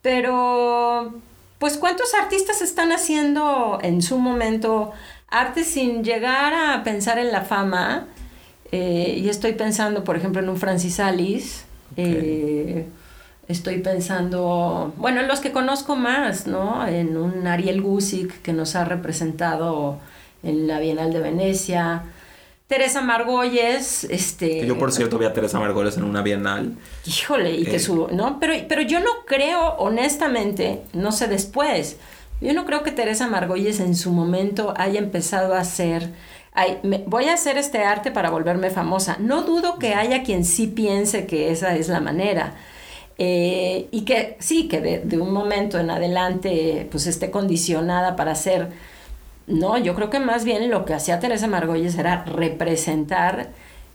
Pero, 0.02 1.14
pues, 1.58 1.76
¿cuántos 1.76 2.14
artistas 2.14 2.62
están 2.62 2.92
haciendo 2.92 3.78
en 3.82 4.02
su 4.02 4.18
momento 4.18 4.92
arte 5.28 5.64
sin 5.64 6.02
llegar 6.02 6.54
a 6.54 6.82
pensar 6.84 7.18
en 7.18 7.30
la 7.32 7.42
fama? 7.42 8.06
Eh, 8.72 9.16
y 9.18 9.28
estoy 9.28 9.52
pensando, 9.52 10.04
por 10.04 10.16
ejemplo, 10.16 10.40
en 10.40 10.48
un 10.48 10.56
Francis 10.56 11.00
Alice. 11.00 11.64
Eh, 11.96 12.86
estoy 13.48 13.78
pensando, 13.78 14.94
bueno, 14.96 15.20
en 15.20 15.28
los 15.28 15.40
que 15.40 15.52
conozco 15.52 15.96
más, 15.96 16.46
¿no? 16.46 16.86
En 16.86 17.16
un 17.16 17.46
Ariel 17.46 17.82
Gusick 17.82 18.42
que 18.42 18.52
nos 18.52 18.76
ha 18.76 18.84
representado 18.84 19.98
en 20.42 20.66
la 20.66 20.80
Bienal 20.80 21.12
de 21.12 21.20
Venecia. 21.20 22.04
Teresa 22.70 23.00
Margolles, 23.02 24.04
este... 24.04 24.64
Yo, 24.64 24.78
por 24.78 24.92
cierto, 24.92 25.18
vi 25.18 25.26
a 25.26 25.32
Teresa 25.32 25.58
Margolles 25.58 25.96
en 25.96 26.04
una 26.04 26.22
bienal. 26.22 26.76
Híjole, 27.04 27.56
y 27.56 27.64
que 27.64 27.76
eh. 27.76 27.80
su... 27.80 28.06
¿no? 28.12 28.38
Pero, 28.38 28.54
pero 28.68 28.80
yo 28.82 29.00
no 29.00 29.10
creo, 29.26 29.74
honestamente, 29.78 30.82
no 30.92 31.10
sé 31.10 31.26
después, 31.26 31.96
yo 32.40 32.52
no 32.52 32.66
creo 32.66 32.84
que 32.84 32.92
Teresa 32.92 33.26
Margolles 33.26 33.80
en 33.80 33.96
su 33.96 34.12
momento 34.12 34.72
haya 34.76 35.00
empezado 35.00 35.54
a 35.54 35.58
hacer... 35.58 36.12
voy 37.06 37.24
a 37.24 37.34
hacer 37.34 37.58
este 37.58 37.78
arte 37.82 38.12
para 38.12 38.30
volverme 38.30 38.70
famosa. 38.70 39.16
No 39.18 39.42
dudo 39.42 39.80
que 39.80 39.94
haya 39.94 40.22
quien 40.22 40.44
sí 40.44 40.68
piense 40.68 41.26
que 41.26 41.50
esa 41.50 41.74
es 41.74 41.88
la 41.88 41.98
manera. 41.98 42.54
Eh, 43.18 43.88
y 43.90 44.02
que 44.02 44.36
sí, 44.38 44.68
que 44.68 44.80
de, 44.80 44.98
de, 45.00 45.18
un 45.18 45.32
momento 45.32 45.76
en 45.80 45.90
adelante 45.90 46.86
pues 46.88 47.08
esté 47.08 47.32
condicionada 47.32 48.14
para 48.14 48.30
hacer 48.30 48.68
no, 49.50 49.78
yo 49.78 49.94
creo 49.94 50.10
que 50.10 50.20
más 50.20 50.44
bien 50.44 50.70
lo 50.70 50.84
que 50.84 50.94
hacía 50.94 51.20
Teresa 51.20 51.46
Margolles 51.46 51.98
era 51.98 52.24
representar 52.24 53.50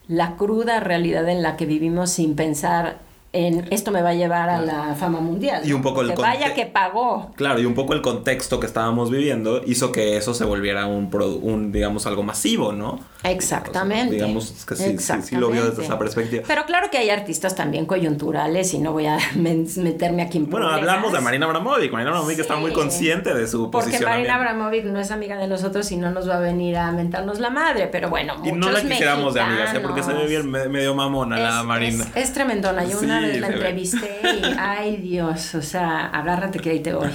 la 0.07 0.35
cruda 0.35 0.79
realidad 0.79 1.27
en 1.29 1.41
la 1.41 1.57
que 1.57 1.65
vivimos 1.65 2.11
sin 2.11 2.35
pensar 2.35 2.97
en 3.36 3.67
esto 3.69 3.91
me 3.91 4.01
va 4.01 4.09
a 4.09 4.13
llevar 4.13 4.49
a 4.49 4.61
la 4.61 4.95
fama 4.95 5.19
mundial. 5.19 5.61
Y 5.67 5.73
un 5.73 5.81
poco 5.81 6.01
el 6.01 6.13
que 6.13 6.21
vaya 6.21 6.53
que 6.53 6.65
pagó. 6.65 7.31
Claro, 7.36 7.59
y 7.59 7.65
un 7.65 7.73
poco 7.73 7.93
el 7.93 8.01
contexto 8.01 8.61
que 8.61 8.65
estábamos 8.65 9.11
viviendo 9.11 9.61
hizo 9.65 9.91
que 9.91 10.15
eso 10.15 10.33
se 10.33 10.45
volviera 10.45 10.86
un, 10.88 11.09
un 11.41 11.71
digamos, 11.71 12.05
algo 12.07 12.23
masivo, 12.23 12.71
¿no? 12.71 12.99
Exactamente. 13.23 14.15
digamos 14.15 14.65
que 14.65 14.75
sí, 14.75 14.97
sí, 14.97 15.36
lo 15.36 15.49
vio 15.49 15.65
desde 15.65 15.83
esa 15.83 15.99
perspectiva. 15.99 16.43
Pero 16.47 16.65
claro 16.65 16.89
que 16.89 16.97
hay 16.97 17.09
artistas 17.09 17.55
también 17.55 17.86
coyunturales 17.86 18.73
y 18.73 18.79
no 18.79 18.93
voy 18.93 19.07
a 19.07 19.17
meterme 19.36 20.21
aquí 20.21 20.38
en 20.38 20.49
Bueno, 20.49 20.69
hablamos 20.69 21.11
de 21.11 21.19
Marina 21.19 21.45
Abramovic. 21.45 21.91
Marina 21.91 22.11
Abramovic 22.11 22.39
está 22.39 22.55
muy 22.55 22.71
consciente 22.71 23.33
de 23.33 23.47
su 23.47 23.69
Porque 23.69 23.99
Marina 23.99 24.36
Abramovic 24.36 24.86
no 24.86 24.99
es 24.99 25.11
amiga 25.11 25.38
de 25.38 25.47
nosotros 25.47 25.91
y 25.91 25.97
no 25.97 26.11
nos 26.11 26.29
va 26.29 26.38
a 26.38 26.39
venir 26.39 26.77
a 26.77 26.91
mentarnos 26.91 27.39
la 27.39 27.49
madre, 27.49 27.88
pero 27.88 28.09
bueno, 28.09 28.36
Y 28.45 28.53
no 28.53 28.71
la 28.71 28.81
quisiéramos 28.81 29.33
de 29.33 29.41
amiga, 29.41 29.73
¿eh? 29.73 29.79
porque 29.81 30.03
se 30.03 30.13
ve 30.13 30.25
bien 30.27 30.49
medio 30.49 30.95
mamona 30.95 31.38
la 31.38 31.63
Marina. 31.63 32.05
Es, 32.15 32.33
tremendona. 32.33 32.86
Yo 32.86 32.99
una 32.99 33.24
la 33.39 33.47
entrevisté 33.47 34.19
y, 34.23 34.43
ay 34.57 34.97
Dios, 34.97 35.55
o 35.55 35.61
sea, 35.61 36.07
agárrate 36.07 36.59
que 36.59 36.69
ahí 36.71 36.80
te 36.80 36.93
voy. 36.93 37.09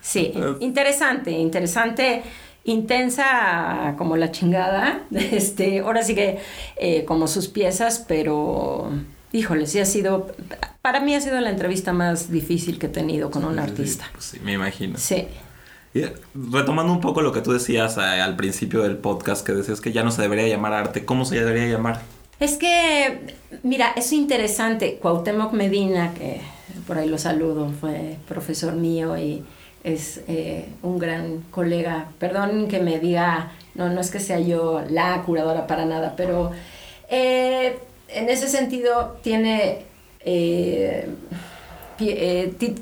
Sí, 0.00 0.32
interesante, 0.60 1.30
interesante, 1.32 2.22
intensa 2.64 3.94
como 3.98 4.16
la 4.16 4.30
chingada. 4.30 5.02
Este, 5.10 5.80
ahora 5.80 6.02
sí 6.02 6.14
que 6.14 6.38
eh, 6.76 7.04
como 7.04 7.28
sus 7.28 7.48
piezas, 7.48 8.04
pero 8.06 8.90
híjole, 9.32 9.66
sí 9.66 9.80
ha 9.80 9.84
sido, 9.84 10.34
para 10.82 11.00
mí 11.00 11.14
ha 11.14 11.20
sido 11.20 11.40
la 11.40 11.50
entrevista 11.50 11.92
más 11.92 12.30
difícil 12.30 12.78
que 12.78 12.86
he 12.86 12.90
tenido 12.90 13.30
con 13.30 13.44
un 13.44 13.58
artista. 13.58 14.06
Pues 14.12 14.24
sí, 14.24 14.40
me 14.42 14.52
imagino. 14.52 14.98
Sí. 14.98 15.26
retomando 16.34 16.92
un 16.92 17.00
poco 17.00 17.22
lo 17.22 17.32
que 17.32 17.40
tú 17.40 17.52
decías 17.52 17.96
eh, 17.96 18.00
al 18.00 18.36
principio 18.36 18.82
del 18.82 18.96
podcast, 18.96 19.44
que 19.46 19.52
decías 19.52 19.80
que 19.80 19.92
ya 19.92 20.04
no 20.04 20.10
se 20.10 20.22
debería 20.22 20.46
llamar 20.48 20.72
arte, 20.72 21.04
¿cómo 21.04 21.24
se 21.24 21.36
debería 21.36 21.66
llamar? 21.66 22.00
Es 22.40 22.56
que, 22.56 23.34
mira, 23.62 23.92
es 23.96 24.12
interesante. 24.12 24.98
Cuauhtémoc 25.00 25.52
Medina, 25.52 26.14
que 26.14 26.40
por 26.86 26.98
ahí 26.98 27.08
lo 27.08 27.18
saludo, 27.18 27.70
fue 27.80 28.16
profesor 28.28 28.74
mío 28.74 29.16
y 29.18 29.42
es 29.82 30.20
eh, 30.28 30.68
un 30.82 30.98
gran 30.98 31.42
colega. 31.50 32.08
Perdón 32.18 32.68
que 32.68 32.80
me 32.80 32.98
diga, 33.00 33.52
no, 33.74 33.88
no 33.88 34.00
es 34.00 34.10
que 34.10 34.20
sea 34.20 34.38
yo 34.38 34.82
la 34.88 35.22
curadora 35.22 35.66
para 35.66 35.84
nada, 35.84 36.14
pero 36.16 36.52
eh, 37.10 37.78
en 38.08 38.28
ese 38.28 38.48
sentido 38.48 39.18
tiene 39.22 39.78
eh, 40.20 41.08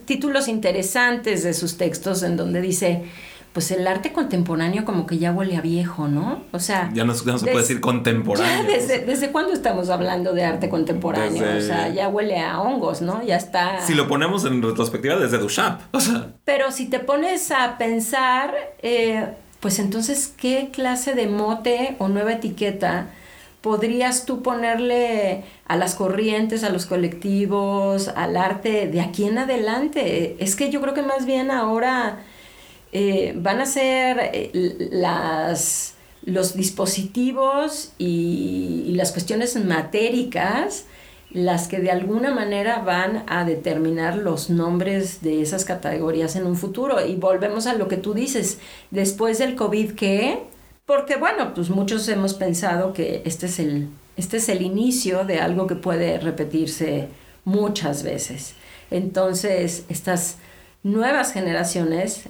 títulos 0.05 0.49
interesantes 0.49 1.43
de 1.45 1.55
sus 1.55 1.79
textos 1.79 2.23
en 2.23 2.37
donde 2.37 2.61
dice 2.61 3.05
pues 3.57 3.71
el 3.71 3.87
arte 3.87 4.13
contemporáneo 4.13 4.85
como 4.85 5.07
que 5.07 5.17
ya 5.17 5.33
huele 5.33 5.57
a 5.57 5.63
viejo, 5.63 6.09
¿no? 6.09 6.43
O 6.53 6.59
sea... 6.59 6.91
Ya 6.93 7.05
no, 7.05 7.15
se 7.15 7.25
puede 7.25 7.57
decir 7.57 7.81
contemporáneo. 7.81 8.71
desde, 8.71 8.99
¿Desde 8.99 9.33
cuándo 9.33 9.55
estamos 9.55 9.89
hablando 9.89 10.35
de 10.35 10.45
arte 10.45 10.69
contemporáneo? 10.69 11.43
O 11.57 11.61
sea, 11.63 11.89
ya 11.89 12.07
huele 12.09 12.39
a 12.39 12.61
hongos, 12.61 13.01
¿no? 13.01 13.25
Ya 13.25 13.37
está... 13.37 13.81
Si 13.81 13.95
lo 13.95 14.09
ponemos 14.09 14.45
en 14.45 14.61
retrospectiva 14.61 15.17
desde 15.17 15.39
Duchamp, 15.39 15.81
o 15.93 16.01
sea... 16.01 16.35
Pero 16.45 16.71
si 16.71 16.85
te 16.91 16.99
pones 16.99 17.51
a 17.51 17.79
pensar, 17.79 18.53
eh, 18.83 19.27
pues 19.61 19.79
entonces, 19.79 20.35
¿qué 20.37 20.69
clase 20.71 21.15
de 21.15 21.27
mote 21.27 21.97
o 21.99 22.09
nueva 22.09 22.35
etiqueta 22.35 23.07
podrías 23.63 24.27
tú 24.27 24.43
ponerle 24.43 25.45
a 25.67 25.77
las 25.77 25.95
corrientes, 25.95 26.63
a 26.63 26.69
los 26.69 26.85
colectivos, 26.85 28.09
al 28.09 28.37
arte 28.37 28.87
de 28.87 29.01
aquí 29.01 29.25
en 29.25 29.39
adelante? 29.39 30.37
Es 30.41 30.57
que 30.57 30.69
yo 30.69 30.83
creo 30.83 30.93
que 30.93 31.01
más 31.01 31.25
bien 31.25 31.51
ahora 31.51 32.19
eh, 32.93 33.35
van 33.37 33.61
a 33.61 33.67
ser 33.67 34.19
eh, 34.33 34.89
las, 34.93 35.95
los 36.25 36.55
dispositivos 36.55 37.93
y, 37.99 38.93
las 38.97 39.13
cuestiones 39.13 39.63
matéricas 39.63 40.87
las 41.31 41.69
que 41.69 41.81
de 41.81 41.91
alguna 41.91 42.33
manera 42.33 42.79
van 42.79 43.25
a 43.27 43.45
determinar 43.45 44.17
los 44.17 44.49
nombres 44.49 45.21
de 45.21 45.43
esas 45.43 45.65
categorías 45.65 46.37
en 46.37 46.47
un 46.47 46.57
futuro. 46.57 47.05
Y 47.05 47.17
volvemos 47.17 47.67
a 47.67 47.75
lo 47.75 47.89
que 47.89 47.99
tú 47.99 48.15
dices, 48.15 48.59
después 48.91 49.39
del 49.39 49.55
COVID, 49.55 49.93
¿qué? 49.93 50.45
Porque 50.87 51.17
bueno, 51.17 51.53
pues 51.53 51.69
muchos 51.69 52.09
hemos 52.09 52.33
pensado 52.33 52.93
que 52.95 53.23
este 53.27 53.47
es 53.47 53.59
el, 53.59 53.89
este 54.17 54.39
es 54.39 54.49
el 54.49 54.63
inicio 54.63 55.25
de 55.25 55.41
algo 55.41 55.67
que 55.67 55.75
puede 55.75 56.19
repetirse 56.19 57.09
muchas 57.45 58.03
veces. 58.03 58.55
Entonces, 58.91 59.85
estas 59.89 60.37
nuevas 60.83 61.33
generaciones 61.33 62.29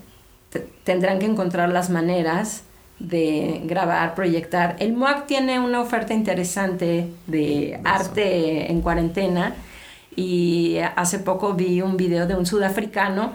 tendrán 0.84 1.18
que 1.18 1.26
encontrar 1.26 1.68
las 1.68 1.90
maneras 1.90 2.62
de 2.98 3.60
grabar, 3.64 4.14
proyectar. 4.14 4.76
El 4.78 4.94
MOAC 4.94 5.26
tiene 5.26 5.60
una 5.60 5.80
oferta 5.80 6.14
interesante 6.14 7.10
de 7.26 7.80
arte 7.84 8.70
en 8.70 8.80
cuarentena 8.80 9.54
y 10.14 10.78
hace 10.96 11.18
poco 11.18 11.54
vi 11.54 11.82
un 11.82 11.96
video 11.96 12.26
de 12.26 12.34
un 12.34 12.46
sudafricano 12.46 13.32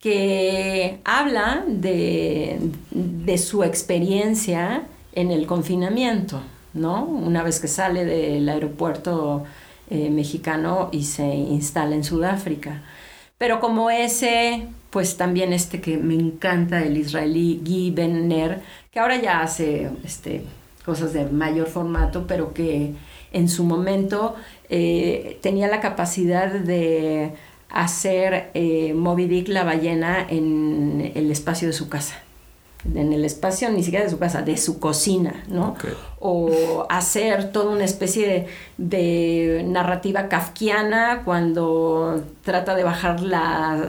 que 0.00 1.00
habla 1.04 1.64
de, 1.66 2.58
de 2.90 3.38
su 3.38 3.62
experiencia 3.62 4.82
en 5.12 5.30
el 5.30 5.46
confinamiento, 5.46 6.40
¿no? 6.72 7.04
Una 7.04 7.42
vez 7.42 7.60
que 7.60 7.68
sale 7.68 8.04
del 8.04 8.48
aeropuerto 8.48 9.44
eh, 9.90 10.10
mexicano 10.10 10.88
y 10.92 11.04
se 11.04 11.26
instala 11.26 11.94
en 11.94 12.04
Sudáfrica. 12.04 12.82
Pero 13.38 13.60
como 13.60 13.90
ese 13.90 14.66
pues 14.94 15.16
también 15.16 15.52
este 15.52 15.80
que 15.80 15.96
me 15.96 16.14
encanta, 16.14 16.80
el 16.84 16.96
israelí 16.96 17.60
Guy 17.64 17.90
Benner, 17.90 18.60
que 18.92 19.00
ahora 19.00 19.20
ya 19.20 19.40
hace 19.40 19.90
este, 20.04 20.44
cosas 20.86 21.12
de 21.12 21.24
mayor 21.24 21.66
formato, 21.66 22.28
pero 22.28 22.54
que 22.54 22.92
en 23.32 23.48
su 23.48 23.64
momento 23.64 24.36
eh, 24.68 25.40
tenía 25.42 25.66
la 25.66 25.80
capacidad 25.80 26.48
de 26.48 27.32
hacer 27.70 28.50
eh, 28.54 28.94
Moby 28.94 29.26
Dick 29.26 29.48
la 29.48 29.64
ballena 29.64 30.24
en 30.30 31.10
el 31.16 31.28
espacio 31.32 31.66
de 31.66 31.74
su 31.74 31.88
casa 31.88 32.22
en 32.92 33.12
el 33.12 33.24
espacio 33.24 33.70
ni 33.70 33.82
siquiera 33.82 34.04
de 34.04 34.10
su 34.10 34.18
casa, 34.18 34.42
de 34.42 34.56
su 34.56 34.78
cocina, 34.78 35.42
¿no? 35.48 35.74
O 36.20 36.86
hacer 36.90 37.50
toda 37.50 37.70
una 37.70 37.84
especie 37.84 38.46
de, 38.76 39.64
narrativa 39.66 40.28
kafkiana 40.28 41.22
cuando 41.24 42.22
trata 42.42 42.74
de 42.74 42.84
bajar 42.84 43.20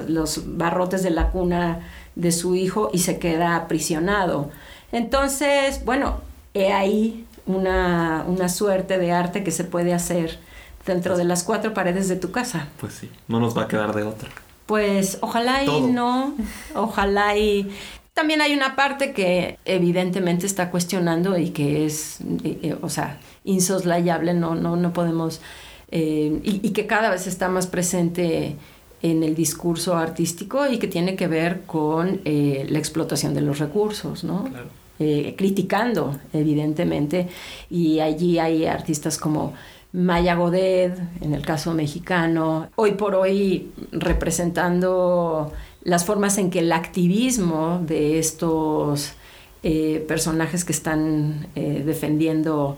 los 0.07 0.57
barrotes 0.57 1.03
de 1.03 1.09
la 1.09 1.29
cuna 1.29 1.81
de 2.15 2.31
su 2.31 2.55
hijo 2.55 2.89
y 2.93 2.99
se 2.99 3.19
queda 3.19 3.55
aprisionado. 3.55 4.49
Entonces, 4.91 5.83
bueno, 5.83 6.21
he 6.53 6.71
ahí 6.71 7.25
una, 7.45 8.23
una 8.27 8.47
suerte 8.47 8.97
de 8.97 9.11
arte 9.11 9.43
que 9.43 9.51
se 9.51 9.65
puede 9.65 9.93
hacer 9.93 10.39
dentro 10.85 11.17
de 11.17 11.25
las 11.25 11.43
cuatro 11.43 11.73
paredes 11.73 12.07
de 12.07 12.15
tu 12.15 12.31
casa. 12.31 12.67
Pues 12.79 12.93
sí, 12.93 13.11
no 13.27 13.39
nos 13.39 13.57
va 13.57 13.63
a 13.63 13.67
quedar 13.67 13.93
de 13.93 14.03
otra. 14.03 14.29
Pues 14.65 15.19
ojalá 15.21 15.63
y 15.63 15.81
no, 15.81 16.33
ojalá 16.73 17.37
y 17.37 17.71
También 18.15 18.39
hay 18.39 18.53
una 18.53 18.77
parte 18.77 19.11
que 19.11 19.59
evidentemente 19.65 20.45
está 20.45 20.71
cuestionando 20.71 21.37
y 21.37 21.49
que 21.49 21.85
es, 21.85 22.21
eh, 22.45 22.59
eh, 22.63 22.75
o 22.81 22.87
sea, 22.87 23.19
insoslayable, 23.43 24.33
no, 24.33 24.55
no, 24.55 24.77
no 24.77 24.93
podemos, 24.93 25.41
eh, 25.91 26.39
y, 26.41 26.65
y, 26.65 26.69
que 26.71 26.87
cada 26.87 27.09
vez 27.09 27.27
está 27.27 27.49
más 27.49 27.67
presente 27.67 28.55
en 29.01 29.21
el 29.21 29.35
discurso 29.35 29.97
artístico 29.97 30.65
y 30.65 30.77
que 30.79 30.87
tiene 30.87 31.17
que 31.17 31.27
ver 31.27 31.63
con 31.63 32.21
la 32.23 32.79
explotación 32.79 33.33
de 33.33 33.41
los 33.41 33.59
recursos, 33.59 34.23
¿no? 34.23 34.45
Claro. 34.45 34.69
criticando, 35.35 36.17
evidentemente, 36.31 37.27
y 37.69 37.99
allí 37.99 38.39
hay 38.39 38.65
artistas 38.65 39.17
como 39.17 39.53
Maya 39.91 40.35
Godet, 40.35 40.97
en 41.21 41.33
el 41.33 41.45
caso 41.45 41.73
mexicano, 41.73 42.69
hoy 42.75 42.93
por 42.93 43.13
hoy 43.13 43.71
representando 43.91 45.51
las 45.85 46.03
formas 46.03 46.37
en 46.37 46.49
que 46.49 46.59
el 46.59 46.73
activismo 46.73 47.79
de 47.85 48.19
estos 48.19 49.13
eh, 49.63 50.03
personajes 50.07 50.65
que 50.65 50.73
están 50.73 51.47
eh, 51.55 51.83
defendiendo 51.85 52.77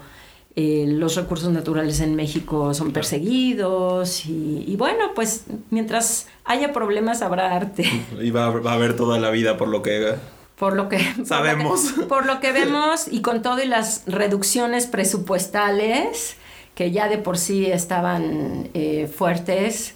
eh, 0.58 0.86
los 0.88 1.16
recursos 1.16 1.52
naturales 1.52 2.02
en 2.02 2.16
México 2.16 2.74
son 2.74 2.92
perseguidos 2.92 4.26
y, 4.26 4.76
bueno, 4.78 5.12
pues 5.16 5.46
mientras 5.70 6.28
haya 6.44 6.74
problemas 6.74 7.22
habrá 7.22 7.56
arte. 7.56 7.86
Y 8.22 8.32
va, 8.32 8.46
a 8.46 8.74
haber 8.74 8.96
toda 8.96 9.20
la 9.20 9.30
vida 9.32 9.58
por 9.58 9.70
lo 9.70 9.82
que... 9.82 10.16
Por 10.58 10.76
lo 10.76 10.90
que 10.90 11.00
sabemos. 11.24 11.94
Por 11.94 11.96
lo 11.96 12.02
que, 12.02 12.08
por 12.08 12.26
lo 12.26 12.40
que 12.42 12.52
vemos 12.52 13.08
y 13.10 13.22
con 13.22 13.42
todo 13.42 13.64
y 13.64 13.68
las 13.68 14.04
reducciones 14.06 14.86
presupuestales 14.86 16.36
que 16.76 16.92
ya 16.92 17.08
de 17.08 17.18
por 17.18 17.38
sí 17.38 17.66
estaban 17.66 18.70
fuertes, 19.16 19.96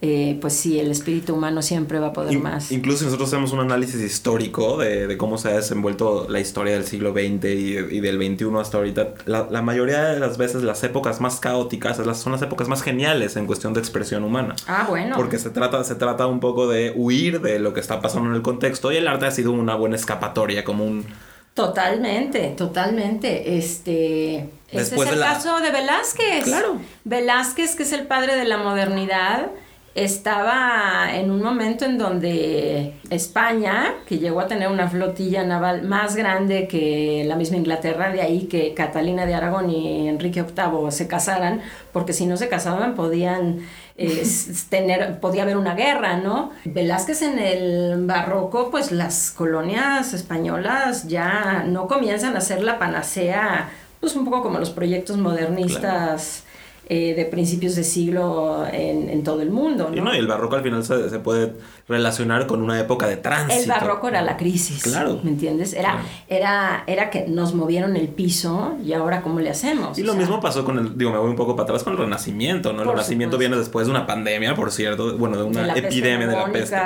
eh, 0.00 0.38
pues 0.40 0.52
sí, 0.52 0.78
el 0.78 0.92
espíritu 0.92 1.34
humano 1.34 1.60
siempre 1.60 1.98
va 1.98 2.08
a 2.08 2.12
poder 2.12 2.38
más. 2.38 2.70
Incluso 2.70 3.04
nosotros 3.04 3.28
hacemos 3.28 3.52
un 3.52 3.60
análisis 3.60 4.00
histórico 4.00 4.76
de, 4.78 5.16
cómo 5.16 5.38
se 5.38 5.48
ha 5.48 5.56
desenvuelto 5.56 6.26
la 6.28 6.38
historia 6.38 6.74
del 6.74 6.84
siglo 6.84 7.12
XX 7.12 7.44
y, 7.44 8.00
del 8.00 8.16
XXI 8.16 8.46
hasta 8.60 8.78
ahorita. 8.78 9.14
La, 9.26 9.60
mayoría 9.62 10.04
de 10.04 10.20
las 10.20 10.38
veces 10.38 10.62
las 10.62 10.84
épocas 10.84 11.20
más 11.20 11.40
caóticas 11.40 11.96
son 11.96 12.32
las 12.32 12.42
épocas 12.42 12.68
más 12.68 12.82
geniales 12.82 13.36
en 13.36 13.46
cuestión 13.46 13.74
de 13.74 13.80
expresión 13.80 14.22
humana. 14.22 14.54
Ah, 14.68 14.86
bueno. 14.88 15.16
Porque 15.16 15.38
se 15.38 15.50
trata, 15.50 15.82
se 15.82 15.96
trata 15.96 16.28
un 16.28 16.38
poco 16.38 16.68
de 16.68 16.92
huir 16.94 17.40
de 17.40 17.58
lo 17.58 17.74
que 17.74 17.80
está 17.80 18.00
pasando 18.00 18.30
en 18.30 18.36
el 18.36 18.42
contexto 18.42 18.92
y 18.92 18.96
el 18.98 19.08
arte 19.08 19.26
ha 19.26 19.32
sido 19.32 19.50
una 19.50 19.74
buena 19.74 19.96
escapatoria, 19.96 20.64
como 20.64 20.84
un... 20.84 21.06
Totalmente, 21.54 22.54
totalmente. 22.56 23.58
Este, 23.58 24.48
este 24.70 24.94
es 24.94 25.10
el 25.10 25.18
caso 25.18 25.58
de 25.58 25.72
Velázquez. 25.72 26.44
Claro. 26.44 26.80
Velázquez, 27.02 27.74
que 27.74 27.82
es 27.82 27.92
el 27.92 28.06
padre 28.06 28.36
de 28.36 28.44
la 28.44 28.58
modernidad 28.58 29.50
estaba 29.94 31.14
en 31.14 31.30
un 31.30 31.42
momento 31.42 31.84
en 31.84 31.98
donde 31.98 32.94
España, 33.10 33.94
que 34.06 34.18
llegó 34.18 34.40
a 34.40 34.46
tener 34.46 34.68
una 34.68 34.88
flotilla 34.88 35.42
naval 35.44 35.82
más 35.82 36.14
grande 36.14 36.68
que 36.68 37.24
la 37.26 37.36
misma 37.36 37.56
Inglaterra, 37.56 38.10
de 38.10 38.22
ahí 38.22 38.46
que 38.46 38.74
Catalina 38.74 39.26
de 39.26 39.34
Aragón 39.34 39.70
y 39.70 40.08
Enrique 40.08 40.42
VIII 40.42 40.90
se 40.90 41.08
casaran, 41.08 41.62
porque 41.92 42.12
si 42.12 42.26
no 42.26 42.36
se 42.36 42.48
casaban 42.48 42.94
podían 42.94 43.60
eh, 43.96 44.22
tener, 44.68 45.18
podía 45.20 45.42
haber 45.42 45.56
una 45.56 45.74
guerra, 45.74 46.16
¿no? 46.18 46.52
Velázquez 46.64 47.22
en 47.22 47.38
el 47.38 48.06
barroco, 48.06 48.70
pues 48.70 48.92
las 48.92 49.30
colonias 49.30 50.14
españolas 50.14 51.08
ya 51.08 51.64
no 51.66 51.88
comienzan 51.88 52.36
a 52.36 52.40
ser 52.40 52.62
la 52.62 52.78
panacea, 52.78 53.70
pues 54.00 54.14
un 54.14 54.24
poco 54.24 54.42
como 54.42 54.58
los 54.60 54.70
proyectos 54.70 55.16
modernistas. 55.16 56.44
Eh, 56.90 57.12
de 57.14 57.26
principios 57.26 57.76
de 57.76 57.84
siglo 57.84 58.64
en, 58.72 59.22
todo 59.22 59.42
el 59.42 59.50
mundo. 59.50 59.90
¿no? 59.94 60.14
Y, 60.14 60.18
el 60.18 60.26
barroco 60.26 60.56
al 60.56 60.62
final 60.62 60.82
se, 60.82 61.10
se, 61.10 61.18
puede 61.18 61.52
relacionar 61.86 62.46
con 62.46 62.62
una 62.62 62.80
época 62.80 63.06
de 63.06 63.18
tránsito. 63.18 63.60
El 63.60 63.68
barroco 63.68 64.08
era 64.08 64.22
la 64.22 64.38
crisis. 64.38 64.84
Claro. 64.84 65.20
¿Me 65.22 65.30
entiendes? 65.30 65.74
Era, 65.74 66.02
era, 66.28 66.84
era 66.86 67.10
que 67.10 67.26
nos 67.28 67.52
movieron 67.52 67.94
el 67.94 68.08
piso 68.08 68.74
y 68.82 68.94
ahora 68.94 69.20
cómo 69.20 69.38
le 69.40 69.50
hacemos. 69.50 69.98
Y 69.98 70.02
lo 70.02 70.14
mismo 70.14 70.40
pasó 70.40 70.64
con 70.64 70.78
el, 70.78 70.96
digo, 70.96 71.10
me 71.10 71.18
voy 71.18 71.28
un 71.28 71.36
poco 71.36 71.54
para 71.54 71.64
atrás 71.64 71.84
con 71.84 71.92
el 71.92 71.98
Renacimiento, 71.98 72.72
¿no? 72.72 72.80
El 72.80 72.88
Renacimiento 72.88 73.36
viene 73.36 73.58
después 73.58 73.86
de 73.86 73.90
una 73.90 74.06
pandemia, 74.06 74.54
por 74.54 74.72
cierto, 74.72 75.18
bueno, 75.18 75.36
de 75.36 75.42
una 75.42 75.74
epidemia 75.74 76.26
de 76.26 76.36
la 76.36 76.50
peste. 76.50 76.76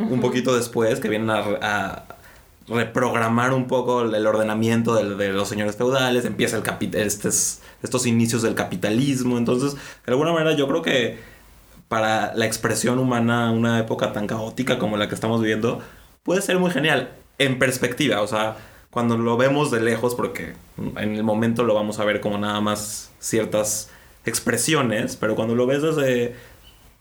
Un 0.00 0.20
poquito 0.20 0.56
después, 0.56 0.98
que 0.98 1.08
vienen 1.08 1.30
a 1.30 2.02
reprogramar 2.66 3.52
un 3.52 3.66
poco 3.66 4.02
el 4.02 4.26
ordenamiento 4.26 4.94
de, 4.94 5.32
los 5.32 5.48
señores 5.48 5.76
feudales, 5.76 6.24
empieza 6.24 6.56
el 6.56 6.62
capital, 6.62 7.02
estos 7.02 8.06
inicios 8.06 8.42
del 8.42 8.54
capitalismo, 8.54 9.36
entonces, 9.36 9.74
de 9.74 10.12
alguna 10.12 10.32
manera 10.32 10.56
yo 10.56 10.66
creo 10.66 10.82
que 10.82 11.18
para 11.88 12.34
la 12.34 12.46
expresión 12.46 12.98
humana, 12.98 13.50
una 13.50 13.78
época 13.78 14.12
tan 14.12 14.26
caótica 14.26 14.78
como 14.78 14.96
la 14.96 15.08
que 15.08 15.14
estamos 15.14 15.40
viviendo, 15.40 15.82
puede 16.22 16.40
ser 16.40 16.58
muy 16.58 16.70
genial, 16.70 17.12
en 17.38 17.58
perspectiva, 17.58 18.22
o 18.22 18.26
sea, 18.26 18.56
cuando 18.90 19.18
lo 19.18 19.36
vemos 19.36 19.70
de 19.70 19.80
lejos, 19.80 20.14
porque 20.14 20.54
en 20.96 21.14
el 21.14 21.24
momento 21.24 21.64
lo 21.64 21.74
vamos 21.74 21.98
a 21.98 22.04
ver 22.04 22.20
como 22.20 22.38
nada 22.38 22.60
más 22.60 23.10
ciertas 23.18 23.90
expresiones, 24.24 25.16
pero 25.16 25.34
cuando 25.34 25.54
lo 25.54 25.66
ves 25.66 25.82
desde 25.82 26.34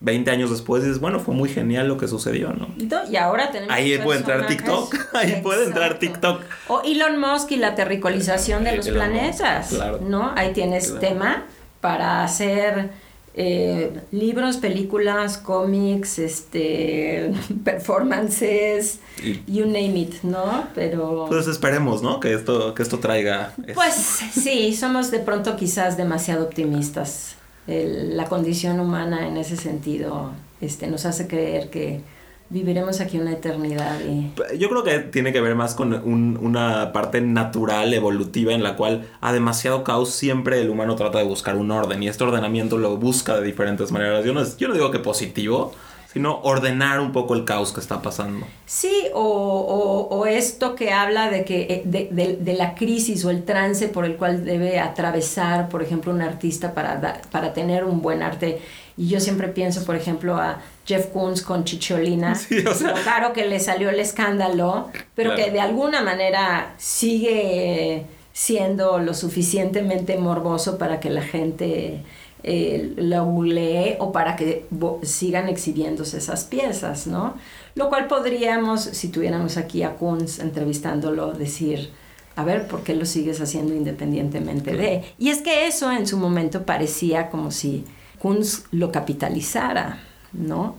20 0.04 0.32
años 0.32 0.52
después 0.52 0.84
dices, 0.84 1.00
bueno, 1.00 1.22
fue 1.22 1.34
muy 1.34 1.48
genial 1.48 1.88
lo 1.88 1.98
que 1.98 2.10
sucedió, 2.10 2.52
¿no? 2.52 2.68
Y 3.10 3.16
ahora 3.16 3.52
tenemos. 3.52 3.74
Ahí 3.74 3.98
puede 4.00 4.20
entrar 4.20 4.46
TikTok. 4.48 4.94
Ahí 5.14 5.40
puede 5.42 5.66
entrar 5.66 5.98
TikTok. 5.98 6.42
O 6.68 6.82
Elon 6.84 7.18
Musk 7.18 7.52
y 7.52 7.56
la 7.56 7.74
terricolización 7.74 8.66
de 8.66 8.76
los 8.76 8.90
planetas. 8.90 9.70
claro. 9.70 10.00
¿No? 10.02 10.34
Ahí 10.36 10.52
tienes 10.52 11.00
tema 11.00 11.46
para 11.80 12.22
hacer 12.26 12.90
eh, 13.34 13.98
libros, 14.12 14.58
películas, 14.58 15.38
cómics, 15.38 16.20
este, 16.20 17.32
performances, 17.64 19.00
you 19.48 19.66
name 19.66 19.98
it, 19.98 20.16
¿no? 20.24 20.68
Pero. 20.76 21.28
Pues 21.30 21.48
esperemos, 21.48 22.02
¿no? 22.02 22.20
Que 22.20 22.34
esto, 22.34 22.76
que 22.76 22.84
esto 22.84 23.00
traiga. 23.00 23.54
Pues 23.74 23.94
sí, 23.94 24.76
somos 24.76 25.12
de 25.12 25.20
pronto 25.20 25.56
quizás 25.56 25.96
demasiado 25.96 26.44
optimistas 26.44 27.38
la 27.68 28.26
condición 28.26 28.80
humana 28.80 29.28
en 29.28 29.38
ese 29.38 29.56
sentido 29.56 30.32
este, 30.62 30.88
nos 30.88 31.06
hace 31.06 31.28
creer 31.28 31.70
que 31.70 32.02
viviremos 32.50 33.02
aquí 33.02 33.18
una 33.18 33.32
eternidad. 33.32 34.00
Y... 34.02 34.32
Yo 34.58 34.70
creo 34.70 34.84
que 34.84 35.00
tiene 35.00 35.34
que 35.34 35.42
ver 35.42 35.56
más 35.56 35.74
con 35.74 35.94
una 35.94 36.94
parte 36.94 37.20
natural, 37.22 37.94
evolutiva, 37.94 38.54
en 38.54 38.64
la 38.64 38.76
cual 38.76 39.08
a 39.22 39.34
demasiado 39.34 39.84
caos 39.84 40.12
siempre 40.12 40.62
el 40.62 40.70
humano 40.70 40.96
trata 40.96 41.18
de 41.18 41.24
buscar 41.24 41.56
un 41.56 41.72
orden 41.72 42.04
y 42.04 42.08
este 42.08 42.24
ordenamiento 42.24 42.78
lo 42.78 42.96
busca 42.98 43.36
de 43.36 43.44
diferentes 43.44 43.92
maneras. 43.92 44.24
Yo 44.24 44.34
no, 44.34 44.44
yo 44.58 44.68
no 44.68 44.74
digo 44.74 44.92
que 44.92 45.00
positivo, 45.00 45.74
sino 46.14 46.40
ordenar 46.44 47.00
un 47.00 47.12
poco 47.12 47.34
el 47.34 47.44
caos 47.44 47.74
que 47.74 47.80
está 47.80 48.02
pasando. 48.02 48.46
Sí, 48.68 49.08
o, 49.14 50.26
esto 50.28 50.76
que 50.76 50.92
habla 50.92 51.30
de, 51.30 51.44
que, 51.44 51.84
eh, 51.86 52.10
de, 52.12 52.54
la 52.54 52.76
crisis 52.76 53.26
o 53.26 53.32
el 53.32 53.44
trance 53.44 53.88
por 53.88 54.06
el 54.06 54.16
cual 54.16 54.46
debe 54.46 54.80
atravesar, 54.80 55.70
por 55.70 55.82
ejemplo, 55.82 56.14
un 56.14 56.22
artista 56.22 56.74
para, 56.74 57.22
para 57.32 57.54
tener 57.54 57.84
un 57.84 58.02
buen 58.02 58.22
arte. 58.22 58.62
Y 58.96 59.08
yo 59.08 59.20
siempre 59.20 59.48
pienso, 59.48 59.86
por 59.86 59.96
ejemplo, 59.96 60.38
a 60.38 60.62
Jeff 60.86 61.08
Koons 61.08 61.42
con 61.42 61.64
Chicholina. 61.64 62.40
claro 63.04 63.34
que 63.34 63.46
le 63.46 63.60
salió 63.60 63.90
el 63.90 64.00
escándalo, 64.00 64.90
pero 65.16 65.36
que 65.36 65.50
de 65.50 65.60
alguna 65.60 66.02
manera 66.02 66.76
sigue 66.78 68.06
siendo 68.34 69.00
lo 69.00 69.14
suficientemente 69.14 70.18
morboso 70.18 70.78
para 70.78 71.00
que 71.00 71.10
la 71.10 71.22
gente 71.22 72.04
eh, 72.44 72.94
lo 72.98 73.24
googleé 73.26 73.96
o 74.00 74.12
para 74.12 74.36
que 74.36 74.66
sigan 75.04 75.48
exhibiéndose 75.48 76.18
esas 76.18 76.44
piezas, 76.44 77.08
¿no? 77.08 77.36
Lo 77.76 77.88
cual 77.88 78.08
podríamos, 78.08 78.82
si 78.82 79.08
tuviéramos 79.08 79.56
aquí 79.56 79.84
a 79.84 79.96
Kunz 79.96 80.40
entrevistándolo, 80.40 81.32
decir, 81.32 81.92
a 82.36 82.44
ver, 82.44 82.68
¿por 82.68 82.84
qué 82.84 82.96
lo 82.96 83.06
sigues 83.06 83.40
haciendo 83.40 83.74
independientemente 83.74 84.76
de? 84.76 85.04
Y 85.18 85.30
es 85.30 85.42
que 85.42 85.68
eso 85.68 85.90
en 85.92 86.06
su 86.06 86.18
momento 86.18 86.66
parecía 86.66 87.30
como 87.30 87.50
si 87.50 87.86
Kunz 88.20 88.66
lo 88.72 88.92
capitalizara, 88.92 90.00
¿no? 90.34 90.76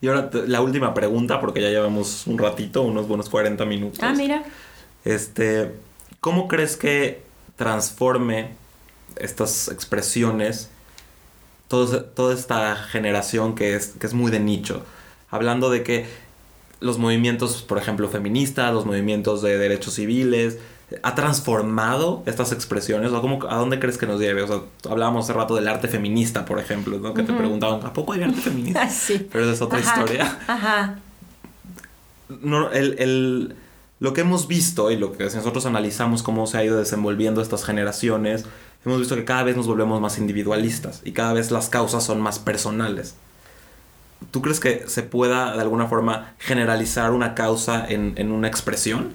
Y 0.00 0.08
ahora 0.08 0.30
la 0.46 0.62
última 0.62 0.94
pregunta, 0.94 1.40
porque 1.40 1.60
ya 1.60 1.68
llevamos 1.68 2.26
un 2.26 2.38
ratito, 2.38 2.82
unos 2.82 3.06
buenos 3.06 3.28
40 3.28 3.64
minutos. 3.66 4.00
Ah, 4.02 4.14
mira. 4.16 4.42
Este, 5.04 5.72
¿cómo 6.20 6.48
crees 6.48 6.76
que 6.76 7.22
transforme 7.56 8.50
estas 9.16 9.68
expresiones 9.68 10.71
toda 11.72 12.34
esta 12.34 12.76
generación 12.76 13.54
que 13.54 13.74
es, 13.74 13.88
que 13.98 14.06
es 14.06 14.14
muy 14.14 14.30
de 14.30 14.40
nicho. 14.40 14.84
Hablando 15.30 15.70
de 15.70 15.82
que 15.82 16.06
los 16.80 16.98
movimientos, 16.98 17.62
por 17.62 17.78
ejemplo, 17.78 18.08
feministas, 18.08 18.72
los 18.74 18.84
movimientos 18.86 19.42
de 19.42 19.56
derechos 19.56 19.94
civiles, 19.94 20.58
ha 21.02 21.14
transformado 21.14 22.22
estas 22.26 22.52
expresiones? 22.52 23.12
¿O 23.12 23.20
cómo, 23.20 23.38
¿A 23.48 23.56
dónde 23.56 23.78
crees 23.78 23.98
que 23.98 24.06
nos 24.06 24.20
lleve? 24.20 24.42
O 24.42 24.46
sea, 24.46 24.60
hablábamos 24.90 25.24
hace 25.24 25.32
rato 25.32 25.54
del 25.54 25.68
arte 25.68 25.88
feminista, 25.88 26.44
por 26.44 26.58
ejemplo, 26.58 26.98
¿no? 26.98 27.14
Que 27.14 27.22
te 27.22 27.32
preguntaban, 27.32 27.84
¿a 27.84 27.92
poco 27.92 28.12
hay 28.12 28.22
arte 28.22 28.40
feminista? 28.42 28.88
sí. 28.88 29.26
Pero 29.30 29.44
esa 29.44 29.54
es 29.54 29.62
otra 29.62 29.80
historia. 29.80 30.38
Ajá. 30.46 30.98
No, 32.28 32.70
el, 32.70 32.96
el, 32.98 33.56
lo 34.00 34.12
que 34.12 34.22
hemos 34.22 34.48
visto 34.48 34.90
y 34.90 34.96
lo 34.96 35.12
que 35.12 35.24
nosotros 35.24 35.66
analizamos 35.66 36.22
cómo 36.22 36.46
se 36.46 36.58
ha 36.58 36.64
ido 36.64 36.78
desenvolviendo 36.78 37.42
estas 37.42 37.64
generaciones 37.64 38.46
hemos 38.84 38.98
visto 38.98 39.14
que 39.16 39.24
cada 39.24 39.42
vez 39.44 39.56
nos 39.56 39.66
volvemos 39.66 40.00
más 40.00 40.18
individualistas 40.18 41.00
y 41.04 41.12
cada 41.12 41.32
vez 41.32 41.50
las 41.50 41.68
causas 41.68 42.04
son 42.04 42.20
más 42.20 42.38
personales. 42.38 43.14
¿tú 44.30 44.40
crees 44.40 44.60
que 44.60 44.84
se 44.86 45.02
pueda 45.02 45.54
de 45.54 45.60
alguna 45.62 45.86
forma 45.88 46.34
generalizar 46.38 47.10
una 47.10 47.34
causa 47.34 47.84
en, 47.88 48.14
en 48.16 48.30
una 48.32 48.46
expresión? 48.48 49.14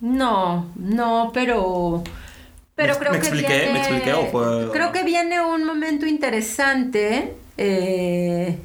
No, 0.00 0.70
no, 0.76 1.30
pero... 1.34 2.04
Pero 2.76 2.92
¿Me- 2.94 2.98
creo 3.00 3.12
me 3.12 3.18
que 3.20 3.26
expliqué? 3.26 3.58
viene, 3.58 3.72
¿Me 3.72 3.78
expliqué 3.80 4.12
o 4.14 4.26
fue- 4.26 4.70
Creo 4.72 4.92
que 4.92 5.02
viene 5.02 5.40
un 5.40 5.64
momento 5.64 6.06
interesante 6.06 7.34
eh, 7.56 8.58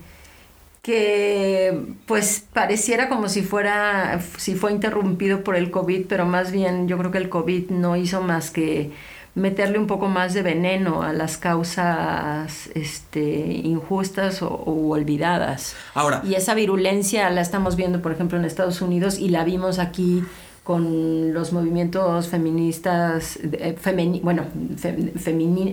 que 0.81 1.79
pues 2.07 2.45
pareciera 2.53 3.07
como 3.07 3.29
si 3.29 3.41
fuera, 3.43 4.19
si 4.37 4.55
fue 4.55 4.71
interrumpido 4.71 5.43
por 5.43 5.55
el 5.55 5.71
COVID, 5.71 6.05
pero 6.07 6.25
más 6.25 6.51
bien 6.51 6.87
yo 6.87 6.97
creo 6.97 7.11
que 7.11 7.19
el 7.19 7.29
COVID 7.29 7.69
no 7.69 7.95
hizo 7.95 8.21
más 8.21 8.51
que 8.51 8.91
meterle 9.35 9.79
un 9.79 9.87
poco 9.87 10.07
más 10.07 10.33
de 10.33 10.41
veneno 10.41 11.03
a 11.03 11.13
las 11.13 11.37
causas 11.37 12.67
este, 12.75 13.61
injustas 13.63 14.41
o, 14.41 14.47
o 14.49 14.89
olvidadas. 14.93 15.75
Ahora, 15.93 16.21
Y 16.25 16.33
esa 16.35 16.53
virulencia 16.53 17.29
la 17.29 17.41
estamos 17.41 17.75
viendo, 17.75 18.01
por 18.01 18.11
ejemplo, 18.11 18.37
en 18.37 18.45
Estados 18.45 18.81
Unidos 18.81 19.17
y 19.19 19.29
la 19.29 19.43
vimos 19.43 19.79
aquí 19.79 20.23
con 20.63 21.33
los 21.33 21.53
movimientos 21.53 22.27
feministas, 22.27 23.37
eh, 23.41 23.75
femeni- 23.81 24.21
bueno, 24.21 24.43
fe- 24.77 25.11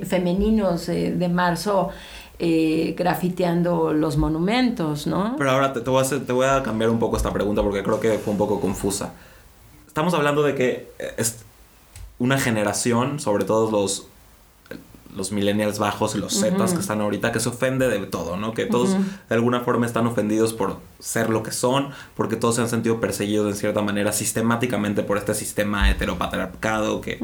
femeninos 0.07 0.89
eh, 0.89 1.13
de 1.17 1.29
marzo 1.29 1.91
eh, 2.39 2.95
grafiteando 2.97 3.93
los 3.93 4.17
monumentos, 4.17 5.07
¿no? 5.07 5.35
Pero 5.37 5.51
ahora 5.51 5.73
te, 5.73 5.81
te 5.81 5.91
voy 5.91 5.99
a 5.99 6.03
hacer- 6.03 6.25
te 6.25 6.33
voy 6.33 6.47
a 6.47 6.63
cambiar 6.63 6.91
un 6.91 6.99
poco 6.99 7.17
esta 7.17 7.33
pregunta 7.33 7.63
porque 7.63 7.83
creo 7.83 8.01
que 8.01 8.19
fue 8.19 8.33
un 8.33 8.39
poco 8.39 8.61
confusa. 8.61 9.13
Estamos 9.87 10.15
hablando 10.15 10.43
de 10.43 10.55
que 10.55 10.91
eh, 10.99 11.15
es 11.19 11.45
una 12.19 12.39
generación, 12.39 13.21
sobre 13.21 13.45
todo 13.45 13.71
los, 13.71 14.07
los 15.14 15.33
millennials 15.33 15.79
bajos 15.79 16.14
y 16.14 16.19
los 16.19 16.39
zetas 16.39 16.75
que 16.75 16.81
están 16.81 17.01
ahorita, 17.01 17.33
que 17.33 17.41
se 17.41 17.49
ofende 17.49 17.89
de 17.89 17.99
todo, 18.07 18.37
¿no? 18.37 18.55
Que 18.55 18.66
todos 18.66 18.91
de 18.93 19.35
alguna 19.35 19.61
forma 19.61 19.87
están 19.87 20.07
ofendidos 20.07 20.53
por 20.53 20.79
ser 20.99 21.31
lo 21.31 21.43
que 21.43 21.53
son, 21.53 21.91
porque 22.16 22.37
todos 22.37 22.57
se 22.57 22.62
han 22.62 22.69
sentido 22.69 23.01
perseguidos 23.01 23.49
en 23.49 23.57
cierta 23.57 23.83
manera 23.83 24.12
sistemáticamente 24.12 25.03
por 25.03 25.16
este 25.19 25.35
sistema 25.35 25.91
heteropatriarcado 25.91 27.01
que... 27.01 27.19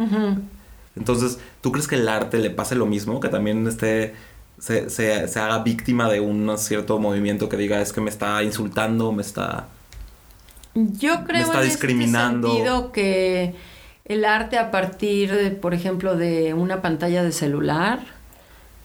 Entonces, 0.96 1.38
¿tú 1.60 1.72
crees 1.72 1.88
que 1.88 1.96
el 1.96 2.08
arte 2.08 2.38
le 2.38 2.50
pase 2.50 2.76
lo 2.76 2.86
mismo? 2.86 3.18
Que 3.18 3.28
también 3.28 3.66
esté, 3.66 4.14
se, 4.60 4.88
se, 4.90 5.26
se 5.26 5.40
haga 5.40 5.58
víctima 5.64 6.08
de 6.08 6.20
un 6.20 6.56
cierto 6.56 7.00
movimiento 7.00 7.48
que 7.48 7.56
diga 7.56 7.80
es 7.80 7.92
que 7.92 8.00
me 8.00 8.10
está 8.10 8.42
insultando, 8.44 9.10
me 9.10 9.22
está... 9.22 9.66
Yo 10.74 11.24
creo 11.24 11.42
está 11.42 11.62
en 11.62 11.68
discriminando. 11.68 12.48
este 12.48 12.58
sentido 12.58 12.92
que 12.92 13.54
el 14.04 14.24
arte 14.24 14.58
a 14.58 14.70
partir, 14.70 15.58
por 15.60 15.74
ejemplo, 15.74 16.16
de 16.16 16.54
una 16.54 16.82
pantalla 16.82 17.22
de 17.22 17.32
celular 17.32 18.00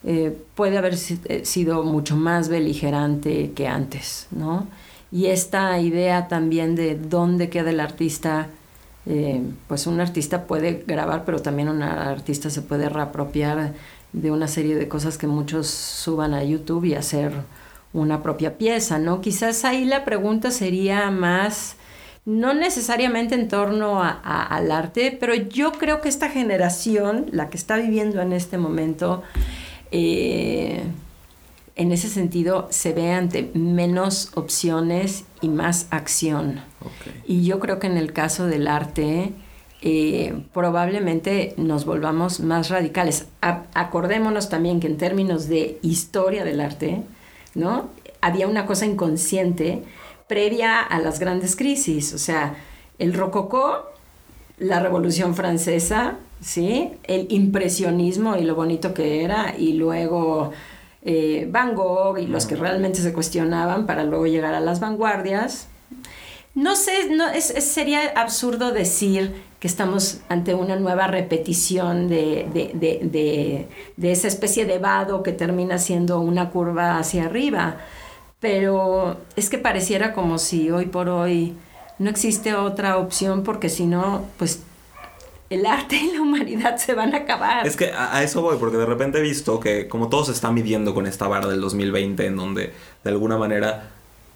eh, 0.06 0.38
puede 0.56 0.78
haber 0.78 0.96
eh, 1.26 1.44
sido 1.44 1.84
mucho 1.84 2.16
más 2.16 2.48
beligerante 2.48 3.52
que 3.52 3.68
antes, 3.68 4.28
¿no? 4.32 4.68
Y 5.12 5.26
esta 5.26 5.78
idea 5.80 6.28
también 6.28 6.76
de 6.76 6.96
dónde 6.96 7.50
queda 7.50 7.72
el 7.72 7.82
artista, 7.82 8.48
eh, 9.06 9.42
pues 9.68 9.88
un 9.88 10.00
artista 10.00 10.46
puede 10.46 10.84
grabar, 10.88 11.26
pero 11.26 11.42
también 11.42 11.68
un 11.68 11.82
artista 11.82 12.50
se 12.50 12.62
puede 12.62 12.88
reapropiar 12.88 13.74
de 14.14 14.32
una 14.32 14.48
serie 14.48 14.76
de 14.76 14.88
cosas 14.88 15.18
que 15.18 15.28
muchos 15.28 15.68
suban 15.68 16.34
a 16.34 16.44
YouTube 16.44 16.86
y 16.86 16.94
hacer 16.94 17.34
una 17.92 18.24
propia 18.24 18.58
pieza, 18.58 19.00
¿no? 19.00 19.20
Quizás 19.20 19.66
ahí 19.66 19.84
la 19.84 20.06
pregunta 20.06 20.52
sería 20.52 21.12
más, 21.12 21.76
no 22.30 22.54
necesariamente 22.54 23.34
en 23.34 23.48
torno 23.48 24.04
a- 24.04 24.20
a- 24.24 24.44
al 24.44 24.72
arte, 24.72 25.18
pero 25.20 25.34
yo 25.34 25.72
creo 25.72 26.00
que 26.00 26.10
esta 26.10 26.30
generación, 26.30 27.26
la 27.32 27.50
que 27.50 27.58
está 27.58 27.76
viviendo 27.78 28.22
en 28.22 28.34
este 28.34 28.60
momento, 28.60 29.24
eh, 29.92 30.84
en 31.76 31.92
ese 31.92 32.08
sentido 32.08 32.68
se 32.70 32.94
ve 32.94 33.12
ante 33.14 33.50
menos 33.56 34.32
opciones 34.36 35.24
y 35.42 35.50
más 35.50 35.88
acción. 35.90 36.62
Y 37.26 37.46
yo 37.46 37.60
creo 37.60 37.80
que 37.80 37.88
en 37.88 37.98
el 37.98 38.14
caso 38.14 38.46
del 38.46 38.68
arte, 38.68 39.32
eh, 39.82 40.44
probablemente 40.54 41.54
nos 41.58 41.86
volvamos 41.86 42.42
más 42.42 42.70
radicales. 42.70 43.28
A- 43.42 43.64
acordémonos 43.74 44.50
también 44.50 44.80
que 44.80 44.88
en 44.88 44.98
términos 44.98 45.48
de 45.48 45.80
historia 45.82 46.44
del 46.44 46.60
arte, 46.62 47.02
¿no? 47.56 47.90
Había 48.22 48.48
una 48.48 48.66
cosa 48.66 48.86
inconsciente 48.86 49.82
previa 50.30 50.80
a 50.80 51.00
las 51.00 51.20
grandes 51.20 51.58
crisis, 51.58 52.14
o 52.14 52.18
sea, 52.18 52.56
el 53.00 53.14
rococó, 53.14 53.84
la 54.60 54.80
Revolución 54.80 55.36
Francesa, 55.36 56.16
¿sí? 56.42 56.92
El 57.04 57.28
impresionismo 57.30 58.38
y 58.38 58.44
lo 58.44 58.56
bonito 58.56 58.94
que 58.94 59.24
era, 59.26 59.56
y 59.58 59.74
luego 59.74 60.52
eh, 61.04 61.48
Van 61.52 61.76
Gogh 61.76 62.18
y 62.20 62.28
los 62.28 62.46
que 62.46 62.56
realmente 62.56 63.00
se 63.02 63.12
cuestionaban 63.12 63.86
para 63.86 64.04
luego 64.06 64.28
llegar 64.28 64.54
a 64.54 64.60
las 64.62 64.80
vanguardias. 64.80 65.68
No 66.56 66.76
sé, 66.76 67.10
no, 67.10 67.28
es, 67.30 67.52
es- 67.52 67.66
sería 67.66 68.02
absurdo 68.16 68.72
decir 68.72 69.34
que 69.60 69.68
estamos 69.68 70.20
ante 70.30 70.54
una 70.54 70.76
nueva 70.76 71.08
repetición 71.08 72.08
de, 72.10 72.48
de, 72.54 72.72
de, 72.74 73.00
de- 73.04 73.68
de 73.98 74.12
esa 74.12 74.28
especie 74.28 74.66
de 74.66 74.78
vado 74.80 75.24
que 75.24 75.32
termina 75.32 75.78
siendo 75.78 76.20
una 76.20 76.50
curva 76.50 76.98
hacia 76.98 77.26
arriba, 77.26 77.78
pero 78.40 79.18
es 79.36 79.50
que 79.50 79.58
pareciera 79.58 80.14
como 80.14 80.38
si 80.38 80.72
hoy 80.72 80.86
por 80.86 81.10
hoy 81.10 81.56
no 81.98 82.10
existe 82.10 82.54
otra 82.56 82.98
opción 82.98 83.44
porque 83.44 83.70
si 83.70 83.86
no, 83.86 84.26
pues 84.38 84.62
el 85.50 85.66
arte 85.66 85.98
y 85.98 86.14
la 86.14 86.22
humanidad 86.22 86.78
se 86.78 86.94
van 86.94 87.14
a 87.14 87.20
acabar. 87.20 87.68
Es 87.68 87.76
que 87.76 87.92
a, 87.92 88.24
eso 88.24 88.42
voy, 88.42 88.58
porque 88.58 88.78
de 88.78 88.86
repente 88.86 89.20
he 89.20 89.22
visto 89.22 89.60
que 89.60 89.88
como 89.88 90.10
todo 90.10 90.26
se 90.26 90.32
está 90.32 90.52
midiendo 90.52 90.94
con 90.94 91.08
esta 91.08 91.28
vara 91.28 91.48
del 91.48 91.60
2020, 91.62 92.26
en 92.26 92.36
donde 92.36 92.74
de 93.04 93.10
alguna 93.10 93.38
manera, 93.38 93.90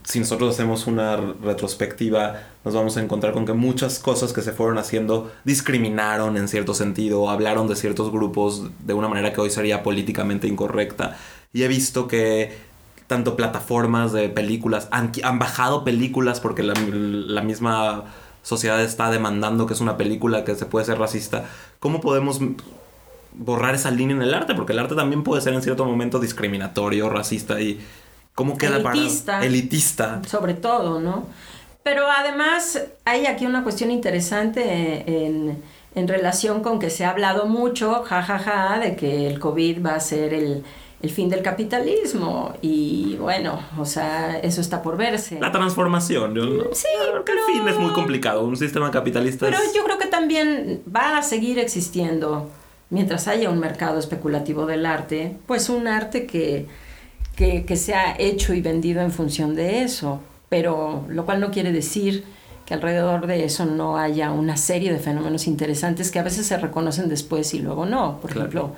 si 0.04 0.20
nosotros 0.20 0.54
hacemos 0.54 0.88
una 0.88 1.16
retrospectiva, 1.16 2.42
nos 2.66 2.74
vamos 2.74 2.98
a 2.98 3.02
encontrar 3.02 3.34
con 3.34 3.46
que 3.46 3.54
muchas 3.54 4.00
cosas 4.00 4.34
que 4.34 4.42
se 4.42 4.52
fueron 4.52 4.78
haciendo 4.78 5.32
discriminaron 5.46 6.36
en 6.36 6.48
cierto 6.48 6.74
sentido, 6.74 7.30
hablaron 7.30 7.68
de 7.68 7.76
ciertos 7.76 8.12
grupos 8.12 8.70
de 8.80 8.94
una 8.94 9.08
manera 9.08 9.32
que 9.32 9.40
hoy 9.40 9.50
sería 9.50 9.84
políticamente 9.84 10.48
incorrecta. 10.48 11.18
Y 11.54 11.62
he 11.62 11.68
visto 11.68 12.08
que 12.08 12.73
tanto 13.08 13.36
plataformas 13.36 14.14
de 14.14 14.30
películas 14.30 14.88
han, 14.92 15.12
bajado 15.40 15.84
películas 15.84 16.40
porque 16.40 16.64
la, 16.64 16.74
la 16.74 17.42
misma 17.42 18.06
sociedad 18.44 18.82
está 18.82 19.10
demandando 19.10 19.66
que 19.66 19.74
es 19.74 19.82
una 19.82 19.98
película 19.98 20.44
que 20.44 20.56
se 20.56 20.66
puede 20.66 20.86
ser 20.86 21.00
racista. 21.00 21.46
¿Cómo 21.80 22.02
podemos 22.02 22.40
borrar 23.34 23.76
esa 23.76 23.90
línea 23.90 24.16
en 24.16 24.22
el 24.22 24.34
arte? 24.34 24.54
Porque 24.54 24.74
el 24.74 24.80
arte 24.80 24.96
también 24.96 25.24
puede 25.24 25.42
ser 25.42 25.54
en 25.54 25.62
cierto 25.62 25.86
momento 25.86 26.20
discriminatorio, 26.20 27.10
racista 27.10 27.60
y... 27.60 27.80
¿Cómo 28.36 28.58
queda 28.58 28.78
Elitista. 28.78 29.34
para... 29.34 29.46
Elitista. 29.46 30.22
sobre 30.28 30.56
todo, 30.56 31.00
¿no? 31.00 31.28
Pero 31.84 32.10
además 32.10 32.82
hay 33.06 33.28
aquí 33.28 33.46
una 33.46 33.62
cuestión 33.62 33.92
interesante 33.92 35.04
en, 35.06 35.62
en 35.94 36.08
relación 36.08 36.64
con 36.64 36.80
que 36.80 36.90
se 36.90 37.06
ha 37.06 37.12
hablado 37.12 37.46
mucho, 37.46 38.02
jajaja, 38.04 38.80
de 38.80 38.96
que 38.96 39.28
el 39.28 39.40
COVID 39.40 39.86
va 39.86 39.96
a 39.96 40.00
ser 40.00 40.34
el, 40.34 40.64
el 41.04 41.10
fin 41.12 41.30
del 41.30 41.44
capitalismo. 41.44 42.54
Y 42.62 43.18
bueno, 43.20 43.60
o 43.78 43.86
sea, 43.86 44.40
eso 44.40 44.62
está 44.62 44.82
por 44.82 44.98
verse. 44.98 45.38
La 45.40 45.52
transformación. 45.52 46.34
Yo 46.34 46.46
no, 46.46 46.64
Sí, 46.74 46.88
porque 47.12 47.34
pero- 47.34 47.46
el 47.48 47.54
fin 47.54 47.68
es 47.68 47.78
muy 47.78 47.92
complicado. 47.94 48.44
Un 48.44 48.58
sistema 48.58 48.90
capitalista 48.90 49.46
Pero 49.46 49.58
es... 49.62 49.74
yo 49.76 49.84
creo 49.84 50.00
que 50.00 50.08
también 50.08 50.82
va 50.94 51.18
a 51.18 51.22
seguir 51.22 51.60
existiendo, 51.60 52.50
mientras 52.90 53.28
haya 53.28 53.50
un 53.50 53.60
mercado 53.60 54.00
especulativo 54.00 54.66
del 54.66 54.86
arte, 54.86 55.36
pues 55.46 55.70
un 55.70 55.88
arte 55.88 56.26
que, 56.26 56.68
que, 57.36 57.66
que 57.66 57.76
se 57.76 57.94
ha 57.94 58.16
hecho 58.18 58.54
y 58.54 58.62
vendido 58.62 59.02
en 59.02 59.12
función 59.12 59.56
de 59.56 59.84
eso. 59.84 60.22
Pero 60.50 61.04
lo 61.10 61.26
cual 61.26 61.40
no 61.42 61.52
quiere 61.52 61.72
decir 61.72 62.24
que 62.66 62.74
alrededor 62.76 63.28
de 63.28 63.44
eso 63.44 63.66
no 63.66 63.98
haya 63.98 64.32
una 64.32 64.56
serie 64.56 64.94
de 64.94 65.00
fenómenos 65.00 65.48
interesantes 65.48 66.12
que 66.12 66.20
a 66.20 66.24
veces 66.24 66.46
se 66.46 66.56
reconocen 66.58 67.10
después 67.10 67.54
y 67.56 67.60
luego 67.60 67.86
no. 67.86 68.22
Por 68.22 68.32
Claro. 68.32 68.48
ejemplo, 68.48 68.76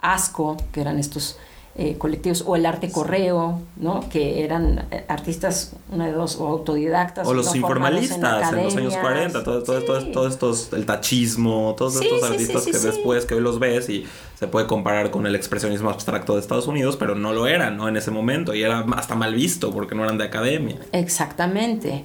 ASCO, 0.00 0.56
que 0.72 0.80
eran 0.82 0.98
estos 0.98 1.38
eh, 1.76 1.96
colectivos, 1.98 2.44
o 2.46 2.54
el 2.54 2.66
arte 2.66 2.90
correo, 2.90 3.60
¿no? 3.76 4.08
que 4.08 4.44
eran 4.44 4.86
eh, 4.92 5.04
artistas, 5.08 5.72
una 5.90 6.06
de 6.06 6.12
dos, 6.12 6.36
o 6.36 6.46
autodidactas. 6.46 7.26
O 7.26 7.34
los 7.34 7.46
no 7.46 7.56
informalistas 7.56 8.52
en, 8.52 8.64
los 8.64 8.76
años 8.76 8.94
academias. 8.94 9.32
40, 9.32 9.44
todo, 9.44 9.62
todo, 9.64 9.82
todo- 9.82 10.00
Sí. 10.00 10.10
todos 10.12 10.32
estos, 10.32 10.72
el 10.72 10.86
tachismo, 10.86 11.74
todos 11.76 11.94
Sí, 11.94 12.04
estos 12.06 12.30
artistas 12.30 12.62
sí, 12.64 12.70
que 12.70 12.78
después 12.78 13.26
que 13.26 13.34
hoy 13.34 13.40
los 13.40 13.58
ves 13.58 13.88
y 13.88 14.06
se 14.38 14.46
puede 14.46 14.66
comparar 14.68 15.10
con 15.10 15.26
el 15.26 15.34
expresionismo 15.34 15.90
abstracto 15.90 16.34
de 16.34 16.40
Estados 16.40 16.68
Unidos, 16.68 16.96
pero 16.96 17.16
no 17.16 17.32
lo 17.32 17.48
eran, 17.48 17.76
¿no? 17.76 17.88
En 17.88 17.96
ese 17.96 18.12
momento 18.12 18.54
y 18.54 18.62
era 18.62 18.86
hasta 18.96 19.16
mal 19.16 19.34
visto 19.34 19.72
porque 19.72 19.96
no 19.96 20.04
eran 20.04 20.16
de 20.16 20.24
academia. 20.24 20.76
Exactamente. 20.92 22.04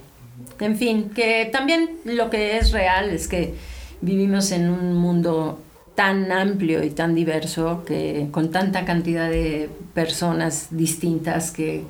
En 0.58 0.76
fin, 0.76 1.10
que 1.14 1.48
también 1.52 1.90
lo 2.04 2.28
que 2.28 2.56
es 2.58 2.72
real 2.72 3.10
es 3.10 3.28
que 3.28 3.54
vivimos 4.00 4.50
en 4.50 4.68
un 4.68 4.94
mundo 4.94 5.58
tan 6.00 6.32
amplio 6.32 6.82
y 6.82 6.88
tan 6.88 7.14
diverso 7.14 7.84
que 7.86 8.28
con 8.30 8.50
tanta 8.50 8.86
cantidad 8.86 9.28
de 9.28 9.68
personas 9.92 10.68
distintas 10.70 11.50
que 11.50 11.84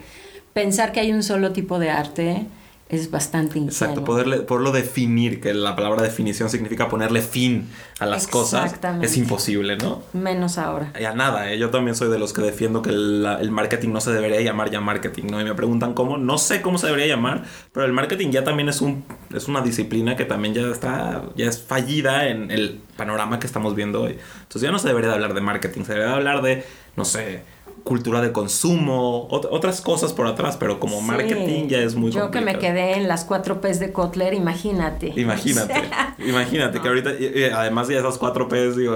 pensar 0.52 0.90
que 0.90 0.98
hay 0.98 1.12
un 1.12 1.22
solo 1.22 1.52
tipo 1.52 1.78
de 1.78 1.90
arte 1.90 2.46
es 2.90 3.10
bastante 3.10 3.58
ingenuo. 3.58 3.70
Exacto, 3.70 4.04
poderle, 4.04 4.38
poderlo 4.38 4.72
definir, 4.72 5.40
que 5.40 5.54
la 5.54 5.76
palabra 5.76 6.02
definición 6.02 6.50
significa 6.50 6.88
ponerle 6.88 7.22
fin 7.22 7.68
a 8.00 8.06
las 8.06 8.26
cosas, 8.26 8.74
es 9.00 9.16
imposible, 9.16 9.76
¿no? 9.76 10.02
Menos 10.12 10.58
ahora. 10.58 10.92
Y 10.98 11.04
a 11.04 11.14
nada, 11.14 11.52
¿eh? 11.52 11.58
yo 11.58 11.70
también 11.70 11.94
soy 11.94 12.10
de 12.10 12.18
los 12.18 12.32
que 12.32 12.42
defiendo 12.42 12.82
que 12.82 12.90
el, 12.90 13.26
el 13.40 13.50
marketing 13.52 13.90
no 13.90 14.00
se 14.00 14.12
debería 14.12 14.40
llamar 14.40 14.70
ya 14.70 14.80
marketing, 14.80 15.24
¿no? 15.30 15.40
Y 15.40 15.44
me 15.44 15.54
preguntan 15.54 15.94
cómo, 15.94 16.18
no 16.18 16.36
sé 16.36 16.62
cómo 16.62 16.78
se 16.78 16.86
debería 16.86 17.06
llamar, 17.06 17.44
pero 17.72 17.86
el 17.86 17.92
marketing 17.92 18.30
ya 18.30 18.42
también 18.42 18.68
es, 18.68 18.80
un, 18.80 19.04
es 19.32 19.46
una 19.46 19.60
disciplina 19.60 20.16
que 20.16 20.24
también 20.24 20.54
ya 20.54 20.62
está, 20.62 21.22
ya 21.36 21.46
es 21.46 21.62
fallida 21.62 22.28
en 22.28 22.50
el 22.50 22.80
panorama 22.96 23.38
que 23.38 23.46
estamos 23.46 23.76
viendo 23.76 24.02
hoy. 24.02 24.18
Entonces 24.42 24.62
ya 24.62 24.72
no 24.72 24.80
se 24.80 24.88
debería 24.88 25.10
de 25.10 25.14
hablar 25.14 25.34
de 25.34 25.40
marketing, 25.40 25.84
se 25.84 25.92
debería 25.92 26.10
de 26.10 26.16
hablar 26.16 26.42
de, 26.42 26.64
no 26.96 27.04
sé, 27.04 27.42
cultura 27.84 28.20
de 28.20 28.32
consumo, 28.32 29.28
ot- 29.30 29.48
otras 29.50 29.80
cosas 29.80 30.12
por 30.12 30.26
atrás, 30.26 30.56
pero 30.58 30.78
como 30.80 30.98
Sí. 31.00 31.04
marketing 31.06 31.68
ya 31.68 31.78
es 31.78 31.94
muy 31.94 32.10
Yo 32.12 32.30
que 32.30 32.40
me 32.40 32.58
quedé 32.58 32.96
en 32.96 33.08
las 33.08 33.24
cuatro 33.24 33.60
P's 33.60 33.80
de 33.80 33.92
Kotler, 33.92 34.34
imagínate. 34.34 35.12
Imagínate, 35.16 35.74
imagínate 36.18 36.80
que 36.80 36.88
ahorita, 36.88 37.10
además 37.56 37.88
de 37.88 37.98
esas 37.98 38.18
cuatro 38.18 38.48
P's, 38.48 38.76
digo, 38.76 38.94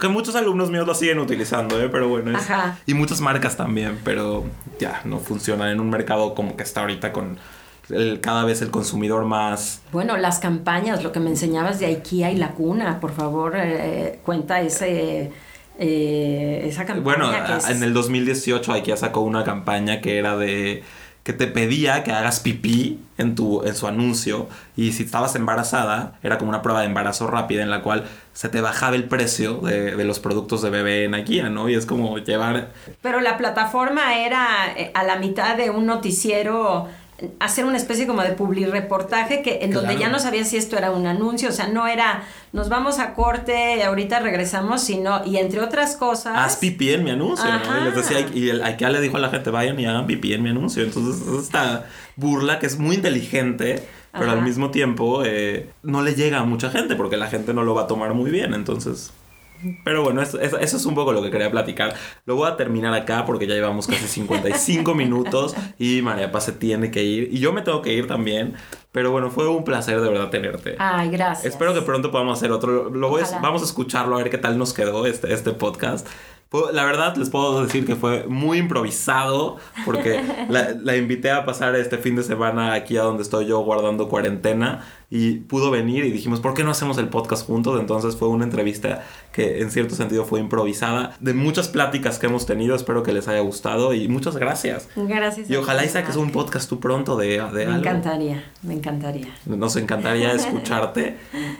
que 0.00 0.08
muchos 0.08 0.34
alumnos 0.36 0.70
míos 0.70 0.86
lo 0.86 0.94
siguen 0.94 1.18
utilizando, 1.18 1.80
¿eh? 1.80 1.88
pero 1.90 2.08
bueno, 2.08 2.36
es- 2.36 2.50
Ajá. 2.50 2.78
y 2.86 2.94
muchas 2.94 3.20
marcas 3.20 3.56
también, 3.56 3.98
pero 4.04 4.44
ya 4.78 5.00
no 5.04 5.18
funciona 5.18 5.70
en 5.72 5.80
un 5.80 5.90
mercado 5.90 6.34
como 6.34 6.56
que 6.56 6.62
está 6.62 6.82
ahorita 6.82 7.12
con 7.12 7.38
el- 7.90 8.20
cada 8.20 8.44
vez 8.44 8.62
el 8.62 8.70
consumidor 8.70 9.24
más... 9.24 9.82
Bueno, 9.92 10.16
las 10.16 10.38
campañas, 10.38 11.02
lo 11.02 11.12
que 11.12 11.20
me 11.20 11.28
enseñabas 11.30 11.78
de 11.80 11.86
IKEA 11.86 12.30
y 12.30 12.36
la 12.36 12.52
cuna, 12.52 13.00
por 13.00 13.12
favor, 13.12 13.54
eh, 13.56 14.20
cuenta 14.24 14.60
ese, 14.60 15.22
eh, 15.22 15.32
esa 15.78 16.84
campaña. 16.84 17.02
Bueno, 17.04 17.46
que 17.46 17.56
es- 17.56 17.68
en 17.70 17.82
el 17.82 17.92
2018 17.94 18.72
IKEA 18.72 18.96
sacó 18.96 19.20
una 19.20 19.44
campaña 19.44 20.00
que 20.00 20.18
era 20.18 20.36
de 20.36 20.82
que 21.24 21.32
te 21.32 21.46
pedía 21.46 22.02
que 22.02 22.10
hagas 22.10 22.40
pipí 22.40 22.98
en 23.16 23.36
tu 23.36 23.62
en 23.64 23.76
su 23.76 23.86
anuncio 23.86 24.48
y 24.76 24.90
si 24.90 25.04
estabas 25.04 25.36
embarazada 25.36 26.14
era 26.24 26.36
como 26.36 26.48
una 26.48 26.62
prueba 26.62 26.80
de 26.80 26.86
embarazo 26.86 27.28
rápida 27.28 27.62
en 27.62 27.70
la 27.70 27.80
cual 27.82 28.06
se 28.32 28.48
te 28.48 28.60
bajaba 28.60 28.96
el 28.96 29.04
precio 29.04 29.58
de, 29.58 29.94
de 29.94 30.04
los 30.04 30.18
productos 30.18 30.62
de 30.62 30.70
bebé 30.70 31.04
en 31.04 31.14
IKEA, 31.14 31.48
¿no? 31.48 31.68
Y 31.68 31.74
es 31.74 31.86
como 31.86 32.18
llevar 32.18 32.70
Pero 33.02 33.20
la 33.20 33.36
plataforma 33.38 34.16
era 34.18 34.72
eh, 34.76 34.90
a 34.94 35.04
la 35.04 35.14
mitad 35.16 35.56
de 35.56 35.70
un 35.70 35.86
noticiero 35.86 36.88
hacer 37.38 37.64
una 37.64 37.76
especie 37.76 38.06
como 38.06 38.22
de 38.22 38.32
publireportaje 38.32 39.42
que 39.42 39.60
en 39.62 39.72
donde 39.72 39.96
ya 39.98 40.08
no 40.08 40.18
sabía 40.18 40.44
si 40.44 40.56
esto 40.56 40.76
era 40.76 40.90
un 40.90 41.06
anuncio, 41.06 41.48
o 41.48 41.52
sea, 41.52 41.68
no 41.68 41.86
era 41.86 42.24
nos 42.52 42.68
vamos 42.68 42.98
a 42.98 43.14
corte, 43.14 43.82
ahorita 43.82 44.20
regresamos, 44.20 44.82
sino 44.82 45.24
y 45.24 45.38
entre 45.38 45.60
otras 45.60 45.96
cosas 45.96 46.34
haz 46.36 46.56
pipí 46.56 46.90
en 46.90 47.04
mi 47.04 47.10
anuncio, 47.10 47.46
¿no? 47.46 47.80
Y 47.80 47.84
les 47.84 47.94
decía, 47.94 48.26
y 48.32 48.50
el 48.50 48.62
IKEA 48.62 48.90
le 48.90 49.00
dijo 49.00 49.16
a 49.16 49.20
la 49.20 49.30
gente, 49.30 49.50
vayan 49.50 49.78
y 49.78 49.86
hagan 49.86 50.06
pipí 50.06 50.32
en 50.32 50.42
mi 50.42 50.50
anuncio. 50.50 50.82
Entonces, 50.82 51.26
es 51.26 51.44
esta 51.44 51.86
burla 52.16 52.58
que 52.58 52.66
es 52.66 52.78
muy 52.78 52.96
inteligente, 52.96 53.82
pero 54.12 54.26
Ajá. 54.26 54.32
al 54.32 54.42
mismo 54.42 54.70
tiempo 54.70 55.22
eh, 55.24 55.70
no 55.82 56.02
le 56.02 56.14
llega 56.14 56.40
a 56.40 56.44
mucha 56.44 56.70
gente 56.70 56.96
porque 56.96 57.16
la 57.16 57.28
gente 57.28 57.54
no 57.54 57.64
lo 57.64 57.74
va 57.74 57.82
a 57.82 57.86
tomar 57.86 58.14
muy 58.14 58.30
bien. 58.30 58.54
Entonces, 58.54 59.12
pero 59.84 60.02
bueno, 60.02 60.22
eso, 60.22 60.40
eso- 60.40 60.58
es 60.58 60.84
un 60.86 60.94
poco 60.94 61.12
lo 61.12 61.22
que 61.22 61.30
quería 61.30 61.50
platicar. 61.50 61.94
Lo 62.24 62.36
voy 62.36 62.48
a 62.50 62.56
terminar 62.56 62.92
acá 62.94 63.24
porque 63.24 63.46
ya 63.46 63.54
llevamos 63.54 63.86
casi 63.86 64.06
55 64.08 64.94
minutos 64.96 65.54
y 65.78 66.02
María 66.02 66.32
Paz 66.32 66.44
se 66.46 66.52
tiene 66.52 66.90
que 66.90 67.02
ir. 67.02 67.28
Y 67.32 67.38
yo 67.38 67.52
me 67.52 67.62
tengo 67.62 67.82
que 67.82 67.92
ir 67.92 68.06
también. 68.06 68.54
Pero 68.92 69.10
bueno, 69.10 69.30
fue 69.30 69.48
un 69.48 69.64
placer 69.64 70.00
de 70.00 70.08
verdad 70.10 70.28
tenerte. 70.28 70.76
Ay, 70.78 71.08
gracias. 71.10 71.46
Espero 71.54 71.72
que 71.72 71.80
pronto 71.82 72.10
podamos 72.10 72.38
hacer 72.38 72.52
otro. 72.52 72.90
Lo 72.90 73.08
voy 73.08 73.22
a- 73.22 73.38
vamos 73.40 73.62
a 73.62 73.64
escucharlo 73.64 74.16
a 74.16 74.18
ver 74.22 74.30
qué 74.30 74.38
tal 74.38 74.58
nos 74.58 74.74
quedó 74.74 75.06
este, 75.06 75.32
este 75.32 75.52
podcast. 75.52 76.06
La 76.72 76.84
verdad 76.84 77.16
les 77.16 77.30
puedo 77.30 77.64
decir 77.64 77.86
que 77.86 77.96
fue 77.96 78.26
muy 78.28 78.58
improvisado 78.58 79.56
porque 79.84 80.20
la, 80.48 80.70
la 80.82 80.96
invité 80.96 81.30
a 81.30 81.44
pasar 81.44 81.74
este 81.76 81.98
fin 81.98 82.14
de 82.16 82.22
semana 82.22 82.74
aquí 82.74 82.96
a 82.96 83.02
donde 83.02 83.22
estoy 83.22 83.46
yo 83.46 83.60
guardando 83.60 84.08
cuarentena 84.08 84.84
y 85.08 85.40
pudo 85.40 85.70
venir 85.70 86.04
y 86.04 86.10
dijimos, 86.10 86.40
¿por 86.40 86.54
qué 86.54 86.64
no 86.64 86.70
hacemos 86.70 86.96
el 86.98 87.08
podcast 87.08 87.46
juntos? 87.46 87.78
Entonces 87.80 88.16
fue 88.16 88.28
una 88.28 88.44
entrevista 88.44 89.04
que 89.32 89.60
en 89.60 89.70
cierto 89.70 89.94
sentido 89.94 90.24
fue 90.24 90.40
improvisada. 90.40 91.16
De 91.20 91.34
muchas 91.34 91.68
pláticas 91.68 92.18
que 92.18 92.26
hemos 92.26 92.46
tenido, 92.46 92.74
espero 92.74 93.02
que 93.02 93.12
les 93.12 93.28
haya 93.28 93.40
gustado 93.40 93.92
y 93.94 94.08
muchas 94.08 94.36
gracias. 94.36 94.88
Gracias. 94.96 95.50
Y 95.50 95.56
ojalá 95.56 95.84
y 95.84 95.88
saques 95.88 96.16
un 96.16 96.32
podcast 96.32 96.68
tú 96.68 96.80
pronto 96.80 97.16
de, 97.16 97.28
de 97.28 97.40
Me 97.40 97.64
algo. 97.64 97.78
encantaría, 97.78 98.44
me 98.62 98.74
encantaría. 98.74 99.28
Nos 99.46 99.76
encantaría 99.76 100.32
escucharte. 100.34 101.18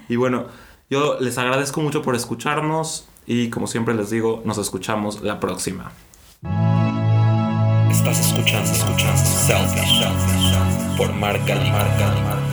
Y 0.09 0.16
bueno, 0.16 0.47
yo 0.90 1.18
les 1.20 1.36
agradezco 1.38 1.80
mucho 1.80 2.03
por 2.03 2.14
escucharnos 2.14 3.09
y 3.27 3.51
como 3.51 3.66
siempre 3.66 3.95
les 3.95 4.11
digo, 4.11 4.43
nos 4.45 4.59
escuchamos 4.59 5.23
la 5.23 5.41
próxima. 5.41 5.93
Estás 7.91 8.18
escuchando, 8.20 8.70
escuchando 8.70 9.23
Selfish 9.23 10.97
por 10.97 11.12
Marca 11.14 11.55
Marca 11.55 12.51